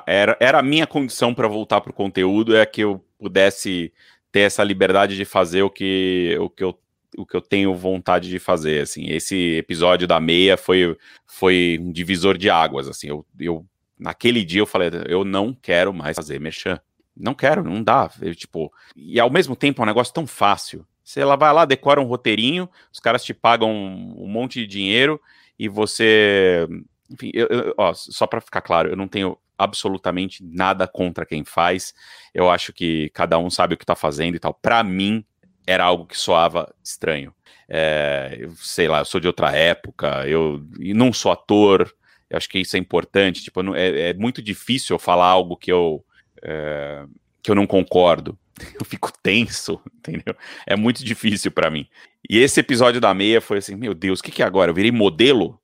Era, 0.07 0.35
era 0.41 0.59
a 0.59 0.63
minha 0.63 0.87
condição 0.87 1.35
para 1.35 1.47
voltar 1.47 1.83
para 1.83 1.91
o 1.91 1.95
conteúdo, 1.95 2.57
é 2.57 2.65
que 2.65 2.81
eu 2.81 3.05
pudesse 3.19 3.93
ter 4.33 4.41
essa 4.41 4.65
liberdade 4.65 5.15
de 5.15 5.27
fazer 5.27 5.63
o 5.63 5.69
que, 5.69 6.37
o 6.41 6.49
que 6.49 6.65
eu 6.65 6.77
o 7.17 7.27
que 7.27 7.37
eu 7.37 7.41
tenho 7.41 7.75
vontade 7.75 8.29
de 8.29 8.39
fazer, 8.39 8.83
assim, 8.83 9.07
esse 9.11 9.57
episódio 9.57 10.07
da 10.07 10.21
meia 10.21 10.57
foi, 10.57 10.97
foi 11.27 11.79
um 11.81 11.93
divisor 11.93 12.37
de 12.37 12.51
águas, 12.51 12.89
assim, 12.89 13.09
eu, 13.09 13.25
eu 13.39 13.67
naquele 13.99 14.45
dia 14.45 14.61
eu 14.61 14.67
falei, 14.67 14.91
eu 15.07 15.25
não 15.25 15.55
quero 15.55 15.93
mais 15.93 16.17
fazer 16.17 16.41
merchan. 16.41 16.81
Não 17.17 17.33
quero, 17.33 17.63
não 17.63 17.83
dá. 17.83 18.11
Eu, 18.21 18.35
tipo, 18.35 18.73
e 18.97 19.21
ao 19.21 19.31
mesmo 19.31 19.55
tempo 19.55 19.81
é 19.81 19.85
um 19.85 19.87
negócio 19.87 20.13
tão 20.13 20.27
fácil. 20.27 20.85
Você 21.03 21.21
ela 21.21 21.37
vai 21.37 21.53
lá, 21.53 21.65
decora 21.65 22.01
um 22.01 22.07
roteirinho, 22.07 22.69
os 22.93 22.99
caras 22.99 23.25
te 23.25 23.33
pagam 23.33 23.71
um, 23.71 24.25
um 24.25 24.27
monte 24.27 24.61
de 24.61 24.67
dinheiro 24.67 25.21
e 25.59 25.69
você. 25.69 26.67
Enfim, 27.11 27.31
eu, 27.33 27.47
eu, 27.47 27.75
ó, 27.77 27.93
só 27.95 28.27
para 28.27 28.41
ficar 28.41 28.63
claro, 28.63 28.89
eu 28.89 28.97
não 28.97 29.07
tenho 29.07 29.39
absolutamente 29.57 30.43
nada 30.43 30.89
contra 30.89 31.27
quem 31.27 31.45
faz. 31.45 31.95
Eu 32.33 32.51
acho 32.51 32.73
que 32.73 33.11
cada 33.11 33.39
um 33.39 33.49
sabe 33.51 33.75
o 33.75 33.79
que 33.79 33.87
tá 33.87 33.95
fazendo 33.95 34.35
e 34.35 34.41
tal. 34.41 34.55
Para 34.55 34.83
mim, 34.83 35.25
era 35.67 35.85
algo 35.85 36.07
que 36.07 36.19
soava 36.19 36.73
estranho. 36.83 37.35
É, 37.69 38.37
eu, 38.39 38.53
sei 38.57 38.89
lá, 38.89 39.01
eu 39.01 39.05
sou 39.05 39.21
de 39.21 39.27
outra 39.27 39.51
época, 39.53 40.27
eu 40.29 40.63
não 40.79 41.13
sou 41.13 41.33
ator, 41.33 41.95
eu 42.29 42.37
acho 42.37 42.49
que 42.49 42.59
isso 42.59 42.77
é 42.77 42.79
importante. 42.79 43.43
Tipo, 43.43 43.75
é, 43.75 44.11
é 44.11 44.15
muito 44.15 44.43
difícil 44.43 44.95
eu 44.95 44.99
falar 44.99 45.27
algo 45.27 45.57
que 45.57 45.73
eu, 45.73 46.05
é, 46.43 47.05
que 47.43 47.51
eu 47.51 47.55
não 47.55 47.67
concordo. 47.67 48.39
Eu 48.79 48.85
fico 48.85 49.13
tenso, 49.21 49.81
entendeu? 49.99 50.37
É 50.65 50.77
muito 50.77 51.05
difícil 51.05 51.51
para 51.51 51.69
mim. 51.69 51.89
E 52.31 52.39
esse 52.39 52.61
episódio 52.61 53.01
da 53.01 53.13
meia 53.13 53.41
foi 53.41 53.59
assim: 53.59 53.75
meu 53.75 53.93
Deus, 53.93 54.21
o 54.21 54.23
que, 54.23 54.31
que 54.31 54.45
é 54.45 54.47
agora? 54.47 54.71
Eu 54.71 54.75
virei 54.75 54.93
modelo? 54.93 55.61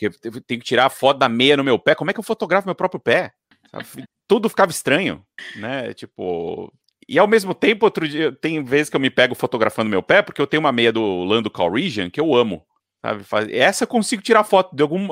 Eu 0.00 0.40
tenho 0.46 0.60
que 0.60 0.66
tirar 0.66 0.86
a 0.86 0.90
foto 0.90 1.18
da 1.18 1.28
meia 1.28 1.56
no 1.56 1.64
meu 1.64 1.76
pé. 1.76 1.96
Como 1.96 2.08
é 2.08 2.14
que 2.14 2.20
eu 2.20 2.24
fotografo 2.24 2.68
meu 2.68 2.74
próprio 2.74 3.00
pé? 3.00 3.32
Sabe? 3.70 4.04
Tudo 4.28 4.48
ficava 4.48 4.70
estranho, 4.70 5.24
né? 5.56 5.92
Tipo, 5.92 6.72
e 7.10 7.18
ao 7.18 7.26
mesmo 7.26 7.52
tempo, 7.52 7.84
outro 7.84 8.08
dia, 8.08 8.30
tem 8.30 8.62
vezes 8.62 8.88
que 8.88 8.94
eu 8.94 9.00
me 9.00 9.10
pego 9.10 9.34
fotografando 9.34 9.90
meu 9.90 10.00
pé, 10.00 10.22
porque 10.22 10.40
eu 10.40 10.46
tenho 10.46 10.60
uma 10.60 10.70
meia 10.70 10.92
do 10.92 11.24
Lando 11.24 11.50
Calrissian 11.50 12.08
que 12.08 12.20
eu 12.20 12.32
amo. 12.32 12.64
Sabe? 13.02 13.24
Essa 13.52 13.82
eu 13.82 13.88
consigo 13.88 14.22
tirar 14.22 14.44
foto 14.44 14.76
de 14.76 14.80
algum, 14.80 15.08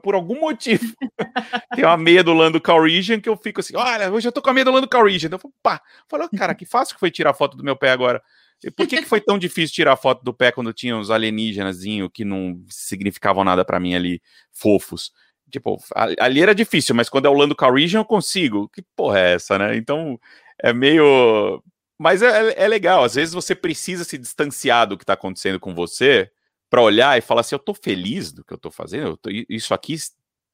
por 0.00 0.14
algum 0.14 0.38
motivo. 0.38 0.94
Tem 1.74 1.84
uma 1.84 1.96
meia 1.96 2.22
do 2.22 2.32
Lando 2.34 2.60
Calrissian 2.60 3.18
que 3.18 3.28
eu 3.28 3.36
fico 3.36 3.58
assim, 3.58 3.74
olha, 3.74 4.12
hoje 4.12 4.28
eu 4.28 4.32
tô 4.32 4.40
com 4.40 4.50
a 4.50 4.52
meia 4.52 4.64
do 4.64 4.70
Lando 4.70 4.88
Calrissian. 4.88 5.28
Eu 5.32 5.40
falo, 5.40 5.52
pá, 5.60 5.82
falou, 6.08 6.28
cara, 6.36 6.54
que 6.54 6.64
fácil 6.64 6.94
que 6.94 7.00
foi 7.00 7.10
tirar 7.10 7.34
foto 7.34 7.56
do 7.56 7.64
meu 7.64 7.74
pé 7.74 7.90
agora. 7.90 8.22
E 8.62 8.70
por 8.70 8.86
que, 8.86 8.98
que 8.98 9.08
foi 9.08 9.20
tão 9.20 9.36
difícil 9.36 9.74
tirar 9.74 9.96
foto 9.96 10.22
do 10.22 10.32
pé 10.32 10.52
quando 10.52 10.72
tinha 10.72 10.96
uns 10.96 11.10
alienígenas 11.10 11.80
que 12.14 12.24
não 12.24 12.62
significavam 12.68 13.42
nada 13.42 13.64
para 13.64 13.80
mim 13.80 13.94
ali, 13.96 14.22
fofos? 14.52 15.10
Tipo, 15.50 15.78
ali 15.96 16.42
era 16.42 16.54
difícil, 16.54 16.94
mas 16.94 17.08
quando 17.08 17.26
é 17.26 17.28
o 17.28 17.34
Lando 17.34 17.56
Calrissian 17.56 18.00
eu 18.00 18.04
consigo. 18.04 18.68
Que 18.68 18.82
porra 18.94 19.18
é 19.18 19.32
essa, 19.32 19.58
né? 19.58 19.76
Então, 19.76 20.20
é 20.62 20.72
meio... 20.72 21.62
Mas 21.98 22.22
é, 22.22 22.54
é 22.56 22.66
legal, 22.66 23.04
às 23.04 23.14
vezes 23.14 23.34
você 23.34 23.54
precisa 23.54 24.04
se 24.04 24.16
distanciar 24.16 24.86
do 24.86 24.96
que 24.96 25.04
tá 25.04 25.12
acontecendo 25.12 25.60
com 25.60 25.74
você 25.74 26.30
para 26.70 26.80
olhar 26.80 27.18
e 27.18 27.20
falar 27.20 27.42
assim: 27.42 27.54
eu 27.54 27.58
tô 27.58 27.74
feliz 27.74 28.32
do 28.32 28.44
que 28.44 28.54
eu 28.54 28.58
tô 28.58 28.70
fazendo, 28.70 29.08
eu 29.08 29.16
tô, 29.16 29.28
isso 29.48 29.74
aqui 29.74 29.96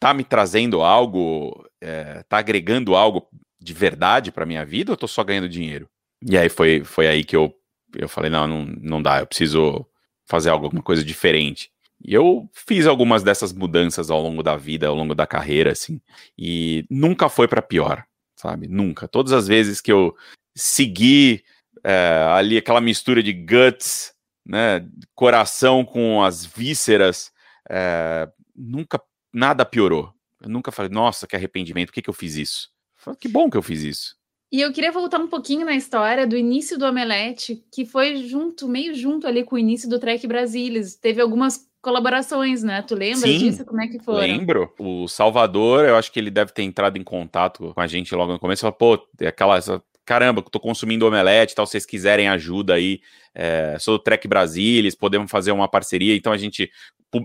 tá 0.00 0.12
me 0.12 0.24
trazendo 0.24 0.82
algo, 0.82 1.64
é, 1.80 2.24
tá 2.24 2.38
agregando 2.38 2.96
algo 2.96 3.28
de 3.61 3.72
verdade 3.72 4.32
para 4.32 4.46
minha 4.46 4.64
vida 4.64 4.90
ou 4.90 4.94
eu 4.94 4.98
tô 4.98 5.07
só 5.07 5.22
ganhando 5.22 5.48
dinheiro? 5.48 5.88
E 6.22 6.36
aí 6.36 6.48
foi, 6.48 6.82
foi 6.82 7.07
aí 7.07 7.22
que 7.22 7.36
eu, 7.36 7.54
eu 7.94 8.09
falei: 8.09 8.30
não, 8.30 8.46
não, 8.46 8.64
não 8.64 9.02
dá, 9.02 9.20
eu 9.20 9.26
preciso 9.26 9.86
fazer 10.24 10.50
alguma 10.50 10.82
coisa 10.82 11.04
diferente. 11.04 11.70
E 12.04 12.12
eu 12.12 12.48
fiz 12.52 12.86
algumas 12.86 13.22
dessas 13.22 13.52
mudanças 13.52 14.11
ao 14.11 14.20
longo 14.20 14.42
da 14.42 14.57
vida, 14.57 14.86
ao 14.86 14.94
longo 14.94 15.14
da 15.14 15.26
carreira, 15.26 15.72
assim, 15.72 16.00
e 16.36 16.84
nunca 16.90 17.28
foi 17.28 17.48
para 17.48 17.62
pior, 17.62 18.04
sabe? 18.37 18.68
Nunca. 18.68 19.09
Todas 19.09 19.32
as 19.32 19.49
vezes 19.49 19.80
que 19.80 19.91
eu 19.91 20.14
segui 20.55 21.43
é, 21.82 22.26
ali 22.30 22.57
aquela 22.57 22.80
mistura 22.80 23.22
de 23.22 23.32
guts 23.32 24.14
né, 24.47 24.87
coração 25.14 25.84
com 25.84 26.22
as 26.22 26.47
vísceras, 26.47 27.32
é, 27.68 28.28
nunca 28.55 29.03
nada 29.32 29.64
piorou. 29.64 30.12
Eu 30.41 30.49
nunca 30.49 30.70
falei, 30.70 30.91
nossa, 30.91 31.26
que 31.26 31.34
arrependimento, 31.34 31.89
por 31.89 31.95
que, 31.95 32.03
que 32.03 32.11
eu 32.11 32.14
fiz 32.14 32.37
isso? 32.37 32.70
Falei, 32.95 33.18
que 33.18 33.28
bom 33.28 33.51
que 33.51 33.57
eu 33.57 33.62
fiz 33.62 33.82
isso. 33.82 34.16
E 34.53 34.61
eu 34.61 34.72
queria 34.72 34.93
voltar 34.93 35.18
um 35.18 35.26
pouquinho 35.26 35.66
na 35.66 35.74
história 35.74 36.26
do 36.26 36.37
início 36.37 36.78
do 36.78 36.87
Omelete, 36.87 37.64
que 37.72 37.84
foi 37.84 38.28
junto, 38.28 38.68
meio 38.68 38.95
junto 38.95 39.26
ali 39.26 39.43
com 39.43 39.57
o 39.57 39.59
início 39.59 39.89
do 39.89 39.99
Trek 39.99 40.24
Brasilis. 40.26 40.95
Teve 40.95 41.20
algumas 41.20 41.68
colaborações, 41.87 42.64
né? 42.64 42.82
Tu 42.82 42.97
lembra 42.97 43.28
Sim, 43.28 43.39
disso? 43.39 43.64
Como 43.64 43.80
é 43.80 43.87
que 43.87 44.01
foi? 44.01 44.20
Lembro. 44.22 44.74
O 44.76 45.07
Salvador, 45.07 45.84
eu 45.84 45.95
acho 45.95 46.11
que 46.11 46.18
ele 46.18 46.32
deve 46.32 46.53
ter 46.53 46.64
entrado 46.64 46.99
em 46.99 47.05
contato 47.05 47.72
com 47.72 47.80
a 47.80 47.87
gente 47.87 48.12
logo 48.12 48.32
no 48.32 48.41
começo. 48.41 48.62
Falou, 48.62 48.74
pô, 48.99 49.09
aquela 49.24 49.61
caramba, 50.05 50.43
tô 50.43 50.59
consumindo 50.59 51.07
omelete 51.07 51.55
tal, 51.55 51.64
se 51.64 51.72
vocês 51.72 51.87
quiserem 51.87 52.28
ajuda 52.28 52.74
aí, 52.74 53.01
é, 53.34 53.76
sou 53.80 53.99
do 53.99 54.03
Trek 54.03 54.26
Brasilis, 54.28 54.95
podemos 54.95 55.28
fazer 55.28 55.51
uma 55.51 55.68
parceria, 55.68 56.14
então 56.14 56.32
a 56.32 56.37
gente, 56.37 56.70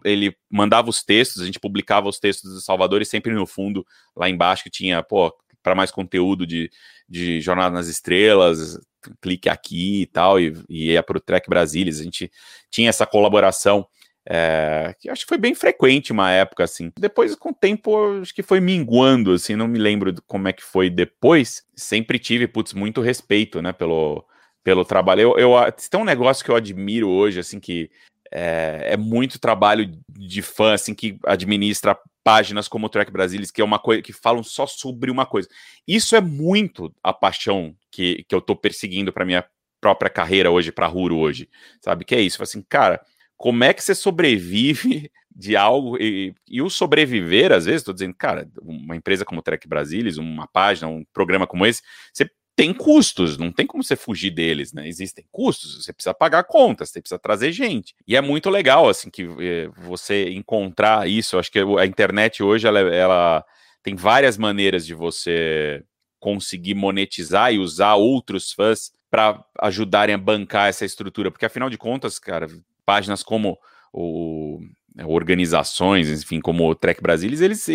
ele 0.03 0.35
mandava 0.49 0.89
os 0.89 1.03
textos, 1.03 1.43
a 1.43 1.45
gente 1.45 1.59
publicava 1.59 2.09
os 2.09 2.19
textos 2.19 2.51
do 2.51 2.59
Salvador 2.59 2.99
e 2.99 3.05
sempre 3.05 3.33
no 3.33 3.45
fundo, 3.45 3.85
lá 4.15 4.27
embaixo, 4.27 4.63
que 4.63 4.69
tinha, 4.71 5.03
pô, 5.03 5.31
para 5.61 5.75
mais 5.75 5.91
conteúdo 5.91 6.45
de, 6.47 6.71
de 7.07 7.39
Jornada 7.39 7.69
nas 7.69 7.87
Estrelas, 7.87 8.79
clique 9.21 9.47
aqui 9.47 10.01
e 10.01 10.05
tal, 10.07 10.39
e, 10.39 10.51
e 10.67 10.91
ia 10.91 11.03
para 11.03 11.17
o 11.17 11.21
Trek 11.21 11.47
Brasilis, 11.47 11.99
a 11.99 12.03
gente 12.03 12.31
tinha 12.71 12.89
essa 12.89 13.05
colaboração 13.05 13.87
é, 14.27 14.95
que 14.99 15.09
acho 15.09 15.23
que 15.23 15.29
foi 15.29 15.37
bem 15.37 15.55
frequente 15.55 16.11
uma 16.11 16.31
época, 16.31 16.63
assim. 16.63 16.91
Depois, 16.97 17.35
com 17.35 17.49
o 17.49 17.53
tempo, 17.53 18.19
acho 18.21 18.33
que 18.33 18.43
foi 18.43 18.59
minguando, 18.59 19.33
assim, 19.33 19.55
não 19.55 19.67
me 19.67 19.79
lembro 19.79 20.13
como 20.27 20.47
é 20.47 20.53
que 20.53 20.63
foi 20.63 20.89
depois. 20.89 21.63
Sempre 21.75 22.19
tive, 22.19 22.47
putz, 22.47 22.73
muito 22.73 23.01
respeito, 23.01 23.61
né, 23.61 23.71
pelo, 23.71 24.25
pelo 24.63 24.85
trabalho. 24.85 25.21
Eu, 25.21 25.37
eu, 25.39 25.71
tem 25.71 25.99
um 25.99 26.05
negócio 26.05 26.45
que 26.45 26.51
eu 26.51 26.55
admiro 26.55 27.09
hoje, 27.09 27.39
assim, 27.39 27.59
que 27.59 27.89
é, 28.31 28.93
é 28.93 28.97
muito 28.97 29.39
trabalho 29.39 29.91
de 30.07 30.41
fã, 30.41 30.73
assim, 30.73 30.93
que 30.93 31.17
administra 31.25 31.97
páginas 32.23 32.67
como 32.67 32.85
o 32.85 32.89
Track 32.89 33.11
Brasilis, 33.11 33.49
que 33.49 33.61
é 33.61 33.65
uma 33.65 33.79
coisa 33.79 34.01
que 34.01 34.13
falam 34.13 34.43
só 34.43 34.67
sobre 34.67 35.09
uma 35.09 35.25
coisa. 35.25 35.49
Isso 35.87 36.15
é 36.15 36.21
muito 36.21 36.93
a 37.03 37.11
paixão 37.11 37.75
que, 37.91 38.23
que 38.27 38.35
eu 38.35 38.41
tô 38.41 38.55
perseguindo 38.55 39.11
para 39.11 39.25
minha 39.25 39.43
própria 39.81 40.11
carreira 40.11 40.51
hoje, 40.51 40.71
para 40.71 40.85
Ruro 40.85 41.17
hoje, 41.17 41.49
sabe? 41.81 42.05
Que 42.05 42.13
é 42.13 42.21
isso, 42.21 42.41
assim, 42.43 42.61
cara, 42.61 43.01
como 43.41 43.63
é 43.63 43.73
que 43.73 43.83
você 43.83 43.95
sobrevive 43.95 45.11
de 45.35 45.55
algo 45.55 45.97
e, 45.99 46.31
e 46.47 46.61
o 46.61 46.69
sobreviver, 46.69 47.51
às 47.51 47.65
vezes, 47.65 47.81
estou 47.81 47.91
dizendo, 47.91 48.13
cara, 48.13 48.47
uma 48.61 48.95
empresa 48.95 49.25
como 49.25 49.39
o 49.39 49.43
Trek 49.43 49.67
Brasilis, 49.67 50.17
uma 50.17 50.45
página, 50.45 50.87
um 50.87 51.03
programa 51.11 51.47
como 51.47 51.65
esse, 51.65 51.81
você 52.13 52.29
tem 52.55 52.71
custos, 52.71 53.39
não 53.39 53.51
tem 53.51 53.65
como 53.65 53.83
você 53.83 53.95
fugir 53.95 54.29
deles, 54.29 54.73
né? 54.73 54.87
Existem 54.87 55.25
custos, 55.31 55.83
você 55.83 55.91
precisa 55.91 56.13
pagar 56.13 56.43
contas, 56.43 56.91
você 56.91 57.01
precisa 57.01 57.17
trazer 57.17 57.51
gente. 57.51 57.95
E 58.07 58.15
é 58.15 58.21
muito 58.21 58.47
legal, 58.47 58.87
assim, 58.87 59.09
que 59.09 59.23
eh, 59.23 59.71
você 59.75 60.29
encontrar 60.29 61.09
isso. 61.09 61.35
Eu 61.35 61.39
acho 61.39 61.51
que 61.51 61.57
a 61.79 61.85
internet 61.87 62.43
hoje, 62.43 62.67
ela, 62.67 62.79
ela 62.79 63.43
tem 63.81 63.95
várias 63.95 64.37
maneiras 64.37 64.85
de 64.85 64.93
você 64.93 65.83
conseguir 66.19 66.75
monetizar 66.75 67.51
e 67.51 67.57
usar 67.57 67.95
outros 67.95 68.51
fãs 68.51 68.91
para 69.09 69.43
ajudarem 69.59 70.13
a 70.13 70.17
bancar 70.19 70.69
essa 70.69 70.85
estrutura, 70.85 71.31
porque 71.31 71.45
afinal 71.45 71.71
de 71.71 71.77
contas, 71.77 72.19
cara, 72.19 72.47
páginas 72.91 73.23
como 73.23 73.57
o 73.93 74.59
organizações, 75.05 76.09
enfim, 76.09 76.41
como 76.41 76.69
o 76.69 76.75
Trek 76.75 77.01
Brasilis, 77.01 77.39
eles 77.39 77.65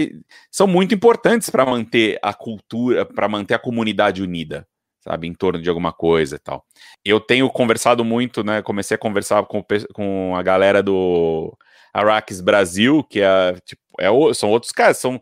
são 0.51 0.67
muito 0.67 0.95
importantes 0.95 1.49
para 1.49 1.64
manter 1.64 2.19
a 2.23 2.35
cultura, 2.35 3.07
para 3.07 3.27
manter 3.27 3.55
a 3.55 3.59
comunidade 3.59 4.23
unida, 4.23 4.69
sabe, 5.01 5.27
em 5.27 5.33
torno 5.33 5.62
de 5.62 5.71
alguma 5.71 5.95
coisa 5.95 6.37
e 6.37 6.39
tal. 6.39 6.62
Eu 7.03 7.19
tenho 7.19 7.49
conversado 7.49 8.05
muito, 8.05 8.45
né, 8.45 8.61
comecei 8.61 8.95
a 8.95 8.99
conversar 8.99 9.43
com, 9.47 9.64
com 9.95 10.37
a 10.37 10.43
galera 10.43 10.83
do 10.83 11.57
Arax 11.95 12.43
Brasil, 12.43 13.03
que 13.03 13.23
é, 13.23 13.57
tipo, 13.64 13.81
é, 13.99 14.09
são 14.35 14.51
outros 14.51 14.71
caras, 14.71 14.99
são, 14.99 15.19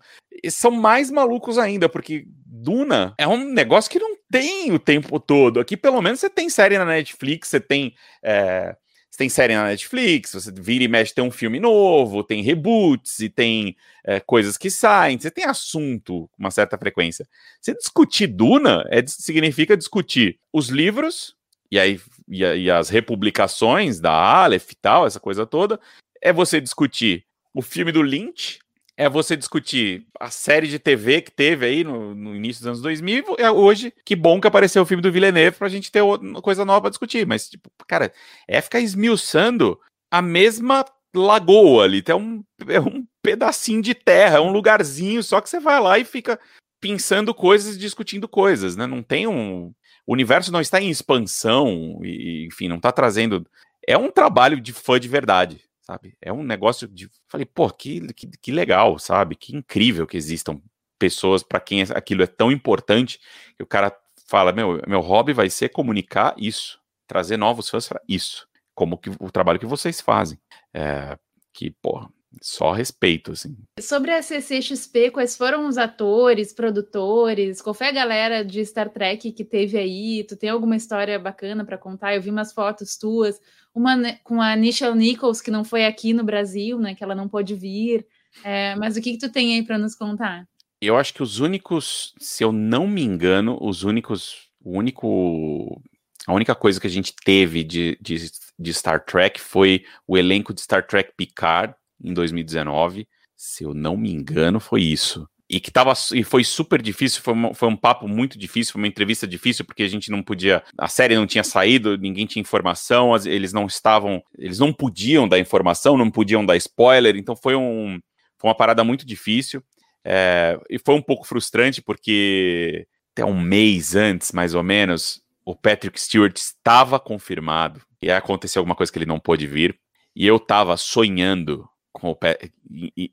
são 0.49 0.73
mais 0.73 1.13
malucos 1.13 1.59
ainda, 1.59 1.89
porque 1.89 2.25
Duna 2.45 3.15
é 3.17 3.29
um 3.29 3.53
negócio 3.53 3.89
que 3.89 4.01
não 4.01 4.17
tem 4.29 4.73
o 4.73 4.81
tempo 4.81 5.21
todo. 5.21 5.61
Aqui, 5.61 5.77
pelo 5.77 6.03
menos, 6.03 6.19
você 6.19 6.29
tem 6.29 6.51
série 6.51 6.77
na 6.77 6.85
Netflix, 6.85 7.49
você 7.49 7.61
tem. 7.61 7.95
É, 8.21 8.75
você 9.15 9.19
tem 9.19 9.29
série 9.29 9.55
na 9.55 9.69
Netflix, 9.69 10.33
você 10.33 10.51
vira 10.51 10.83
e 10.83 10.89
mexe, 10.89 11.15
tem 11.15 11.23
um 11.23 11.31
filme 11.31 11.61
novo, 11.61 12.25
tem 12.25 12.43
reboots 12.43 13.21
e 13.21 13.29
tem 13.29 13.77
é, 14.05 14.19
coisas 14.19 14.59
que 14.59 14.69
saem, 14.69 15.17
você 15.17 15.31
tem 15.31 15.45
assunto 15.45 16.29
com 16.33 16.43
uma 16.43 16.51
certa 16.51 16.77
frequência. 16.77 17.25
Você 17.61 17.75
discutir 17.75 18.27
Duna 18.27 18.85
é, 18.91 19.07
significa 19.07 19.77
discutir 19.77 20.41
os 20.53 20.69
livros 20.69 21.37
e, 21.71 21.79
aí, 21.79 22.01
e, 22.29 22.43
e 22.43 22.69
as 22.69 22.89
republicações 22.89 24.01
da 24.01 24.11
Aleph 24.11 24.73
e 24.73 24.77
tal, 24.77 25.07
essa 25.07 25.21
coisa 25.21 25.47
toda. 25.47 25.79
É 26.21 26.33
você 26.33 26.61
discutir 26.61 27.25
o 27.55 27.62
filme 27.62 27.93
do 27.93 28.03
Lynch, 28.03 28.59
é 28.97 29.09
você 29.09 29.37
discutir 29.37 30.07
a 30.19 30.31
série 30.31 30.69
de 30.69 30.79
TV 30.79 31.23
que 31.23 31.31
teve 31.31 31.67
aí 31.67 31.85
no, 31.85 32.15
no 32.15 32.35
início 32.35 32.61
dos 32.61 32.69
anos 32.69 32.81
2000 32.83 33.37
e 33.39 33.43
é 33.43 33.51
hoje, 33.51 33.93
que 34.05 34.15
bom 34.15 34.41
que 34.41 34.47
apareceu 34.47 34.83
o 34.83 34.87
filme 34.87 35.03
do 35.03 35.11
Villeneuve 35.11 35.57
pra 35.59 35.69
gente 35.69 35.91
ter 35.91 36.01
outra, 36.01 36.41
coisa 36.41 36.65
nova 36.65 36.83
pra 36.83 36.91
discutir. 36.91 37.27
Mas, 37.27 37.49
tipo, 37.49 37.69
cara, 37.89 38.13
é 38.47 38.61
ficar 38.61 38.81
esmiuçando 38.81 39.79
a 40.11 40.23
mesma 40.23 40.85
lagoa 41.15 41.85
ali. 41.85 42.03
É 42.07 42.15
um, 42.15 42.45
é 42.69 42.81
um 42.81 43.05
pedacinho 43.23 43.83
de 43.83 43.95
terra, 43.95 44.37
é 44.37 44.41
um 44.41 44.53
lugarzinho, 44.53 45.23
só 45.23 45.41
que 45.41 45.49
você 45.49 45.59
vai 45.59 45.81
lá 45.81 45.99
e 45.99 46.05
fica 46.05 46.39
pensando 46.81 47.35
coisas, 47.35 47.79
discutindo 47.79 48.29
coisas, 48.29 48.77
né? 48.77 48.87
Não 48.87 49.03
tem 49.03 49.27
um. 49.27 49.73
O 50.07 50.13
universo 50.13 50.53
não 50.53 50.61
está 50.61 50.81
em 50.81 50.91
expansão, 50.91 51.99
e, 52.03 52.47
enfim, 52.47 52.69
não 52.69 52.77
está 52.77 52.93
trazendo. 52.93 53.47
É 53.87 53.97
um 53.97 54.11
trabalho 54.11 54.61
de 54.61 54.73
fã 54.73 55.01
de 55.01 55.09
verdade, 55.09 55.63
sabe? 55.87 56.16
É 56.20 56.32
um 56.32 56.43
negócio 56.43 56.89
de. 56.89 57.09
Falei, 57.28 57.47
pô, 57.47 57.70
que, 57.70 58.12
que, 58.14 58.26
que 58.26 58.53
legal, 58.53 58.99
sabe? 58.99 59.37
Que 59.37 59.57
incrível 59.57 60.07
que 60.07 60.16
existam 60.16 60.61
pessoas 60.99 61.43
para 61.43 61.61
quem 61.61 61.82
aquilo 61.82 62.22
é 62.22 62.26
tão 62.26 62.51
importante 62.51 63.20
que 63.57 63.62
o 63.62 63.66
cara 63.66 63.97
fala: 64.26 64.53
meu, 64.53 64.80
meu 64.87 65.01
hobby 65.01 65.32
vai 65.32 65.51
ser 65.51 65.68
comunicar 65.68 66.35
isso, 66.39 66.80
trazer 67.07 67.37
novos 67.37 67.68
fãs 67.68 67.87
para 67.87 68.01
isso, 68.09 68.49
como 68.74 68.99
que 68.99 69.11
o 69.20 69.30
trabalho 69.30 69.59
que 69.59 69.66
vocês 69.66 70.01
fazem. 70.01 70.39
É, 70.72 71.16
que, 71.53 71.70
porra, 71.70 72.11
só 72.41 72.72
respeito, 72.72 73.32
assim. 73.32 73.57
Sobre 73.80 74.11
a 74.12 74.22
CCXP, 74.22 75.11
quais 75.11 75.37
foram 75.37 75.66
os 75.66 75.78
atores, 75.78 76.53
produtores? 76.53 77.61
Qual 77.61 77.74
foi 77.74 77.89
a 77.89 77.93
galera 77.93 78.45
de 78.45 78.64
Star 78.64 78.89
Trek 78.91 79.32
que 79.32 79.45
teve 79.45 79.78
aí? 79.78 80.24
Tu 80.28 80.37
tem 80.37 80.51
alguma 80.51 80.76
história 80.76 81.18
bacana 81.18 81.64
para 81.64 81.78
contar? 81.78 82.14
Eu 82.14 82.22
vi 82.22 82.30
umas 82.30 82.53
fotos 82.53 82.97
tuas, 82.97 83.41
uma 83.74 83.97
com 84.22 84.41
a 84.41 84.55
Nichelle 84.57 84.97
Nichols, 84.97 85.41
que 85.41 85.51
não 85.51 85.64
foi 85.64 85.85
aqui 85.85 86.12
no 86.12 86.24
Brasil, 86.24 86.78
né? 86.78 86.95
Que 86.95 87.05
ela 87.05 87.14
não 87.14 87.28
pôde 87.28 87.55
vir. 87.55 88.07
É, 88.43 88.74
mas 88.76 88.97
o 88.97 89.01
que, 89.01 89.12
que 89.12 89.18
tu 89.18 89.30
tem 89.30 89.55
aí 89.55 89.62
para 89.62 89.78
nos 89.78 89.95
contar? 89.95 90.47
Eu 90.80 90.97
acho 90.97 91.14
que 91.14 91.22
os 91.22 91.41
únicos, 91.41 92.14
se 92.18 92.45
eu 92.45 92.53
não 92.53 92.87
me 92.87 93.03
engano, 93.03 93.59
os 93.61 93.85
únicos, 93.85 94.49
o 94.62 94.76
único 94.76 95.80
a 96.26 96.32
única 96.32 96.55
coisa 96.55 96.80
que 96.80 96.87
a 96.87 96.91
gente 96.91 97.14
teve 97.24 97.62
de, 97.62 97.99
de, 98.01 98.30
de, 98.59 98.74
Star 98.74 99.05
Trek 99.05 99.41
foi 99.41 99.85
o 100.07 100.16
elenco 100.16 100.55
de 100.55 100.62
Star 100.62 100.87
Trek 100.87 101.12
Picard, 101.16 101.74
em 102.03 102.13
2019. 102.13 103.07
Se 103.37 103.65
eu 103.65 103.75
não 103.75 103.97
me 103.97 104.11
engano, 104.13 104.61
foi 104.61 104.83
isso. 104.83 105.29
E 105.49 105.61
que 105.61 105.71
tava, 105.71 105.93
e 106.15 106.25
foi 106.25 106.43
super 106.43 106.81
difícil, 106.81 107.21
foi, 107.21 107.35
uma, 107.35 107.55
foi 107.55 107.69
um 107.69 107.77
papo 107.77 108.09
muito 108.09 108.39
difícil, 108.39 108.73
foi 108.73 108.81
uma 108.81 108.89
entrevista 108.89 109.27
difícil, 109.27 109.65
porque 109.65 109.83
a 109.83 109.89
gente 109.89 110.11
não 110.11 110.23
podia. 110.23 110.63
A 110.79 110.89
série 110.89 111.15
não 111.15 111.27
tinha 111.27 111.45
saído, 111.45 111.99
ninguém 111.99 112.25
tinha 112.27 112.41
informação, 112.41 113.15
eles 113.27 113.53
não 113.53 113.67
estavam. 113.67 114.23
Eles 114.39 114.59
não 114.59 114.73
podiam 114.73 115.29
dar 115.29 115.39
informação, 115.39 115.99
não 115.99 116.11
podiam 116.11 116.45
dar 116.45 116.57
spoiler, 116.57 117.17
então 117.17 117.37
foi, 117.37 117.55
um, 117.55 118.01
foi 118.39 118.49
uma 118.49 118.55
parada 118.57 118.83
muito 118.83 119.07
difícil. 119.07 119.63
É, 120.05 120.59
e 120.71 120.79
foi 120.79 120.95
um 120.95 121.03
pouco 121.03 121.27
frustrante, 121.27 121.83
porque 121.83 122.87
até 123.13 123.25
um 123.25 123.39
mês 123.39 123.95
antes, 123.95 124.33
mais 124.33 124.55
ou 124.55 124.63
menos, 124.63 125.23
o 125.45 125.55
Patrick 125.55 126.01
Stewart 126.01 126.37
estava 126.37 126.99
confirmado. 126.99 127.83
E 128.03 128.11
aconteceu 128.11 128.61
alguma 128.61 128.75
coisa 128.75 128.91
que 128.91 128.99
ele 128.99 129.07
não 129.07 129.21
pôde 129.21 129.47
vir. 129.47 129.79
E 130.17 130.27
eu 130.27 130.37
estava 130.37 130.77
sonhando 130.77 131.69
com 131.95 132.11
o 132.11 132.19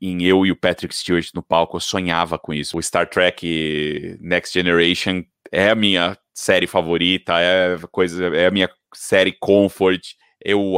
em 0.02 0.22
eu 0.24 0.44
e 0.44 0.50
o 0.50 0.56
Patrick 0.56 0.94
Stewart 0.94 1.28
no 1.34 1.42
palco, 1.42 1.76
eu 1.76 1.80
sonhava 1.80 2.38
com 2.38 2.52
isso. 2.52 2.76
O 2.76 2.82
Star 2.82 3.08
Trek 3.08 4.18
Next 4.20 4.52
Generation 4.52 5.22
é 5.50 5.70
a 5.70 5.74
minha 5.74 6.18
série 6.34 6.66
favorita, 6.66 7.38
é 7.38 7.74
a 7.74 7.86
coisa, 7.86 8.26
é 8.36 8.46
a 8.46 8.50
minha 8.50 8.68
série 8.92 9.32
comfort. 9.32 10.14
Eu 10.44 10.74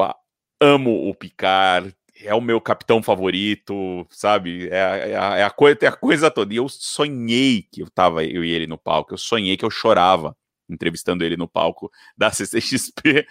amo 0.60 1.08
o 1.08 1.14
Picard, 1.14 1.94
é 2.22 2.34
o 2.34 2.40
meu 2.40 2.60
capitão 2.60 3.02
favorito, 3.02 4.06
sabe? 4.10 4.68
É, 4.68 4.82
a, 4.82 4.96
é 4.96 5.16
a, 5.16 5.36
é 5.38 5.42
a 5.44 5.50
coisa, 5.50 5.78
é 5.80 5.86
a 5.86 5.92
coisa 5.92 6.30
toda. 6.30 6.52
E 6.52 6.58
eu 6.58 6.68
sonhei 6.68 7.62
que 7.72 7.82
eu 7.82 7.90
tava 7.90 8.22
eu 8.22 8.44
e 8.44 8.50
ele 8.50 8.66
no 8.66 8.76
palco. 8.78 9.14
Eu 9.14 9.18
sonhei 9.18 9.56
que 9.56 9.64
eu 9.64 9.70
chorava 9.70 10.36
entrevistando 10.68 11.24
ele 11.24 11.36
no 11.36 11.48
palco 11.48 11.90
da 12.16 12.30
CCXP. 12.32 13.26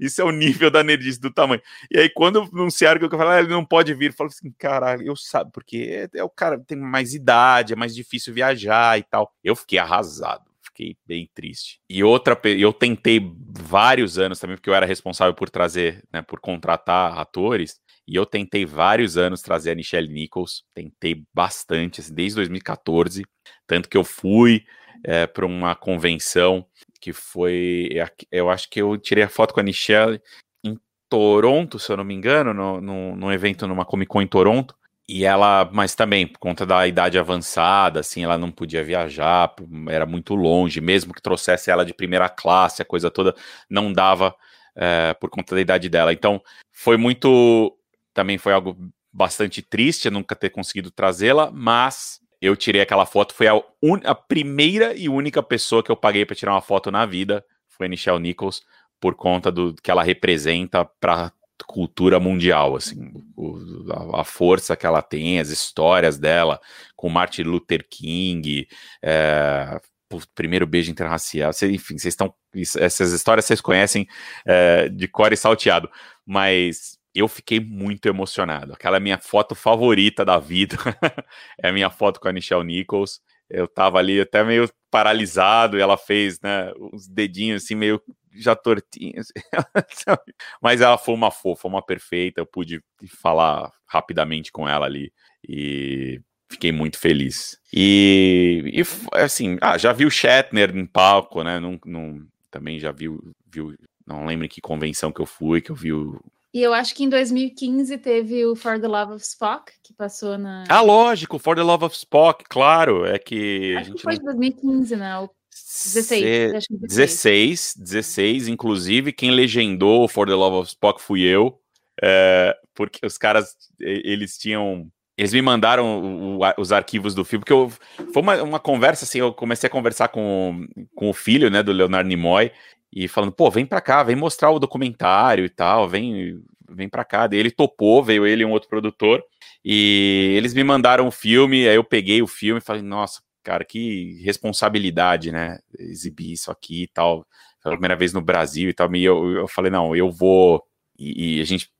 Isso 0.00 0.20
é 0.20 0.24
o 0.24 0.30
nível 0.30 0.70
da 0.70 0.82
nerdice 0.82 1.20
do 1.20 1.32
tamanho. 1.32 1.62
E 1.90 1.98
aí, 1.98 2.08
quando 2.08 2.48
anunciaram 2.52 2.98
que 2.98 3.04
eu 3.04 3.18
falei, 3.18 3.38
ah, 3.38 3.38
ele 3.40 3.48
não 3.48 3.64
pode 3.64 3.92
vir, 3.94 4.06
eu 4.06 4.12
falo 4.12 4.28
assim, 4.28 4.52
caralho, 4.58 5.02
eu 5.02 5.16
sabe, 5.16 5.50
porque 5.52 6.08
é, 6.14 6.18
é, 6.18 6.24
o 6.24 6.30
cara 6.30 6.58
tem 6.58 6.78
mais 6.78 7.14
idade, 7.14 7.72
é 7.72 7.76
mais 7.76 7.94
difícil 7.94 8.34
viajar 8.34 8.98
e 8.98 9.02
tal. 9.02 9.32
Eu 9.42 9.56
fiquei 9.56 9.78
arrasado. 9.78 10.44
Fiquei 10.62 10.96
bem 11.06 11.30
triste. 11.34 11.80
E 11.88 12.04
outra, 12.04 12.38
eu 12.44 12.70
tentei 12.70 13.18
vários 13.48 14.18
anos 14.18 14.38
também, 14.38 14.56
porque 14.56 14.68
eu 14.68 14.74
era 14.74 14.84
responsável 14.84 15.32
por 15.32 15.48
trazer, 15.48 16.04
né, 16.12 16.20
por 16.20 16.38
contratar 16.38 17.18
atores, 17.18 17.80
e 18.06 18.14
eu 18.14 18.26
tentei 18.26 18.64
vários 18.64 19.16
anos 19.16 19.40
trazer 19.40 19.72
a 19.72 19.74
Michelle 19.74 20.12
Nichols, 20.12 20.64
tentei 20.74 21.24
bastante, 21.34 22.00
assim, 22.00 22.14
desde 22.14 22.36
2014, 22.36 23.24
tanto 23.66 23.88
que 23.88 23.96
eu 23.96 24.04
fui, 24.04 24.64
é, 25.06 25.24
para 25.24 25.46
uma 25.46 25.74
convenção 25.76 26.66
que 27.00 27.12
foi. 27.12 27.88
Eu 28.30 28.50
acho 28.50 28.68
que 28.68 28.82
eu 28.82 28.98
tirei 28.98 29.22
a 29.22 29.28
foto 29.28 29.54
com 29.54 29.60
a 29.60 29.62
Michelle 29.62 30.20
em 30.64 30.76
Toronto, 31.08 31.78
se 31.78 31.92
eu 31.92 31.96
não 31.96 32.04
me 32.04 32.12
engano, 32.12 32.52
no, 32.52 32.80
no, 32.80 33.16
num 33.16 33.32
evento 33.32 33.68
numa 33.68 33.84
Comic 33.84 34.08
Con 34.08 34.20
em 34.20 34.26
Toronto. 34.26 34.74
E 35.08 35.24
ela, 35.24 35.70
mas 35.72 35.94
também, 35.94 36.26
por 36.26 36.40
conta 36.40 36.66
da 36.66 36.84
idade 36.84 37.16
avançada, 37.16 38.00
assim, 38.00 38.24
ela 38.24 38.36
não 38.36 38.50
podia 38.50 38.82
viajar, 38.82 39.54
era 39.88 40.04
muito 40.04 40.34
longe, 40.34 40.80
mesmo 40.80 41.14
que 41.14 41.22
trouxesse 41.22 41.70
ela 41.70 41.84
de 41.84 41.94
primeira 41.94 42.28
classe, 42.28 42.82
a 42.82 42.84
coisa 42.84 43.08
toda, 43.08 43.32
não 43.70 43.92
dava 43.92 44.34
é, 44.74 45.14
por 45.14 45.30
conta 45.30 45.54
da 45.54 45.60
idade 45.60 45.88
dela. 45.88 46.12
Então, 46.12 46.42
foi 46.72 46.96
muito. 46.96 47.78
Também 48.12 48.38
foi 48.38 48.52
algo 48.52 48.76
bastante 49.12 49.62
triste 49.62 50.10
nunca 50.10 50.34
ter 50.34 50.50
conseguido 50.50 50.90
trazê-la, 50.90 51.52
mas 51.52 52.20
eu 52.46 52.56
tirei 52.56 52.80
aquela 52.80 53.06
foto, 53.06 53.34
foi 53.34 53.48
a, 53.48 53.54
un... 53.82 54.00
a 54.04 54.14
primeira 54.14 54.94
e 54.94 55.08
única 55.08 55.42
pessoa 55.42 55.82
que 55.82 55.90
eu 55.90 55.96
paguei 55.96 56.24
para 56.24 56.36
tirar 56.36 56.52
uma 56.52 56.60
foto 56.60 56.90
na 56.90 57.04
vida, 57.04 57.44
foi 57.68 57.86
a 57.86 57.88
Nichelle 57.88 58.20
Nichols, 58.20 58.62
por 59.00 59.14
conta 59.14 59.50
do 59.52 59.74
que 59.74 59.90
ela 59.90 60.02
representa 60.02 60.84
para 60.84 61.32
cultura 61.66 62.20
mundial, 62.20 62.76
assim, 62.76 63.12
o, 63.36 63.58
a, 63.90 64.20
a, 64.20 64.24
força 64.24 64.76
que 64.76 64.86
ela 64.86 65.00
tem, 65.00 65.40
as 65.40 65.48
histórias 65.48 66.18
dela, 66.18 66.60
com 66.94 67.08
Martin 67.08 67.42
Luther 67.42 67.86
King, 67.88 68.68
é, 69.02 69.80
o 70.12 70.20
primeiro 70.34 70.66
beijo 70.66 70.90
interracial, 70.90 71.50
enfim, 71.62 71.98
vocês 71.98 72.12
estão, 72.12 72.32
essas 72.78 73.12
histórias 73.12 73.44
vocês 73.44 73.60
conhecem 73.60 74.06
é, 74.44 74.88
de 74.88 75.08
cor 75.08 75.32
e 75.32 75.36
salteado, 75.36 75.90
mas 76.24 76.95
eu 77.18 77.28
fiquei 77.28 77.60
muito 77.60 78.06
emocionado. 78.06 78.72
Aquela 78.72 79.00
minha 79.00 79.18
foto 79.18 79.54
favorita 79.54 80.24
da 80.24 80.38
vida. 80.38 80.76
é 81.62 81.68
a 81.68 81.72
minha 81.72 81.90
foto 81.90 82.20
com 82.20 82.28
a 82.28 82.32
Michelle 82.32 82.64
Nichols. 82.64 83.20
Eu 83.48 83.68
tava 83.68 83.98
ali 83.98 84.20
até 84.20 84.42
meio 84.42 84.68
paralisado 84.90 85.78
e 85.78 85.80
ela 85.80 85.96
fez, 85.96 86.40
né, 86.40 86.72
os 86.92 87.06
dedinhos 87.06 87.62
assim 87.62 87.74
meio 87.74 88.02
já 88.34 88.54
tortinhos. 88.54 89.28
Mas 90.60 90.80
ela 90.80 90.98
foi 90.98 91.14
uma 91.14 91.30
fofa, 91.30 91.68
uma 91.68 91.82
perfeita. 91.82 92.40
Eu 92.40 92.46
pude 92.46 92.82
falar 93.20 93.70
rapidamente 93.86 94.50
com 94.52 94.68
ela 94.68 94.86
ali 94.86 95.12
e 95.48 96.20
fiquei 96.50 96.72
muito 96.72 96.98
feliz. 96.98 97.58
E, 97.72 98.62
e 98.72 98.82
assim, 99.12 99.56
ah, 99.60 99.78
já 99.78 99.92
vi 99.92 100.06
o 100.06 100.10
Shatner 100.10 100.76
em 100.76 100.86
palco, 100.86 101.42
né? 101.42 101.60
Não, 101.60 102.20
também 102.50 102.78
já 102.78 102.92
viu, 102.92 103.20
viu, 103.46 103.74
não 104.06 104.26
lembro 104.26 104.46
em 104.46 104.48
que 104.48 104.60
convenção 104.60 105.12
que 105.12 105.20
eu 105.20 105.26
fui, 105.26 105.60
que 105.60 105.70
eu 105.70 105.76
vi 105.76 105.92
o, 105.92 106.20
E 106.56 106.62
eu 106.62 106.72
acho 106.72 106.94
que 106.94 107.04
em 107.04 107.08
2015 107.10 107.98
teve 107.98 108.46
o 108.46 108.56
For 108.56 108.80
the 108.80 108.88
Love 108.88 109.12
of 109.12 109.22
Spock, 109.22 109.70
que 109.82 109.92
passou 109.92 110.38
na. 110.38 110.64
Ah, 110.70 110.80
lógico, 110.80 111.38
For 111.38 111.54
the 111.54 111.62
Love 111.62 111.84
of 111.84 111.94
Spock, 111.94 112.44
claro. 112.48 113.04
É 113.04 113.18
que. 113.18 113.76
Acho 113.76 113.92
que 113.92 114.02
foi 114.02 114.14
de 114.14 114.24
2015, 114.24 114.96
né? 114.96 115.18
O 115.18 115.28
16, 115.50 116.06
Se- 116.50 116.56
acho 116.56 116.66
que 116.68 116.76
16. 116.78 116.88
16, 116.88 117.74
16, 117.76 118.48
inclusive, 118.48 119.12
quem 119.12 119.32
legendou 119.32 120.08
For 120.08 120.26
the 120.26 120.32
Love 120.34 120.56
of 120.56 120.68
Spock 120.70 120.98
fui 121.02 121.20
eu, 121.24 121.60
é, 122.02 122.56
porque 122.74 123.04
os 123.04 123.18
caras, 123.18 123.54
eles 123.78 124.38
tinham, 124.38 124.88
eles 125.14 125.34
me 125.34 125.42
mandaram 125.42 126.00
o- 126.00 126.38
o- 126.38 126.54
os 126.56 126.72
arquivos 126.72 127.14
do 127.14 127.22
filme, 127.22 127.44
porque 127.44 127.52
eu, 127.52 127.70
foi 128.14 128.22
uma, 128.22 128.42
uma 128.42 128.58
conversa, 128.58 129.04
assim, 129.04 129.18
eu 129.18 129.30
comecei 129.34 129.66
a 129.66 129.70
conversar 129.70 130.08
com, 130.08 130.66
com 130.94 131.10
o 131.10 131.14
filho, 131.14 131.50
né, 131.50 131.62
do 131.62 131.70
Leonardo 131.72 132.08
Nimoy, 132.08 132.50
e 132.96 133.08
falando, 133.08 133.32
pô, 133.32 133.50
vem 133.50 133.66
pra 133.66 133.80
cá, 133.80 134.02
vem 134.02 134.16
mostrar 134.16 134.50
o 134.50 134.58
documentário 134.58 135.44
e 135.44 135.50
tal, 135.50 135.88
vem, 135.88 136.40
vem 136.70 136.88
pra 136.88 137.04
cá, 137.04 137.26
daí 137.26 137.38
ele 137.38 137.50
topou, 137.50 138.02
veio 138.02 138.26
ele 138.26 138.42
e 138.42 138.46
um 138.46 138.52
outro 138.52 138.68
produtor, 138.70 139.22
e 139.62 140.32
eles 140.36 140.54
me 140.54 140.64
mandaram 140.64 141.06
o 141.06 141.10
filme, 141.10 141.68
aí 141.68 141.76
eu 141.76 141.84
peguei 141.84 142.22
o 142.22 142.26
filme 142.26 142.58
e 142.58 142.64
falei, 142.64 142.80
nossa, 142.82 143.20
cara, 143.46 143.64
que 143.64 144.20
responsabilidade, 144.24 145.30
né? 145.30 145.58
Exibir 145.78 146.32
isso 146.32 146.50
aqui 146.50 146.84
e 146.84 146.88
tal. 146.88 147.24
Pela 147.62 147.74
primeira 147.76 147.96
vez 147.96 148.12
no 148.12 148.20
Brasil 148.20 148.68
e 148.70 148.74
tal. 148.74 148.92
E 148.94 149.04
eu, 149.04 149.30
eu 149.32 149.48
falei, 149.48 149.70
não, 149.70 149.94
eu 149.94 150.10
vou. 150.10 150.62
E, 150.98 151.38
e 151.38 151.40
a 151.40 151.44
gente. 151.44 151.70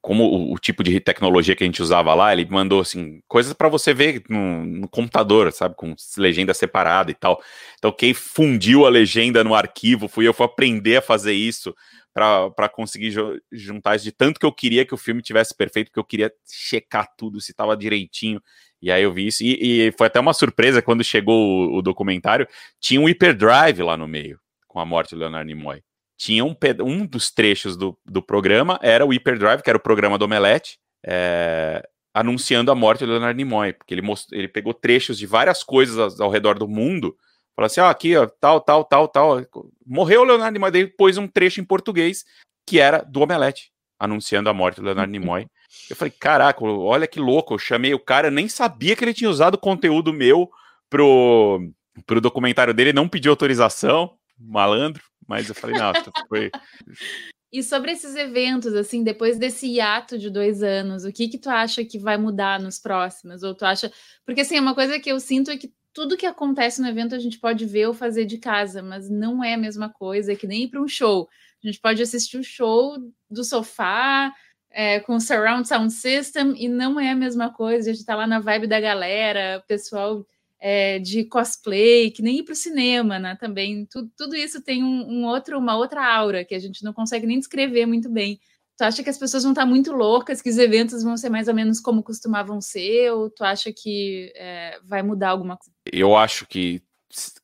Como 0.00 0.52
o, 0.52 0.58
tipo 0.58 0.84
de 0.84 1.00
tecnologia 1.00 1.56
que 1.56 1.64
a 1.64 1.66
gente 1.66 1.82
usava 1.82 2.14
lá, 2.14 2.32
ele 2.32 2.46
mandou 2.48 2.80
assim, 2.80 3.20
coisas 3.26 3.52
para 3.52 3.68
você 3.68 3.92
ver 3.92 4.22
no, 4.28 4.64
no 4.64 4.88
computador, 4.88 5.50
sabe? 5.52 5.74
Com 5.74 5.94
legenda 6.16 6.54
separada 6.54 7.10
e 7.10 7.14
tal. 7.14 7.42
Então, 7.76 7.90
quem 7.92 8.14
fundiu 8.14 8.86
a 8.86 8.88
legenda 8.88 9.42
no 9.42 9.54
arquivo 9.54 10.06
fui 10.06 10.28
eu, 10.28 10.32
fui 10.32 10.46
aprender 10.46 10.98
a 10.98 11.02
fazer 11.02 11.32
isso 11.32 11.74
para 12.14 12.68
conseguir 12.68 13.10
ju- 13.10 13.40
juntar 13.50 13.96
isso 13.96 14.04
de 14.04 14.12
tanto 14.12 14.38
que 14.38 14.46
eu 14.46 14.52
queria 14.52 14.86
que 14.86 14.94
o 14.94 14.98
filme 14.98 15.22
tivesse 15.22 15.56
perfeito, 15.56 15.88
porque 15.88 16.00
eu 16.00 16.04
queria 16.04 16.32
checar 16.46 17.08
tudo, 17.16 17.40
se 17.40 17.52
tava 17.52 17.76
direitinho. 17.76 18.40
E 18.80 18.90
aí 18.92 19.02
eu 19.02 19.12
vi 19.12 19.26
isso, 19.26 19.42
e, 19.42 19.88
e 19.88 19.92
foi 19.92 20.06
até 20.08 20.20
uma 20.20 20.34
surpresa 20.34 20.82
quando 20.82 21.02
chegou 21.02 21.70
o, 21.70 21.78
o 21.78 21.82
documentário, 21.82 22.46
tinha 22.80 23.00
um 23.00 23.08
hyperdrive 23.08 23.82
lá 23.82 23.96
no 23.96 24.06
meio, 24.06 24.38
com 24.68 24.78
a 24.78 24.84
morte 24.84 25.14
do 25.14 25.20
Leonardo 25.20 25.46
Nimoy. 25.46 25.82
Tinha 26.22 26.44
um, 26.44 26.54
um 26.84 27.04
dos 27.04 27.32
trechos 27.32 27.76
do, 27.76 27.98
do 28.06 28.22
programa, 28.22 28.78
era 28.80 29.04
o 29.04 29.08
hyperdrive, 29.08 29.60
que 29.60 29.68
era 29.68 29.76
o 29.76 29.82
programa 29.82 30.16
do 30.16 30.24
Omelete, 30.24 30.78
é, 31.04 31.82
anunciando 32.14 32.70
a 32.70 32.76
morte 32.76 33.04
do 33.04 33.10
Leonardo 33.10 33.36
Nimoy, 33.36 33.72
porque 33.72 33.92
ele, 33.92 34.02
most- 34.02 34.32
ele 34.32 34.46
pegou 34.46 34.72
trechos 34.72 35.18
de 35.18 35.26
várias 35.26 35.64
coisas 35.64 35.98
ao, 35.98 36.26
ao 36.26 36.30
redor 36.30 36.56
do 36.60 36.68
mundo, 36.68 37.16
falou 37.56 37.66
assim, 37.66 37.80
ó, 37.80 37.88
aqui, 37.88 38.16
ó, 38.16 38.24
tal, 38.40 38.60
tal, 38.60 38.84
tal, 38.84 39.08
tal, 39.08 39.40
morreu 39.84 40.20
o 40.20 40.24
Leonardo 40.24 40.52
Nimoy, 40.52 40.70
daí 40.70 40.86
pôs 40.86 41.18
um 41.18 41.26
trecho 41.26 41.60
em 41.60 41.64
português, 41.64 42.24
que 42.64 42.78
era 42.78 42.98
do 43.02 43.20
Omelete, 43.20 43.72
anunciando 43.98 44.48
a 44.48 44.54
morte 44.54 44.76
do 44.76 44.84
Leonardo 44.84 45.10
Nimoy. 45.10 45.48
Eu 45.90 45.96
falei, 45.96 46.12
caraca, 46.16 46.64
olha 46.64 47.08
que 47.08 47.18
louco, 47.18 47.54
eu 47.54 47.58
chamei 47.58 47.94
o 47.94 47.98
cara, 47.98 48.30
nem 48.30 48.48
sabia 48.48 48.94
que 48.94 49.04
ele 49.04 49.12
tinha 49.12 49.28
usado 49.28 49.58
conteúdo 49.58 50.12
meu 50.12 50.48
pro, 50.88 51.68
pro 52.06 52.20
documentário 52.20 52.72
dele, 52.72 52.92
não 52.92 53.08
pediu 53.08 53.32
autorização, 53.32 54.16
malandro, 54.38 55.02
mas 55.26 55.48
eu 55.48 55.54
falei, 55.54 55.78
não, 55.78 55.92
foi... 56.28 56.50
E 57.52 57.62
sobre 57.62 57.92
esses 57.92 58.16
eventos, 58.16 58.74
assim, 58.74 59.04
depois 59.04 59.38
desse 59.38 59.66
hiato 59.66 60.18
de 60.18 60.30
dois 60.30 60.62
anos, 60.62 61.04
o 61.04 61.12
que 61.12 61.28
que 61.28 61.36
tu 61.36 61.50
acha 61.50 61.84
que 61.84 61.98
vai 61.98 62.16
mudar 62.16 62.58
nos 62.58 62.78
próximos? 62.78 63.42
Ou 63.42 63.54
tu 63.54 63.66
acha. 63.66 63.92
Porque, 64.24 64.40
assim, 64.40 64.58
uma 64.58 64.74
coisa 64.74 64.98
que 64.98 65.12
eu 65.12 65.20
sinto 65.20 65.50
é 65.50 65.58
que 65.58 65.70
tudo 65.92 66.16
que 66.16 66.24
acontece 66.24 66.80
no 66.80 66.88
evento 66.88 67.14
a 67.14 67.18
gente 67.18 67.38
pode 67.38 67.66
ver 67.66 67.86
ou 67.86 67.92
fazer 67.92 68.24
de 68.24 68.38
casa, 68.38 68.82
mas 68.82 69.10
não 69.10 69.44
é 69.44 69.52
a 69.52 69.58
mesma 69.58 69.90
coisa, 69.90 70.32
é 70.32 70.36
que 70.36 70.46
nem 70.46 70.62
ir 70.62 70.68
para 70.68 70.80
um 70.80 70.88
show. 70.88 71.28
A 71.62 71.66
gente 71.66 71.78
pode 71.78 72.02
assistir 72.02 72.38
o 72.38 72.44
show 72.44 72.96
do 73.30 73.44
sofá, 73.44 74.32
é, 74.70 75.00
com 75.00 75.20
surround 75.20 75.68
sound 75.68 75.92
system, 75.92 76.54
e 76.56 76.68
não 76.68 76.98
é 76.98 77.10
a 77.10 77.14
mesma 77.14 77.52
coisa. 77.52 77.90
A 77.90 77.92
gente 77.92 78.06
tá 78.06 78.16
lá 78.16 78.26
na 78.26 78.40
vibe 78.40 78.66
da 78.66 78.80
galera, 78.80 79.60
o 79.62 79.66
pessoal 79.66 80.26
é, 80.64 81.00
de 81.00 81.24
cosplay, 81.24 82.12
que 82.12 82.22
nem 82.22 82.38
ir 82.38 82.44
para 82.44 82.52
o 82.52 82.56
cinema, 82.56 83.18
né? 83.18 83.34
Também 83.34 83.84
tudo, 83.90 84.08
tudo 84.16 84.36
isso 84.36 84.62
tem 84.62 84.84
um, 84.84 85.08
um, 85.10 85.26
outro, 85.26 85.58
uma 85.58 85.76
outra 85.76 86.06
aura 86.06 86.44
que 86.44 86.54
a 86.54 86.58
gente 86.60 86.84
não 86.84 86.92
consegue 86.92 87.26
nem 87.26 87.40
descrever 87.40 87.84
muito 87.84 88.08
bem. 88.08 88.38
Tu 88.78 88.84
acha 88.84 89.02
que 89.02 89.10
as 89.10 89.18
pessoas 89.18 89.42
vão 89.42 89.50
estar 89.50 89.66
muito 89.66 89.90
loucas, 89.90 90.40
que 90.40 90.48
os 90.48 90.58
eventos 90.58 91.02
vão 91.02 91.16
ser 91.16 91.30
mais 91.30 91.48
ou 91.48 91.54
menos 91.54 91.80
como 91.80 92.00
costumavam 92.00 92.60
ser, 92.60 93.10
ou 93.10 93.28
tu 93.28 93.42
acha 93.42 93.72
que 93.76 94.32
é, 94.36 94.78
vai 94.84 95.02
mudar 95.02 95.30
alguma 95.30 95.56
coisa? 95.56 95.72
Eu 95.92 96.16
acho 96.16 96.46
que, 96.46 96.80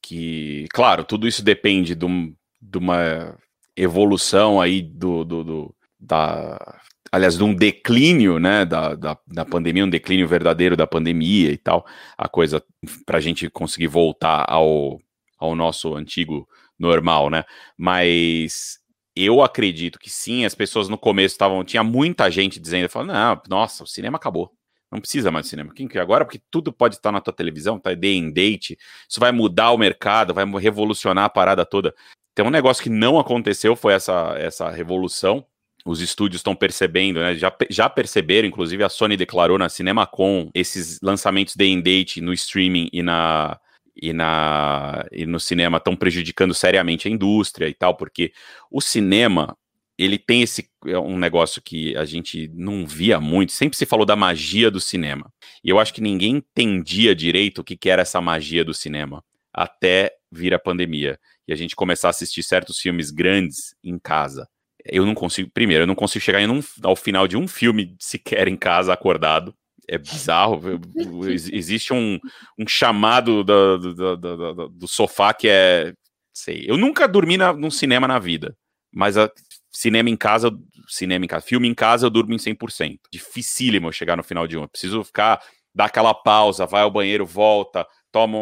que 0.00 0.66
claro, 0.72 1.02
tudo 1.02 1.26
isso 1.26 1.42
depende 1.42 1.96
de, 1.96 2.04
um, 2.04 2.32
de 2.62 2.78
uma 2.78 3.36
evolução 3.76 4.60
aí 4.60 4.80
do, 4.80 5.24
do, 5.24 5.42
do 5.42 5.74
da 5.98 6.80
aliás, 7.10 7.36
de 7.36 7.44
um 7.44 7.54
declínio, 7.54 8.38
né, 8.38 8.64
da, 8.64 8.94
da, 8.94 9.18
da, 9.26 9.44
pandemia, 9.44 9.84
um 9.84 9.90
declínio 9.90 10.26
verdadeiro 10.26 10.76
da 10.76 10.86
pandemia 10.86 11.50
e 11.50 11.56
tal, 11.56 11.86
a 12.16 12.28
coisa 12.28 12.62
para 13.06 13.18
a 13.18 13.20
gente 13.20 13.48
conseguir 13.50 13.86
voltar 13.86 14.44
ao, 14.48 15.00
ao 15.38 15.54
nosso 15.54 15.94
antigo 15.94 16.48
normal, 16.78 17.30
né, 17.30 17.44
mas 17.76 18.78
eu 19.16 19.42
acredito 19.42 19.98
que 19.98 20.10
sim, 20.10 20.44
as 20.44 20.54
pessoas 20.54 20.88
no 20.88 20.96
começo 20.96 21.34
estavam, 21.34 21.64
tinha 21.64 21.82
muita 21.82 22.30
gente 22.30 22.60
dizendo, 22.60 22.88
falando, 22.88 23.12
não, 23.12 23.42
nossa, 23.48 23.84
o 23.84 23.86
cinema 23.86 24.16
acabou, 24.16 24.52
não 24.90 25.00
precisa 25.00 25.30
mais 25.30 25.46
de 25.46 25.50
cinema, 25.50 25.74
quem 25.74 25.88
que 25.88 25.98
agora, 25.98 26.24
porque 26.24 26.40
tudo 26.50 26.72
pode 26.72 26.96
estar 26.96 27.10
na 27.10 27.20
tua 27.20 27.32
televisão, 27.32 27.78
tá 27.78 27.94
day 27.94 28.18
and 28.18 28.30
date, 28.30 28.78
isso 29.08 29.18
vai 29.18 29.32
mudar 29.32 29.72
o 29.72 29.78
mercado, 29.78 30.32
vai 30.32 30.44
revolucionar 30.60 31.24
a 31.24 31.30
parada 31.30 31.64
toda, 31.64 31.94
tem 32.34 32.46
um 32.46 32.50
negócio 32.50 32.82
que 32.82 32.90
não 32.90 33.18
aconteceu, 33.18 33.74
foi 33.74 33.94
essa, 33.94 34.34
essa 34.38 34.70
revolução, 34.70 35.44
os 35.88 36.02
estúdios 36.02 36.40
estão 36.40 36.54
percebendo, 36.54 37.18
né? 37.18 37.34
Já, 37.34 37.50
já 37.70 37.88
perceberam, 37.88 38.46
inclusive 38.46 38.84
a 38.84 38.90
Sony 38.90 39.16
declarou 39.16 39.56
na 39.56 39.70
CinemaCon 39.70 40.50
esses 40.54 41.00
lançamentos 41.02 41.56
day 41.56 41.74
and 41.74 41.80
date 41.80 42.20
no 42.20 42.32
streaming 42.34 42.90
e 42.92 43.02
na 43.02 43.58
e, 44.00 44.12
na, 44.12 45.04
e 45.10 45.26
no 45.26 45.40
cinema 45.40 45.78
estão 45.78 45.96
prejudicando 45.96 46.54
seriamente 46.54 47.08
a 47.08 47.10
indústria 47.10 47.68
e 47.68 47.74
tal, 47.74 47.96
porque 47.96 48.32
o 48.70 48.80
cinema 48.80 49.56
ele 49.98 50.16
tem 50.18 50.42
esse 50.42 50.70
é 50.86 50.96
um 50.96 51.18
negócio 51.18 51.60
que 51.60 51.96
a 51.96 52.04
gente 52.04 52.48
não 52.54 52.86
via 52.86 53.18
muito, 53.18 53.50
sempre 53.50 53.76
se 53.76 53.84
falou 53.84 54.06
da 54.06 54.14
magia 54.14 54.70
do 54.70 54.78
cinema. 54.78 55.32
E 55.64 55.70
eu 55.70 55.80
acho 55.80 55.92
que 55.92 56.00
ninguém 56.00 56.36
entendia 56.36 57.12
direito 57.12 57.62
o 57.62 57.64
que, 57.64 57.76
que 57.76 57.90
era 57.90 58.02
essa 58.02 58.20
magia 58.20 58.64
do 58.64 58.72
cinema 58.72 59.24
até 59.52 60.12
vir 60.30 60.54
a 60.54 60.58
pandemia 60.58 61.18
e 61.48 61.52
a 61.52 61.56
gente 61.56 61.74
começar 61.74 62.08
a 62.08 62.10
assistir 62.10 62.44
certos 62.44 62.78
filmes 62.78 63.10
grandes 63.10 63.74
em 63.82 63.98
casa 63.98 64.46
eu 64.90 65.06
não 65.06 65.14
consigo, 65.14 65.50
primeiro, 65.52 65.82
eu 65.82 65.86
não 65.86 65.94
consigo 65.94 66.24
chegar 66.24 66.40
um, 66.48 66.60
ao 66.82 66.96
final 66.96 67.26
de 67.26 67.36
um 67.36 67.46
filme 67.46 67.96
sequer 67.98 68.48
em 68.48 68.56
casa 68.56 68.92
acordado. 68.92 69.54
É 69.88 69.96
bizarro. 69.96 70.60
Existe 71.30 71.92
um, 71.92 72.18
um 72.58 72.66
chamado 72.66 73.42
do, 73.42 73.78
do, 73.78 74.16
do, 74.16 74.68
do, 74.68 74.88
sofá 74.88 75.32
que 75.32 75.48
é. 75.48 75.94
Sei. 76.32 76.64
Eu 76.68 76.76
nunca 76.76 77.08
dormi 77.08 77.36
na, 77.36 77.52
num 77.52 77.70
cinema 77.70 78.06
na 78.06 78.18
vida, 78.18 78.56
mas 78.92 79.16
a, 79.16 79.30
cinema 79.70 80.10
em 80.10 80.16
casa, 80.16 80.50
cinema 80.86 81.24
em 81.24 81.28
casa, 81.28 81.44
filme 81.44 81.68
em 81.68 81.74
casa, 81.74 82.06
eu 82.06 82.10
durmo 82.10 82.34
em 82.34 82.36
100%. 82.36 82.98
Dificílimo 83.12 83.88
eu 83.88 83.92
chegar 83.92 84.16
no 84.16 84.22
final 84.22 84.46
de 84.46 84.56
um. 84.56 84.62
Eu 84.62 84.68
preciso 84.68 85.02
ficar, 85.02 85.40
dar 85.74 85.86
aquela 85.86 86.14
pausa, 86.14 86.66
vai 86.66 86.82
ao 86.82 86.90
banheiro, 86.90 87.24
volta, 87.24 87.86
toma, 88.12 88.38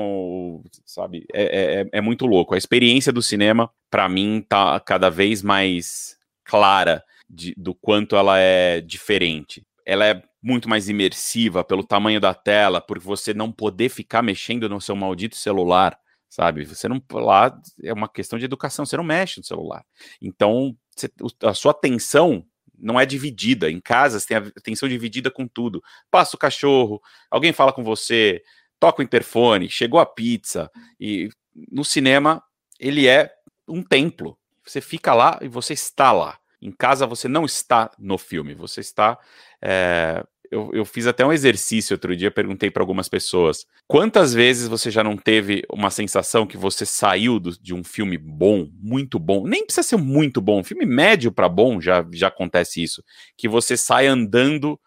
sabe? 0.85 1.27
É, 1.33 1.83
é, 1.93 1.99
é 1.99 2.01
muito 2.01 2.27
louco. 2.27 2.55
A 2.55 2.59
experiência 2.59 3.13
do 3.13 3.23
cinema, 3.23 3.71
para 3.91 4.09
mim, 4.09 4.45
tá 4.49 4.79
cada 4.81 5.11
vez 5.11 5.43
mais 5.43 6.16
clara 6.47 7.03
de, 7.29 7.55
do 7.57 7.75
quanto 7.75 8.17
ela 8.17 8.39
é 8.39 8.81
diferente. 8.81 9.67
Ela 9.85 10.07
é 10.07 10.23
muito 10.43 10.69
mais 10.69 10.89
imersiva 10.89 11.65
pelo 11.65 11.85
tamanho 11.85 12.21
da 12.21 12.33
tela, 12.33 12.81
por 12.81 12.99
você 12.99 13.35
não 13.35 13.51
poder 13.51 13.89
ficar 13.89 14.23
mexendo 14.23 14.69
no 14.69 14.81
seu 14.81 14.95
maldito 14.95 15.37
celular, 15.37 15.99
sabe? 16.29 16.65
Você 16.65 16.89
não 16.89 17.03
lá 17.13 17.57
é 17.83 17.93
uma 17.93 18.09
questão 18.09 18.39
de 18.39 18.45
educação, 18.45 18.87
você 18.87 18.97
não 18.97 19.05
mexe 19.05 19.41
no 19.41 19.45
celular. 19.45 19.85
Então, 20.23 20.77
você, 20.97 21.11
a 21.43 21.53
sua 21.53 21.73
atenção 21.73 22.45
não 22.79 22.99
é 23.01 23.05
dividida. 23.05 23.71
Em 23.71 23.81
casa, 23.81 24.21
você 24.21 24.29
tem 24.29 24.37
a 24.37 24.41
atenção 24.41 24.89
dividida 24.89 25.31
com 25.31 25.49
tudo. 25.49 25.83
Passa 26.11 26.37
o 26.37 26.39
cachorro, 26.39 27.01
alguém 27.31 27.53
fala 27.53 27.73
com 27.73 27.83
você, 27.83 28.43
toca 28.79 29.01
o 29.01 29.05
interfone, 29.05 29.69
chegou 29.69 29.99
a 29.99 30.07
pizza. 30.07 30.71
E 31.01 31.29
no 31.71 31.85
cinema, 31.85 32.43
ele 32.79 33.07
é 33.09 33.33
um 33.67 33.83
templo. 33.83 34.39
Você 34.67 34.81
fica 34.81 35.15
lá 35.15 35.39
e 35.41 35.49
você 35.49 35.73
está 35.73 36.13
lá. 36.13 36.39
Em 36.61 36.73
casa 36.73 37.07
você 37.07 37.29
não 37.29 37.45
está 37.45 37.91
no 37.99 38.19
filme, 38.19 38.55
você 38.55 38.81
está. 38.81 39.19
É... 39.63 40.25
Eu, 40.49 40.71
eu, 40.73 40.85
fiz 40.85 41.09
até 41.09 41.27
um 41.27 41.33
exercício 41.33 41.95
outro 41.95 42.15
dia, 42.15 42.31
perguntei 42.31 42.71
para 42.71 42.81
algumas 42.81 43.09
pessoas: 43.09 43.67
quantas 43.89 44.33
vezes 44.33 44.69
você 44.69 44.93
já 44.93 45.03
não 45.03 45.17
teve 45.17 45.65
uma 45.69 45.91
sensação 45.91 46.47
que 46.47 46.57
você 46.57 46.87
saiu 46.87 47.41
do, 47.41 47.51
de 47.61 47.75
um 47.75 47.83
filme 47.83 48.17
bom, 48.17 48.69
muito 48.81 49.19
bom? 49.19 49.45
Nem 49.45 49.65
precisa 49.65 49.83
ser 49.87 49.97
muito 49.97 50.41
bom, 50.41 50.63
filme 50.63 50.87
médio 50.87 51.33
para 51.33 51.49
bom 51.49 51.81
já, 51.81 52.07
já 52.13 52.29
acontece 52.29 52.81
isso. 52.81 53.03
Que 53.37 53.49
você 53.49 53.77
sai 53.77 54.07
andando, 54.07 54.79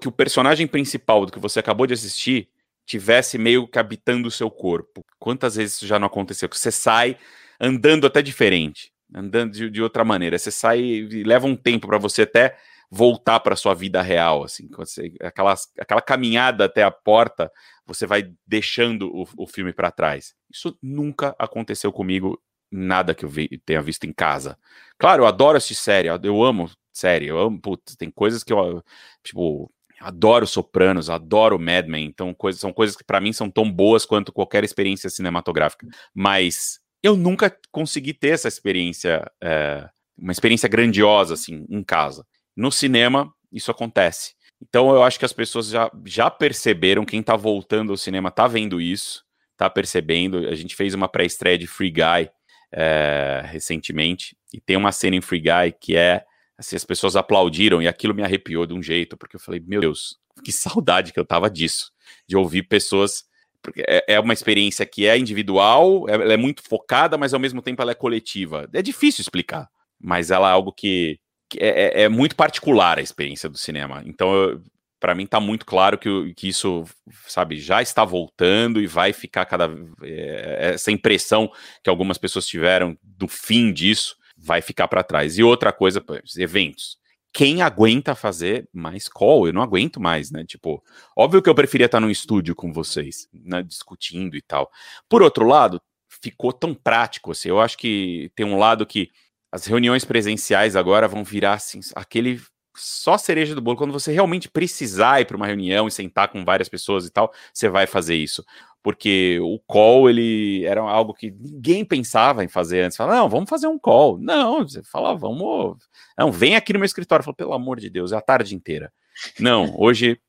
que 0.00 0.08
o 0.08 0.12
personagem 0.12 0.66
principal 0.66 1.26
do 1.26 1.32
que 1.32 1.38
você 1.38 1.60
acabou 1.60 1.86
de 1.86 1.92
assistir 1.92 2.48
tivesse 2.86 3.36
meio 3.36 3.68
que 3.68 3.78
habitando 3.78 4.28
o 4.28 4.30
seu 4.30 4.50
corpo. 4.50 5.04
Quantas 5.18 5.56
vezes 5.56 5.76
isso 5.76 5.86
já 5.86 5.98
não 5.98 6.06
aconteceu? 6.06 6.48
Que 6.48 6.58
você 6.58 6.70
sai 6.70 7.18
andando 7.60 8.06
até 8.06 8.22
diferente 8.22 8.95
andando 9.14 9.52
de, 9.52 9.70
de 9.70 9.82
outra 9.82 10.04
maneira. 10.04 10.38
Você 10.38 10.50
sai 10.50 10.80
e 10.80 11.24
leva 11.24 11.46
um 11.46 11.56
tempo 11.56 11.86
para 11.86 11.98
você 11.98 12.22
até 12.22 12.56
voltar 12.90 13.40
para 13.40 13.56
sua 13.56 13.74
vida 13.74 14.00
real, 14.00 14.44
assim, 14.44 14.68
você, 14.70 15.12
aquela, 15.20 15.54
aquela 15.78 16.00
caminhada 16.00 16.66
até 16.66 16.84
a 16.84 16.90
porta, 16.90 17.50
você 17.84 18.06
vai 18.06 18.32
deixando 18.46 19.10
o, 19.12 19.26
o 19.36 19.46
filme 19.46 19.72
para 19.72 19.90
trás. 19.90 20.34
Isso 20.50 20.78
nunca 20.80 21.34
aconteceu 21.38 21.92
comigo, 21.92 22.40
nada 22.70 23.14
que 23.14 23.24
eu 23.24 23.28
vi, 23.28 23.48
tenha 23.64 23.82
visto 23.82 24.04
em 24.04 24.12
casa. 24.12 24.56
Claro, 24.98 25.24
eu 25.24 25.26
adoro 25.26 25.56
assistir 25.56 25.74
série, 25.82 26.08
eu 26.08 26.44
amo 26.44 26.70
série, 26.92 27.26
eu 27.26 27.38
amo, 27.38 27.60
putz, 27.60 27.96
tem 27.96 28.10
coisas 28.10 28.42
que 28.42 28.52
eu, 28.52 28.82
tipo, 29.22 29.70
adoro 30.00 30.46
Sopranos, 30.46 31.10
adoro 31.10 31.58
Mad 31.58 31.86
Men, 31.86 32.06
então 32.06 32.32
coisas, 32.32 32.60
são 32.60 32.72
coisas 32.72 32.96
que 32.96 33.04
para 33.04 33.20
mim 33.20 33.32
são 33.32 33.50
tão 33.50 33.70
boas 33.70 34.06
quanto 34.06 34.32
qualquer 34.32 34.64
experiência 34.64 35.10
cinematográfica, 35.10 35.86
mas 36.14 36.80
eu 37.02 37.16
nunca 37.16 37.56
consegui 37.70 38.12
ter 38.12 38.30
essa 38.30 38.48
experiência, 38.48 39.30
é, 39.42 39.88
uma 40.16 40.32
experiência 40.32 40.68
grandiosa, 40.68 41.34
assim, 41.34 41.66
em 41.68 41.82
casa. 41.82 42.26
No 42.56 42.72
cinema, 42.72 43.32
isso 43.52 43.70
acontece. 43.70 44.34
Então 44.60 44.90
eu 44.94 45.02
acho 45.02 45.18
que 45.18 45.24
as 45.24 45.32
pessoas 45.32 45.68
já, 45.68 45.90
já 46.04 46.30
perceberam, 46.30 47.04
quem 47.04 47.22
tá 47.22 47.36
voltando 47.36 47.92
ao 47.92 47.96
cinema 47.96 48.30
tá 48.30 48.46
vendo 48.46 48.80
isso, 48.80 49.22
tá 49.56 49.68
percebendo. 49.68 50.48
A 50.48 50.54
gente 50.54 50.74
fez 50.74 50.94
uma 50.94 51.08
pré-estreia 51.08 51.58
de 51.58 51.66
Free 51.66 51.90
Guy 51.90 52.30
é, 52.72 53.42
recentemente, 53.46 54.36
e 54.52 54.60
tem 54.60 54.76
uma 54.76 54.92
cena 54.92 55.16
em 55.16 55.20
Free 55.20 55.40
Guy 55.40 55.72
que 55.80 55.96
é 55.96 56.24
assim, 56.58 56.76
as 56.76 56.84
pessoas 56.84 57.16
aplaudiram 57.16 57.82
e 57.82 57.88
aquilo 57.88 58.14
me 58.14 58.22
arrepiou 58.22 58.66
de 58.66 58.72
um 58.72 58.82
jeito, 58.82 59.16
porque 59.16 59.36
eu 59.36 59.40
falei, 59.40 59.60
meu 59.64 59.80
Deus, 59.80 60.16
que 60.42 60.50
saudade 60.52 61.12
que 61.12 61.20
eu 61.20 61.24
tava 61.24 61.50
disso, 61.50 61.90
de 62.26 62.36
ouvir 62.36 62.62
pessoas. 62.64 63.24
Porque 63.66 63.82
é, 63.84 64.04
é 64.06 64.20
uma 64.20 64.32
experiência 64.32 64.86
que 64.86 65.08
é 65.08 65.18
individual, 65.18 66.08
ela 66.08 66.32
é 66.32 66.36
muito 66.36 66.62
focada, 66.62 67.18
mas 67.18 67.34
ao 67.34 67.40
mesmo 67.40 67.60
tempo 67.60 67.82
ela 67.82 67.90
é 67.90 67.96
coletiva. 67.96 68.68
É 68.72 68.80
difícil 68.80 69.22
explicar, 69.22 69.68
mas 70.00 70.30
ela 70.30 70.48
é 70.48 70.52
algo 70.52 70.72
que 70.72 71.18
é, 71.58 72.02
é, 72.02 72.02
é, 72.02 72.08
muito 72.08 72.36
particular 72.36 72.96
a 72.96 73.02
experiência 73.02 73.48
do 73.48 73.58
cinema. 73.58 74.04
Então, 74.06 74.62
para 75.00 75.16
mim 75.16 75.24
está 75.24 75.40
muito 75.40 75.66
claro 75.66 75.98
que, 75.98 76.32
que 76.34 76.46
isso, 76.46 76.84
sabe, 77.26 77.58
já 77.58 77.82
está 77.82 78.04
voltando 78.04 78.80
e 78.80 78.86
vai 78.86 79.12
ficar 79.12 79.44
cada 79.46 79.68
é, 80.00 80.74
essa 80.74 80.92
impressão 80.92 81.50
que 81.82 81.90
algumas 81.90 82.18
pessoas 82.18 82.46
tiveram 82.46 82.96
do 83.02 83.26
fim 83.26 83.72
disso 83.72 84.16
vai 84.36 84.62
ficar 84.62 84.86
para 84.86 85.02
trás. 85.02 85.38
E 85.38 85.42
outra 85.42 85.72
coisa, 85.72 86.04
eventos. 86.38 86.98
Quem 87.36 87.60
aguenta 87.60 88.14
fazer 88.14 88.66
mais 88.72 89.08
call? 89.10 89.46
Eu 89.46 89.52
não 89.52 89.60
aguento 89.60 90.00
mais, 90.00 90.30
né? 90.30 90.42
Tipo, 90.42 90.82
óbvio 91.14 91.42
que 91.42 91.50
eu 91.50 91.54
preferia 91.54 91.84
estar 91.84 92.00
no 92.00 92.10
estúdio 92.10 92.54
com 92.54 92.72
vocês, 92.72 93.28
né, 93.30 93.62
discutindo 93.62 94.34
e 94.38 94.40
tal. 94.40 94.70
Por 95.06 95.20
outro 95.20 95.46
lado, 95.46 95.78
ficou 96.08 96.50
tão 96.50 96.74
prático, 96.74 97.32
assim, 97.32 97.50
eu 97.50 97.60
acho 97.60 97.76
que 97.76 98.32
tem 98.34 98.46
um 98.46 98.56
lado 98.56 98.86
que 98.86 99.10
as 99.52 99.66
reuniões 99.66 100.02
presenciais 100.02 100.76
agora 100.76 101.06
vão 101.06 101.22
virar 101.22 101.52
assim, 101.52 101.80
aquele 101.94 102.40
só 102.76 103.16
cereja 103.18 103.54
do 103.54 103.60
bolo. 103.60 103.76
Quando 103.76 103.92
você 103.92 104.12
realmente 104.12 104.48
precisar 104.48 105.20
ir 105.20 105.24
para 105.24 105.36
uma 105.36 105.46
reunião 105.46 105.88
e 105.88 105.90
sentar 105.90 106.28
com 106.28 106.44
várias 106.44 106.68
pessoas 106.68 107.06
e 107.06 107.10
tal, 107.10 107.32
você 107.52 107.68
vai 107.68 107.86
fazer 107.86 108.14
isso. 108.14 108.44
Porque 108.82 109.40
o 109.42 109.58
call, 109.66 110.08
ele 110.08 110.64
era 110.64 110.80
algo 110.80 111.12
que 111.12 111.30
ninguém 111.30 111.84
pensava 111.84 112.44
em 112.44 112.48
fazer 112.48 112.82
antes. 112.82 112.96
Fala, 112.96 113.16
não, 113.16 113.28
vamos 113.28 113.50
fazer 113.50 113.66
um 113.66 113.78
call. 113.78 114.18
Não, 114.18 114.62
você 114.62 114.82
fala, 114.84 115.16
vamos. 115.16 115.78
Não, 116.16 116.30
vem 116.30 116.54
aqui 116.54 116.72
no 116.72 116.78
meu 116.78 116.86
escritório. 116.86 117.24
Fala, 117.24 117.34
pelo 117.34 117.52
amor 117.52 117.80
de 117.80 117.90
Deus, 117.90 118.12
é 118.12 118.16
a 118.16 118.20
tarde 118.20 118.54
inteira. 118.54 118.92
Não, 119.40 119.74
hoje 119.76 120.20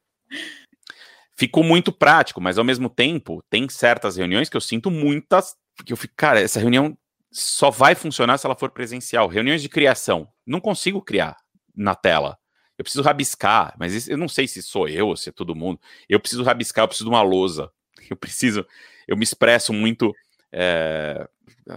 ficou 1.35 1.63
muito 1.63 1.91
prático, 1.91 2.41
mas 2.41 2.57
ao 2.57 2.63
mesmo 2.63 2.89
tempo, 2.89 3.43
tem 3.49 3.69
certas 3.69 4.17
reuniões 4.17 4.49
que 4.49 4.57
eu 4.57 4.61
sinto 4.61 4.89
muitas. 4.89 5.55
Que 5.85 5.93
eu 5.93 5.97
fico, 5.97 6.15
cara, 6.17 6.41
essa 6.41 6.59
reunião 6.59 6.97
só 7.31 7.69
vai 7.69 7.93
funcionar 7.93 8.39
se 8.39 8.47
ela 8.47 8.55
for 8.55 8.71
presencial. 8.71 9.27
Reuniões 9.27 9.61
de 9.61 9.69
criação. 9.69 10.27
Não 10.45 10.59
consigo 10.59 10.99
criar 10.99 11.37
na 11.77 11.95
tela. 11.95 12.37
Eu 12.77 12.83
preciso 12.83 13.03
rabiscar, 13.03 13.75
mas 13.79 13.93
isso, 13.93 14.11
eu 14.11 14.17
não 14.17 14.27
sei 14.27 14.47
se 14.47 14.61
sou 14.61 14.87
eu 14.87 15.07
ou 15.07 15.17
se 15.17 15.29
é 15.29 15.31
todo 15.31 15.55
mundo. 15.55 15.79
Eu 16.09 16.19
preciso 16.19 16.43
rabiscar, 16.43 16.83
eu 16.83 16.87
preciso 16.87 17.09
de 17.09 17.15
uma 17.15 17.21
lousa. 17.21 17.71
Eu 18.09 18.15
preciso. 18.15 18.65
Eu 19.07 19.17
me 19.17 19.23
expresso 19.23 19.73
muito 19.73 20.13
é, 20.51 21.27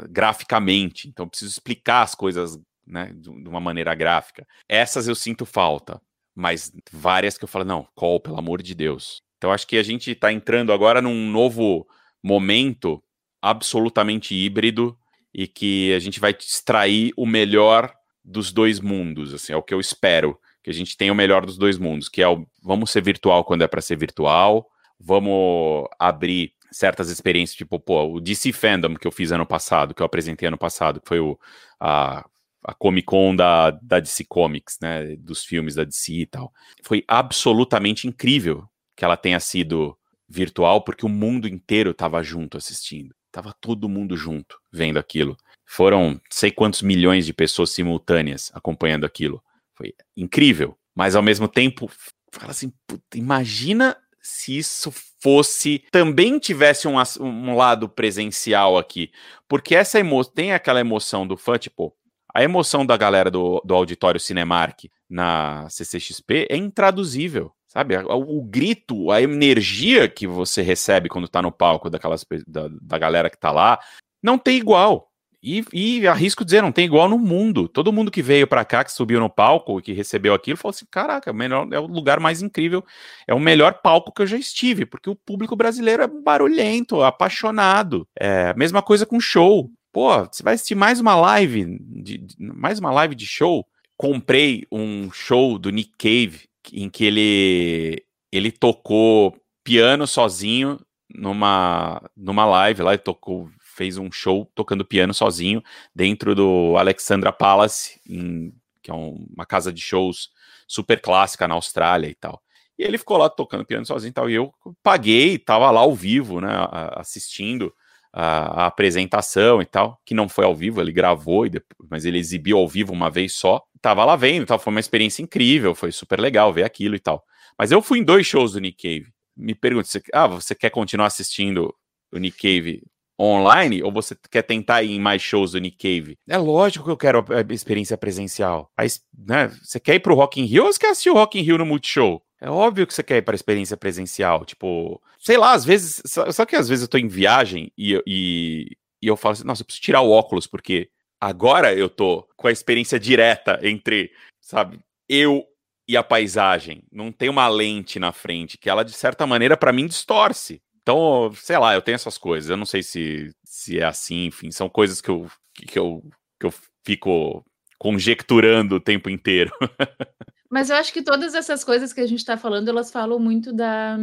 graficamente, 0.09 1.09
então 1.09 1.25
eu 1.25 1.31
preciso 1.31 1.51
explicar 1.51 2.03
as 2.03 2.15
coisas 2.15 2.59
né, 2.87 3.13
de 3.15 3.49
uma 3.49 3.59
maneira 3.59 3.95
gráfica. 3.95 4.47
Essas 4.69 5.09
eu 5.09 5.15
sinto 5.15 5.47
falta, 5.47 6.01
mas 6.35 6.73
várias 6.93 7.39
que 7.39 7.45
eu 7.45 7.49
falo, 7.49 7.65
não, 7.65 7.89
call, 7.95 8.21
pelo 8.21 8.39
amor 8.39 8.63
de 8.63 8.75
Deus. 8.75 9.23
Então 9.39 9.53
acho 9.53 9.67
que 9.67 9.79
a 9.79 9.83
gente 9.83 10.11
está 10.11 10.33
entrando 10.33 10.73
agora 10.73 11.01
num 11.01 11.31
novo 11.31 11.87
momento 12.23 13.03
absolutamente 13.41 14.35
híbrido 14.35 14.97
e 15.33 15.47
que 15.47 15.95
a 15.95 15.99
gente 15.99 16.21
vai 16.21 16.33
extrair 16.39 17.13
o 17.17 17.25
melhor 17.25 17.93
dos 18.25 18.53
dois 18.53 18.81
mundos, 18.81 19.35
assim, 19.35 19.53
é 19.53 19.57
o 19.57 19.63
que 19.63 19.75
eu 19.75 19.81
espero, 19.81 20.39
que 20.63 20.71
a 20.71 20.75
gente 20.75 20.97
tenha 20.97 21.13
o 21.13 21.17
melhor 21.17 21.47
dos 21.47 21.57
dois 21.57 21.79
mundos, 21.79 22.09
que 22.09 22.23
é 22.23 22.29
o 22.29 22.47
vamos 22.63 22.91
ser 22.91 23.03
virtual 23.03 23.45
quando 23.45 23.63
é 23.63 23.69
para 23.69 23.81
ser 23.81 23.97
virtual, 23.97 24.69
vamos 24.99 25.89
abrir 25.99 26.53
certas 26.71 27.11
experiências, 27.11 27.57
tipo, 27.57 27.81
pô, 27.81 28.15
o 28.15 28.21
DC 28.21 28.53
Fandom 28.53 28.95
que 28.95 29.07
eu 29.07 29.11
fiz 29.13 29.33
ano 29.33 29.47
passado, 29.47 29.95
que 29.95 30.03
eu 30.03 30.07
apresentei 30.07 30.47
ano 30.47 30.59
passado, 30.59 31.01
que 31.01 31.09
foi 31.09 31.19
o, 31.19 31.39
a, 31.81 32.25
a 32.65 32.75
Comic 32.75 33.07
Con 33.07 33.35
da, 33.35 33.71
da 33.71 33.99
DC 33.99 34.25
Comics, 34.29 34.79
né, 34.81 35.17
dos 35.17 35.45
filmes 35.45 35.75
da 35.75 35.85
DC 35.85 36.13
e 36.13 36.27
tal. 36.27 36.53
Foi 36.83 37.05
absolutamente 37.09 38.07
incrível 38.07 38.69
que 38.97 39.05
ela 39.05 39.17
tenha 39.17 39.41
sido 39.41 39.97
virtual, 40.29 40.83
porque 40.83 41.05
o 41.05 41.09
mundo 41.09 41.49
inteiro 41.49 41.91
estava 41.91 42.23
junto 42.23 42.57
assistindo. 42.57 43.15
Tava 43.33 43.55
todo 43.61 43.89
mundo 43.89 44.17
junto 44.17 44.57
vendo 44.73 44.99
aquilo. 44.99 45.37
Foram 45.73 46.21
sei 46.29 46.51
quantos 46.51 46.83
milhões 46.83 47.25
de 47.25 47.33
pessoas 47.33 47.71
simultâneas 47.71 48.51
acompanhando 48.53 49.07
aquilo. 49.07 49.41
Foi 49.77 49.95
incrível. 50.17 50.77
Mas 50.97 51.15
ao 51.15 51.23
mesmo 51.23 51.47
tempo, 51.47 51.89
fala 52.33 52.51
assim, 52.51 52.73
imagina 53.15 53.97
se 54.21 54.59
isso 54.59 54.93
fosse 55.23 55.85
também 55.93 56.41
tivesse 56.41 56.89
um, 56.89 56.97
um 57.21 57.55
lado 57.55 57.89
presencial 57.89 58.77
aqui, 58.77 59.13
porque 59.49 59.77
essa 59.77 60.01
emoção 60.01 60.33
tem 60.35 60.53
aquela 60.53 60.81
emoção 60.81 61.25
do 61.25 61.37
fã, 61.37 61.57
tipo, 61.57 61.95
a 62.35 62.43
emoção 62.43 62.85
da 62.85 62.97
galera 62.97 63.31
do, 63.31 63.63
do 63.65 63.73
auditório 63.73 64.19
Cinemark 64.19 64.91
na 65.09 65.69
CCXP 65.71 66.49
é 66.51 66.57
intraduzível. 66.57 67.53
Sabe, 67.69 67.97
o, 67.97 68.39
o, 68.39 68.43
grito, 68.43 69.13
a 69.13 69.23
energia 69.23 70.09
que 70.09 70.27
você 70.27 70.63
recebe 70.63 71.09
quando 71.09 71.29
tá 71.29 71.41
no 71.41 71.53
palco 71.53 71.89
daquelas, 71.89 72.27
da, 72.45 72.69
da 72.83 72.99
galera 72.99 73.31
que 73.31 73.39
tá 73.39 73.53
lá, 73.53 73.79
não 74.21 74.37
tem 74.37 74.57
igual. 74.57 75.10
E, 75.43 75.65
e, 75.73 76.07
arrisco 76.07 76.45
dizer, 76.45 76.61
não 76.61 76.71
tem 76.71 76.85
igual 76.85 77.09
no 77.09 77.19
mundo. 77.19 77.67
Todo 77.67 77.93
mundo 77.93 78.11
que 78.11 78.23
veio 78.23 78.47
para 78.47 78.65
cá, 78.65 78.85
que 78.85 78.93
subiu 78.93 79.19
no 79.19 79.31
palco 79.31 79.81
que 79.81 79.93
recebeu 79.93 80.35
aquilo, 80.35 80.59
falou 80.59 80.71
assim: 80.71 80.87
caraca, 80.91 81.33
melhor, 81.33 81.67
é 81.73 81.79
o 81.79 81.87
lugar 81.87 82.21
mais 82.21 82.43
incrível, 82.43 82.85
é 83.27 83.33
o 83.33 83.41
melhor 83.41 83.81
palco 83.83 84.13
que 84.13 84.21
eu 84.21 84.27
já 84.27 84.37
estive, 84.37 84.85
porque 84.85 85.09
o 85.09 85.17
público 85.17 85.57
brasileiro 85.57 86.03
é 86.03 86.07
barulhento, 86.07 87.03
apaixonado. 87.03 88.07
É 88.19 88.53
mesma 88.55 88.83
coisa 88.83 89.07
com 89.07 89.19
show. 89.19 89.71
Pô, 89.93 90.11
você 90.25 90.43
vai 90.43 90.55
assistir 90.55 90.75
mais 90.75 91.01
uma 91.01 91.17
live, 91.17 91.79
de, 91.81 92.19
de, 92.19 92.37
mais 92.39 92.79
uma 92.79 92.93
live 92.93 93.15
de 93.15 93.27
show. 93.27 93.67
Comprei 93.97 94.65
um 94.71 95.11
show 95.11 95.59
do 95.59 95.71
Nick 95.71 95.93
Cave 95.99 96.49
em 96.73 96.89
que 96.91 97.05
ele 97.05 98.05
ele 98.31 98.53
tocou 98.53 99.37
piano 99.65 100.07
sozinho 100.07 100.79
numa 101.15 102.01
numa 102.17 102.45
live 102.45 102.83
lá, 102.83 102.93
ele 102.93 102.99
tocou 103.03 103.51
fez 103.81 103.97
um 103.97 104.13
show 104.13 104.45
tocando 104.55 104.85
piano 104.85 105.15
sozinho 105.15 105.63
dentro 105.95 106.35
do 106.35 106.77
Alexandra 106.77 107.33
Palace, 107.33 107.99
em, 108.07 108.53
que 108.83 108.91
é 108.91 108.95
um, 108.95 109.27
uma 109.35 109.47
casa 109.47 109.73
de 109.73 109.81
shows 109.81 110.29
super 110.69 111.01
clássica 111.01 111.49
na 111.49 111.55
Austrália 111.55 112.07
e 112.07 112.15
tal. 112.15 112.43
E 112.79 112.83
ele 112.83 112.99
ficou 112.99 113.17
lá 113.17 113.31
tocando 113.31 113.65
piano 113.65 113.87
sozinho 113.87 114.11
e 114.11 114.13
tal. 114.13 114.29
E 114.29 114.35
eu 114.35 114.53
paguei, 114.83 115.39
tava 115.39 115.71
lá 115.71 115.81
ao 115.81 115.95
vivo, 115.95 116.43
né, 116.43 116.51
assistindo 116.93 117.73
a, 118.13 118.65
a, 118.65 118.67
apresentação 118.67 119.63
e 119.63 119.67
tal, 119.67 119.99
que 120.05 120.13
não 120.13 120.29
foi 120.29 120.45
ao 120.45 120.55
vivo, 120.55 120.79
ele 120.83 120.93
gravou, 120.93 121.49
depois, 121.49 121.89
mas 121.91 122.05
ele 122.05 122.19
exibiu 122.19 122.59
ao 122.59 122.69
vivo 122.69 122.93
uma 122.93 123.09
vez 123.09 123.33
só. 123.33 123.63
Tava 123.81 124.05
lá 124.05 124.15
vendo, 124.15 124.45
tal, 124.45 124.59
foi 124.59 124.73
uma 124.73 124.81
experiência 124.81 125.23
incrível, 125.23 125.75
foi 125.75 125.91
super 125.91 126.21
legal 126.21 126.53
ver 126.53 126.65
aquilo 126.65 126.95
e 126.95 127.01
tal. 127.01 127.25
Mas 127.59 127.73
eu 127.73 127.81
fui 127.81 127.99
em 127.99 128.05
dois 128.05 128.27
shows 128.27 128.53
do 128.53 128.61
Nick 128.61 128.83
Cave. 128.83 129.11
Me 129.35 129.55
pergunto, 129.55 129.89
você, 129.89 130.03
ah, 130.13 130.27
você 130.27 130.55
quer 130.55 130.69
continuar 130.69 131.07
assistindo 131.07 131.75
o 132.13 132.19
Nick 132.19 132.37
Cave 132.37 132.83
online 133.21 133.83
ou 133.83 133.93
você 133.93 134.17
quer 134.31 134.43
tentar 134.43 134.83
ir 134.83 134.93
em 134.93 135.01
mais 135.01 135.21
shows 135.21 135.53
do 135.53 135.61
Nick 135.61 135.77
Cave? 135.77 136.17
É 136.29 136.37
lógico 136.37 136.85
que 136.85 136.91
eu 136.91 136.97
quero 136.97 137.25
a 137.29 137.53
experiência 137.53 137.97
presencial. 137.99 138.71
Aí, 138.77 138.89
né, 139.17 139.49
você 139.63 139.79
quer 139.79 139.97
ir 139.97 140.01
pro 140.01 140.15
Rock 140.15 140.41
in 140.41 140.45
Rio 140.45 140.65
ou 140.65 140.73
você 140.73 140.79
quer 140.79 140.91
assistir 140.91 141.11
o 141.11 141.15
Rock 141.15 141.39
in 141.39 141.43
Rio 141.43 141.59
no 141.59 141.67
Multishow? 141.67 142.23
É 142.41 142.49
óbvio 142.49 142.87
que 142.87 142.95
você 142.95 143.03
quer 143.03 143.19
ir 143.19 143.23
para 143.23 143.35
a 143.35 143.37
experiência 143.37 143.77
presencial. 143.77 144.45
Tipo, 144.47 145.01
sei 145.19 145.37
lá, 145.37 145.53
às 145.53 145.65
vezes. 145.65 146.01
Só, 146.07 146.31
só 146.33 146.47
que 146.47 146.57
às 146.57 146.69
vezes 146.69 146.83
eu 146.83 146.89
tô 146.89 146.97
em 146.97 147.07
viagem 147.07 147.71
e, 147.77 148.03
e, 148.07 148.77
e 149.03 149.07
eu 149.07 149.17
falo 149.17 149.35
assim, 149.35 149.45
nossa, 149.45 149.63
eu 149.63 149.67
preciso 149.67 149.83
tirar 149.83 150.01
o 150.01 150.11
óculos, 150.11 150.47
porque 150.47 150.89
agora 151.21 151.75
eu 151.75 151.89
tô 151.89 152.27
com 152.37 152.49
a 152.49 152.53
experiência 152.53 152.99
direta 152.99 153.61
entre, 153.63 154.11
sabe, 154.41 154.81
eu 155.07 155.45
e 155.87 155.97
a 155.97 156.03
paisagem. 156.03 156.83
Não 156.91 157.13
tem 157.13 157.29
uma 157.29 157.47
lente 157.49 157.99
na 157.99 158.13
frente, 158.13 158.57
que 158.57 158.71
ela, 158.71 158.85
de 158.85 158.93
certa 158.93 159.27
maneira, 159.27 159.57
para 159.57 159.73
mim, 159.73 159.87
distorce. 159.87 160.63
Então, 160.83 161.33
sei 161.35 161.59
lá, 161.59 161.75
eu 161.75 161.83
tenho 161.83 161.95
essas 161.95 162.19
coisas. 162.19 162.51
Eu 162.51 162.57
não 162.57 162.67
sei 162.67 162.83
se, 162.83 163.31
se 163.45 163.79
é 163.79 163.85
assim, 163.85 164.27
enfim, 164.27 164.51
são 164.51 164.69
coisas 164.69 165.01
que 165.01 165.11
eu, 165.11 165.27
que 165.55 165.79
eu 165.79 166.03
que 166.41 166.47
eu 166.47 166.55
fico 166.85 167.45
conjecturando 167.79 168.77
o 168.77 168.81
tempo 168.81 169.11
inteiro. 169.11 169.53
Mas 170.51 170.69
eu 170.69 170.75
acho 170.77 170.93
que 170.93 171.03
todas 171.03 171.35
essas 171.35 171.63
coisas 171.63 171.93
que 171.93 172.01
a 172.01 172.07
gente 172.07 172.19
está 172.19 172.37
falando, 172.37 172.69
elas 172.69 172.91
falam 172.91 173.21
muito 173.21 173.53
da, 173.53 173.97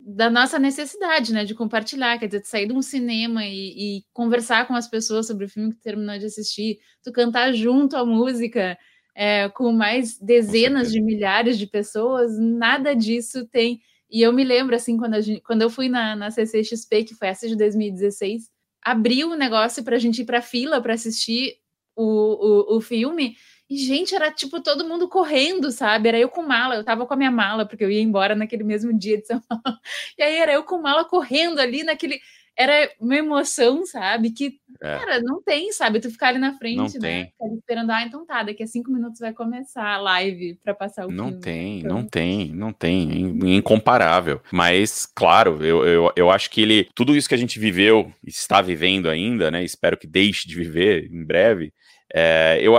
da 0.00 0.30
nossa 0.30 0.56
necessidade, 0.56 1.32
né? 1.32 1.44
De 1.44 1.56
compartilhar, 1.56 2.18
quer 2.18 2.26
dizer, 2.26 2.42
de 2.42 2.46
sair 2.46 2.68
de 2.68 2.72
um 2.72 2.82
cinema 2.82 3.44
e, 3.44 3.98
e 3.98 4.04
conversar 4.12 4.68
com 4.68 4.76
as 4.76 4.86
pessoas 4.86 5.26
sobre 5.26 5.46
o 5.46 5.48
filme 5.48 5.74
que 5.74 5.80
terminou 5.80 6.16
de 6.16 6.26
assistir, 6.26 6.78
tu 7.02 7.10
cantar 7.10 7.52
junto 7.52 7.96
a 7.96 8.04
música 8.04 8.78
é, 9.12 9.48
com 9.48 9.72
mais 9.72 10.16
dezenas 10.20 10.92
de 10.92 11.00
milhares 11.00 11.58
de 11.58 11.66
pessoas, 11.66 12.38
nada 12.38 12.94
disso 12.94 13.44
tem. 13.48 13.80
E 14.10 14.22
eu 14.22 14.32
me 14.32 14.44
lembro, 14.44 14.74
assim, 14.74 14.96
quando, 14.96 15.20
gente, 15.20 15.40
quando 15.42 15.62
eu 15.62 15.70
fui 15.70 15.88
na, 15.88 16.16
na 16.16 16.30
CCXP, 16.30 17.04
que 17.04 17.14
foi 17.14 17.28
essa 17.28 17.46
de 17.46 17.56
2016, 17.56 18.50
abriu 18.82 19.30
o 19.30 19.36
negócio 19.36 19.84
para 19.84 19.96
a 19.96 19.98
gente 19.98 20.22
ir 20.22 20.24
para 20.24 20.40
fila 20.40 20.80
para 20.80 20.94
assistir 20.94 21.56
o, 21.94 22.74
o, 22.74 22.76
o 22.76 22.80
filme. 22.80 23.36
E, 23.68 23.76
gente, 23.76 24.14
era 24.14 24.30
tipo 24.30 24.62
todo 24.62 24.86
mundo 24.86 25.08
correndo, 25.08 25.70
sabe? 25.70 26.08
Era 26.08 26.18
eu 26.18 26.28
com 26.30 26.42
mala, 26.42 26.76
eu 26.76 26.84
tava 26.84 27.04
com 27.06 27.12
a 27.12 27.16
minha 27.16 27.30
mala, 27.30 27.66
porque 27.66 27.84
eu 27.84 27.90
ia 27.90 28.00
embora 28.00 28.34
naquele 28.34 28.64
mesmo 28.64 28.96
dia 28.96 29.18
de 29.18 29.26
São 29.26 29.40
Paulo. 29.40 29.62
E 30.18 30.22
aí 30.22 30.36
era 30.36 30.52
eu 30.52 30.64
com 30.64 30.80
mala 30.80 31.04
correndo 31.04 31.58
ali 31.60 31.82
naquele. 31.84 32.20
Era 32.58 32.90
uma 32.98 33.16
emoção, 33.16 33.86
sabe? 33.86 34.30
Que, 34.30 34.58
é. 34.80 34.98
cara, 34.98 35.20
não 35.22 35.40
tem, 35.42 35.70
sabe? 35.72 36.00
Tu 36.00 36.10
ficar 36.10 36.28
ali 36.28 36.38
na 36.38 36.58
frente, 36.58 36.76
não 36.76 37.00
né? 37.00 37.22
Tem. 37.22 37.24
Ficar 37.26 37.54
esperando, 37.54 37.90
ah, 37.90 38.02
então 38.02 38.26
tá, 38.26 38.42
daqui 38.42 38.62
a 38.62 38.66
cinco 38.66 38.90
minutos 38.90 39.20
vai 39.20 39.32
começar 39.32 39.86
a 39.86 39.98
live 39.98 40.58
para 40.62 40.74
passar 40.74 41.06
o 41.06 41.10
não 41.10 41.28
filme. 41.28 41.40
Tem, 41.40 41.78
então... 41.78 41.96
não 41.96 42.04
tem, 42.04 42.52
não 42.52 42.72
tem, 42.72 43.56
incomparável. 43.56 44.40
Mas, 44.50 45.06
claro, 45.06 45.64
eu, 45.64 45.86
eu, 45.86 46.12
eu 46.16 46.30
acho 46.30 46.50
que 46.50 46.60
ele, 46.60 46.88
tudo 46.94 47.16
isso 47.16 47.28
que 47.28 47.34
a 47.34 47.38
gente 47.38 47.58
viveu, 47.58 48.12
está 48.26 48.60
vivendo 48.60 49.08
ainda, 49.08 49.50
né? 49.50 49.62
Espero 49.62 49.96
que 49.96 50.06
deixe 50.06 50.48
de 50.48 50.56
viver 50.56 51.08
em 51.12 51.24
breve 51.24 51.72
é, 52.14 52.58
eu, 52.60 52.74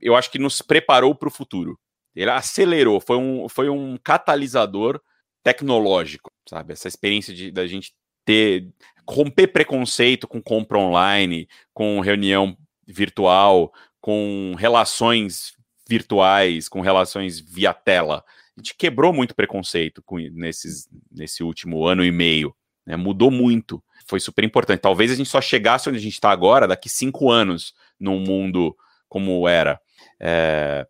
eu 0.00 0.14
acho 0.14 0.30
que 0.30 0.38
nos 0.38 0.60
preparou 0.60 1.14
para 1.14 1.28
o 1.28 1.32
futuro. 1.32 1.78
Ele 2.14 2.30
acelerou, 2.30 3.00
foi 3.00 3.16
um, 3.16 3.48
foi 3.48 3.68
um 3.68 3.96
catalisador 3.96 5.00
tecnológico, 5.42 6.30
sabe? 6.48 6.72
Essa 6.72 6.88
experiência 6.88 7.34
de 7.34 7.50
da 7.50 7.66
gente 7.66 7.92
ter 8.24 8.68
romper 9.08 9.48
preconceito 9.48 10.26
com 10.26 10.42
compra 10.42 10.78
online, 10.78 11.48
com 11.72 12.00
reunião 12.00 12.56
virtual, 12.86 13.72
com 14.00 14.54
relações 14.58 15.54
virtuais, 15.88 16.68
com 16.68 16.80
relações 16.80 17.38
via 17.38 17.74
tela. 17.74 18.24
A 18.56 18.60
gente 18.60 18.74
quebrou 18.76 19.12
muito 19.12 19.34
preconceito 19.34 20.02
com, 20.02 20.18
nesses, 20.18 20.88
nesse 21.10 21.42
último 21.42 21.84
ano 21.84 22.04
e 22.04 22.10
meio. 22.10 22.54
Né? 22.86 22.96
Mudou 22.96 23.30
muito. 23.30 23.82
Foi 24.06 24.20
super 24.20 24.44
importante. 24.44 24.80
Talvez 24.80 25.10
a 25.10 25.14
gente 25.14 25.28
só 25.28 25.40
chegasse 25.40 25.88
onde 25.88 25.98
a 25.98 26.02
gente 26.02 26.14
está 26.14 26.30
agora 26.30 26.68
daqui 26.68 26.88
cinco 26.88 27.30
anos 27.30 27.74
num 27.98 28.20
mundo 28.20 28.76
como 29.08 29.48
era. 29.48 29.80
É, 30.20 30.86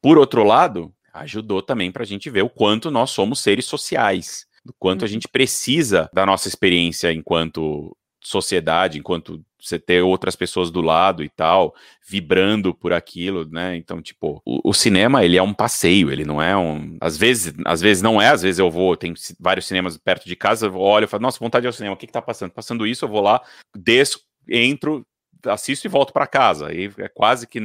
por 0.00 0.18
outro 0.18 0.44
lado, 0.44 0.92
ajudou 1.12 1.62
também 1.62 1.90
para 1.90 2.02
a 2.02 2.06
gente 2.06 2.28
ver 2.28 2.42
o 2.42 2.50
quanto 2.50 2.90
nós 2.90 3.10
somos 3.10 3.40
seres 3.40 3.64
sociais, 3.64 4.46
do 4.64 4.74
quanto 4.78 5.02
a 5.02 5.06
uhum. 5.06 5.12
gente 5.12 5.28
precisa 5.28 6.08
da 6.12 6.26
nossa 6.26 6.48
experiência 6.48 7.12
enquanto 7.12 7.96
sociedade, 8.20 8.98
enquanto 8.98 9.42
você 9.60 9.78
ter 9.78 10.02
outras 10.02 10.36
pessoas 10.36 10.70
do 10.70 10.80
lado 10.80 11.22
e 11.22 11.28
tal, 11.28 11.74
vibrando 12.06 12.74
por 12.74 12.92
aquilo, 12.92 13.48
né? 13.48 13.76
Então, 13.76 14.00
tipo, 14.02 14.40
o, 14.44 14.70
o, 14.70 14.74
cinema, 14.74 15.24
ele 15.24 15.36
é 15.36 15.42
um 15.42 15.54
passeio, 15.54 16.12
ele 16.12 16.24
não 16.24 16.40
é 16.40 16.56
um... 16.56 16.96
Às 17.00 17.16
vezes, 17.16 17.54
às 17.64 17.80
vezes 17.80 18.02
não 18.02 18.20
é, 18.20 18.28
às 18.28 18.42
vezes 18.42 18.58
eu 18.58 18.70
vou, 18.70 18.96
tem 18.96 19.14
vários 19.38 19.66
cinemas 19.66 19.96
perto 19.96 20.26
de 20.26 20.36
casa, 20.36 20.66
eu 20.66 20.76
olho 20.76 21.04
e 21.04 21.08
falo, 21.08 21.22
nossa, 21.22 21.38
vontade 21.38 21.62
de 21.62 21.66
ir 21.66 21.68
ao 21.68 21.72
cinema, 21.72 21.94
o 21.94 21.98
que 21.98 22.06
que 22.06 22.12
tá 22.12 22.22
passando? 22.22 22.52
Passando 22.52 22.86
isso, 22.86 23.04
eu 23.04 23.08
vou 23.08 23.20
lá, 23.20 23.42
desço, 23.76 24.20
entro, 24.48 25.06
assisto 25.46 25.86
e 25.86 25.90
volto 25.90 26.12
para 26.12 26.26
casa. 26.26 26.72
E 26.72 26.90
é 26.98 27.08
quase 27.08 27.46
que 27.46 27.60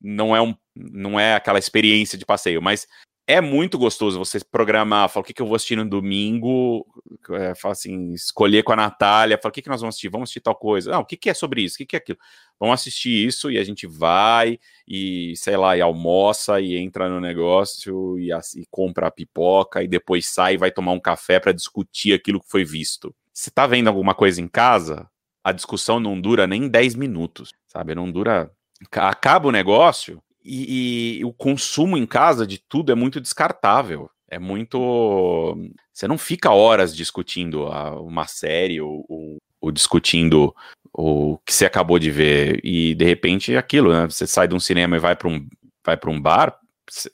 não 0.00 0.34
é, 0.34 0.40
um, 0.40 0.54
não 0.74 1.18
é 1.18 1.34
aquela 1.34 1.58
experiência 1.58 2.18
de 2.18 2.24
passeio, 2.24 2.60
mas 2.60 2.86
é 3.26 3.40
muito 3.40 3.76
gostoso 3.76 4.18
você 4.18 4.38
programar, 4.44 5.08
falar 5.08 5.22
o 5.22 5.26
que, 5.26 5.34
que 5.34 5.42
eu 5.42 5.46
vou 5.46 5.56
assistir 5.56 5.74
no 5.74 5.84
domingo, 5.84 6.86
é, 7.30 7.52
assim, 7.64 8.12
escolher 8.12 8.62
com 8.62 8.72
a 8.72 8.76
Natália, 8.76 9.36
falar 9.36 9.50
o 9.50 9.52
que, 9.52 9.62
que 9.62 9.68
nós 9.68 9.80
vamos 9.80 9.94
assistir, 9.94 10.08
vamos 10.08 10.26
assistir 10.26 10.40
tal 10.40 10.54
coisa. 10.54 10.92
Não, 10.92 11.00
o 11.00 11.04
que, 11.04 11.16
que 11.16 11.28
é 11.28 11.34
sobre 11.34 11.62
isso? 11.62 11.74
O 11.74 11.78
que, 11.78 11.86
que 11.86 11.96
é 11.96 11.98
aquilo? 11.98 12.18
Vamos 12.58 12.74
assistir 12.74 13.26
isso 13.26 13.50
e 13.50 13.58
a 13.58 13.64
gente 13.64 13.84
vai 13.84 14.60
e, 14.86 15.34
sei 15.36 15.56
lá, 15.56 15.76
e 15.76 15.80
almoça 15.80 16.60
e 16.60 16.76
entra 16.76 17.08
no 17.08 17.20
negócio 17.20 18.16
e, 18.16 18.30
e 18.30 18.66
compra 18.70 19.08
a 19.08 19.10
pipoca 19.10 19.82
e 19.82 19.88
depois 19.88 20.26
sai 20.28 20.54
e 20.54 20.58
vai 20.58 20.70
tomar 20.70 20.92
um 20.92 21.00
café 21.00 21.40
para 21.40 21.52
discutir 21.52 22.12
aquilo 22.12 22.40
que 22.40 22.48
foi 22.48 22.64
visto. 22.64 23.12
Se 23.34 23.50
tá 23.50 23.66
vendo 23.66 23.88
alguma 23.88 24.14
coisa 24.14 24.40
em 24.40 24.46
casa, 24.46 25.08
a 25.42 25.50
discussão 25.50 25.98
não 25.98 26.20
dura 26.20 26.46
nem 26.46 26.68
10 26.68 26.94
minutos, 26.94 27.52
sabe? 27.66 27.92
Não 27.92 28.10
dura. 28.10 28.52
Acaba 28.92 29.48
o 29.48 29.52
negócio 29.52 30.22
e, 30.46 31.18
e, 31.18 31.24
o 31.24 31.32
consumo 31.32 31.96
em 31.96 32.06
casa 32.06 32.46
de 32.46 32.58
tudo 32.58 32.92
é 32.92 32.94
muito 32.94 33.20
descartável. 33.20 34.10
É 34.28 34.38
muito. 34.38 35.56
Você 35.92 36.08
não 36.08 36.18
fica 36.18 36.50
horas 36.50 36.94
discutindo 36.94 37.66
uma 38.00 38.26
série 38.26 38.80
ou, 38.80 39.04
ou, 39.08 39.36
ou 39.60 39.70
discutindo 39.70 40.54
o 40.92 41.38
que 41.44 41.52
você 41.52 41.66
acabou 41.66 41.98
de 41.98 42.10
ver. 42.10 42.60
E 42.64 42.94
de 42.94 43.04
repente 43.04 43.54
é 43.54 43.58
aquilo, 43.58 43.92
né? 43.92 44.06
Você 44.06 44.26
sai 44.26 44.48
de 44.48 44.54
um 44.54 44.60
cinema 44.60 44.96
e 44.96 45.00
vai 45.00 45.14
para 45.14 45.28
um, 45.28 45.46
vai 45.84 45.98
um 46.08 46.20
bar, 46.20 46.58
você 46.88 47.10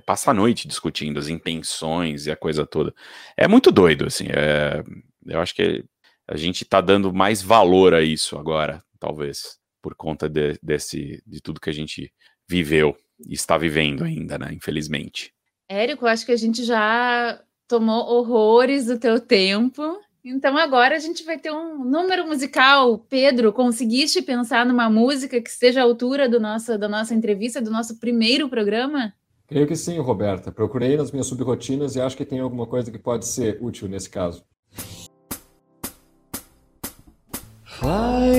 passa 0.00 0.30
a 0.30 0.34
noite 0.34 0.68
discutindo 0.68 1.18
as 1.18 1.28
intenções 1.28 2.26
e 2.26 2.30
a 2.30 2.36
coisa 2.36 2.66
toda. 2.66 2.94
É 3.36 3.46
muito 3.46 3.70
doido, 3.70 4.06
assim. 4.06 4.26
É, 4.30 4.82
eu 5.26 5.40
acho 5.40 5.54
que 5.54 5.84
a 6.28 6.36
gente 6.36 6.62
está 6.62 6.80
dando 6.80 7.12
mais 7.12 7.42
valor 7.42 7.94
a 7.94 8.02
isso 8.02 8.38
agora, 8.38 8.82
talvez, 8.98 9.58
por 9.82 9.94
conta 9.94 10.28
de, 10.28 10.58
desse, 10.62 11.22
de 11.26 11.40
tudo 11.42 11.60
que 11.60 11.70
a 11.70 11.74
gente 11.74 12.12
viveu 12.52 12.94
e 13.26 13.32
está 13.32 13.56
vivendo 13.56 14.04
ainda, 14.04 14.36
né? 14.36 14.50
Infelizmente. 14.52 15.32
Érico, 15.66 16.06
acho 16.06 16.26
que 16.26 16.32
a 16.32 16.36
gente 16.36 16.64
já 16.64 17.40
tomou 17.66 18.04
horrores 18.04 18.86
do 18.86 18.98
teu 18.98 19.18
tempo. 19.18 19.98
Então 20.22 20.58
agora 20.58 20.94
a 20.94 20.98
gente 20.98 21.24
vai 21.24 21.38
ter 21.38 21.50
um 21.50 21.82
número 21.82 22.26
musical. 22.26 22.98
Pedro, 23.08 23.54
conseguiste 23.54 24.20
pensar 24.20 24.66
numa 24.66 24.90
música 24.90 25.40
que 25.40 25.48
esteja 25.48 25.80
à 25.80 25.84
altura 25.84 26.28
do 26.28 26.38
nosso, 26.38 26.76
da 26.76 26.88
nossa 26.88 27.14
entrevista, 27.14 27.62
do 27.62 27.70
nosso 27.70 27.98
primeiro 27.98 28.50
programa? 28.50 29.14
Creio 29.46 29.66
que 29.66 29.74
sim, 29.74 29.98
Roberta. 29.98 30.52
Procurei 30.52 30.96
nas 30.96 31.10
minhas 31.10 31.26
subrotinas 31.26 31.96
e 31.96 32.00
acho 32.02 32.16
que 32.16 32.26
tem 32.26 32.40
alguma 32.40 32.66
coisa 32.66 32.90
que 32.90 32.98
pode 32.98 33.26
ser 33.26 33.58
útil 33.62 33.88
nesse 33.88 34.10
caso. 34.10 34.44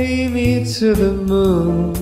Fly 0.04 0.28
me 0.28 0.66
to 0.66 0.94
the 0.94 1.14
moon, 1.14 1.94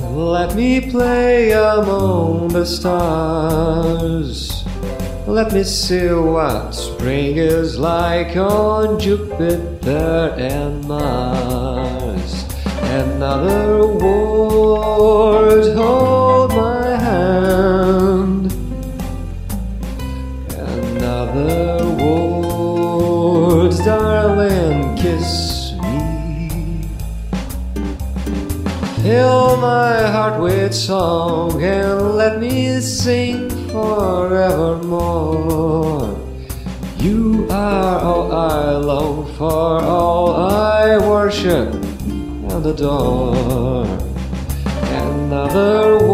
let 0.00 0.54
me 0.54 0.80
play 0.92 1.50
among 1.50 2.46
the 2.50 2.64
stars. 2.64 4.62
Let 5.26 5.52
me 5.52 5.64
see 5.64 6.06
what 6.06 6.70
spring 6.70 7.36
is 7.36 7.76
like 7.76 8.36
on 8.36 9.00
Jupiter 9.00 10.36
and 10.38 10.86
Mars. 10.86 12.44
Another 13.02 13.88
world, 13.88 15.74
hold 15.76 16.50
my 16.54 16.96
hand. 17.06 18.52
Another 20.50 21.90
world, 22.00 23.76
darling, 23.84 24.67
Fill 29.08 29.56
my 29.56 30.02
heart 30.02 30.38
with 30.38 30.74
song 30.74 31.62
and 31.62 32.14
let 32.14 32.38
me 32.40 32.78
sing 32.78 33.48
forevermore. 33.70 34.84
You 36.98 37.46
are 37.50 38.00
all 38.00 38.30
I 38.30 38.72
long 38.72 39.24
for, 39.36 39.80
all 39.82 40.36
I 40.36 40.98
worship 40.98 41.72
and 41.72 42.66
adore. 42.66 43.86
Another 45.06 46.06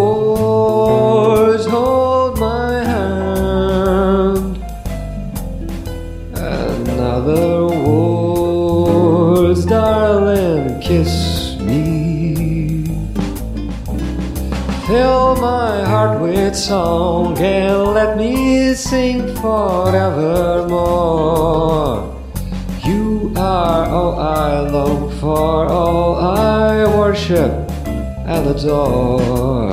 with 16.54 16.62
song 16.62 17.38
and 17.38 17.94
let 17.94 18.16
me 18.16 18.74
sing 18.74 19.34
forevermore. 19.36 22.14
You 22.84 23.32
are 23.36 23.88
all 23.88 24.18
I 24.20 24.60
long 24.60 25.10
for, 25.18 25.66
all 25.66 26.16
I 26.16 26.84
worship 26.96 27.50
and 27.86 28.46
adore. 28.46 29.72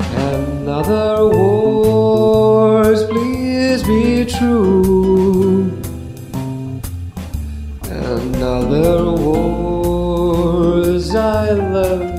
Another 0.00 1.28
words, 1.28 3.04
please 3.04 3.84
be 3.84 4.24
true. 4.24 5.70
Another 7.84 9.12
words, 9.12 11.14
I 11.14 11.52
love 11.52 12.11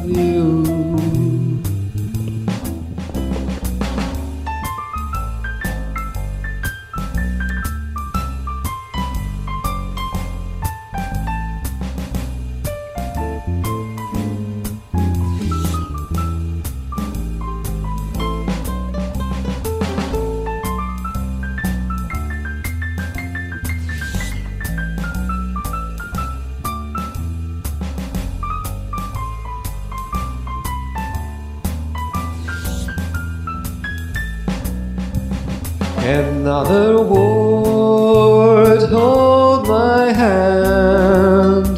In 36.44 36.50
other 36.50 37.02
words, 37.02 38.84
hold 38.91 39.66
my 39.66 40.12
hand. 40.12 41.78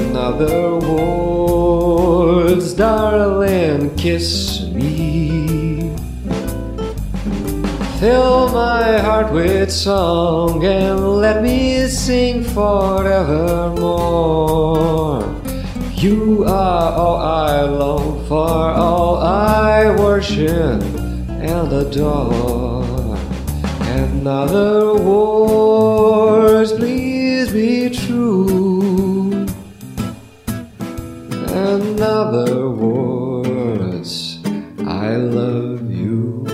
In 0.00 0.16
other 0.16 0.76
words, 0.76 2.74
darling, 2.74 3.94
kiss 3.94 4.62
me. 4.74 5.94
Fill 8.00 8.48
my 8.48 8.98
heart 8.98 9.30
with 9.32 9.70
song 9.70 10.64
and 10.64 10.98
let 11.20 11.44
me 11.44 11.86
sing 11.86 12.42
forevermore. 12.42 13.22
You 15.94 16.42
are 16.44 16.92
all 16.92 17.18
I 17.18 17.60
long 17.62 18.26
for, 18.26 18.48
all 18.74 19.18
I 19.18 19.94
worship 19.94 20.95
and 21.66 21.72
adore. 21.72 23.16
In 23.96 24.26
other 24.26 24.94
words, 24.94 26.72
please 26.72 27.50
be 27.52 27.90
true. 27.90 29.32
In 31.48 32.00
other 32.00 32.66
I 34.88 35.16
love 35.16 35.90
you. 35.90 36.44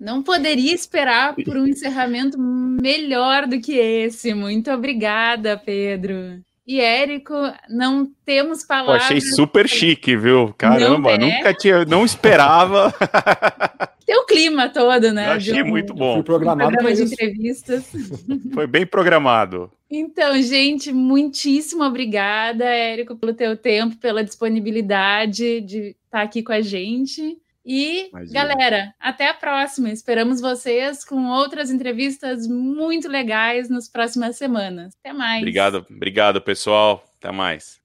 Não 0.00 0.22
poderia 0.22 0.74
esperar 0.74 1.34
por 1.34 1.56
um 1.56 1.66
encerramento 1.66 2.38
melhor 2.38 3.46
do 3.46 3.60
que 3.60 3.72
esse. 3.72 4.34
Muito 4.34 4.70
obrigada, 4.70 5.56
Pedro. 5.56 6.45
E 6.66 6.80
Érico, 6.80 7.32
não 7.68 8.10
temos 8.24 8.64
palavras. 8.64 9.04
achei 9.04 9.20
super 9.20 9.68
chique, 9.68 10.16
viu? 10.16 10.52
Caramba, 10.58 11.16
Não 11.16 11.26
é? 11.28 11.36
nunca 11.36 11.54
tinha, 11.54 11.84
não 11.84 12.04
esperava. 12.04 12.92
Tem 14.04 14.16
o 14.16 14.24
clima 14.24 14.68
todo, 14.68 15.12
né? 15.12 15.28
Eu 15.28 15.32
achei 15.32 15.62
um 15.62 15.66
muito 15.66 15.94
bom. 15.94 16.22
programado 16.22 16.72
programa 16.72 16.88
para 16.88 16.94
de 16.94 17.12
entrevistas. 17.12 17.84
Foi 18.52 18.66
bem 18.66 18.84
programado. 18.84 19.70
Então, 19.88 20.40
gente, 20.42 20.92
muitíssimo 20.92 21.84
obrigada, 21.84 22.64
Érico, 22.64 23.14
pelo 23.16 23.32
teu 23.34 23.56
tempo, 23.56 23.96
pela 23.96 24.24
disponibilidade 24.24 25.60
de 25.60 25.94
estar 26.04 26.22
aqui 26.22 26.42
com 26.42 26.52
a 26.52 26.60
gente. 26.60 27.38
E, 27.66 28.08
Imagina. 28.10 28.32
galera, 28.32 28.94
até 29.00 29.28
a 29.28 29.34
próxima. 29.34 29.90
Esperamos 29.90 30.40
vocês 30.40 31.04
com 31.04 31.26
outras 31.26 31.68
entrevistas 31.68 32.46
muito 32.46 33.08
legais 33.08 33.68
nas 33.68 33.88
próximas 33.88 34.36
semanas. 34.36 34.94
Até 35.00 35.12
mais. 35.12 35.40
Obrigado, 35.40 35.84
obrigado, 35.90 36.40
pessoal. 36.40 37.04
Até 37.18 37.32
mais. 37.32 37.84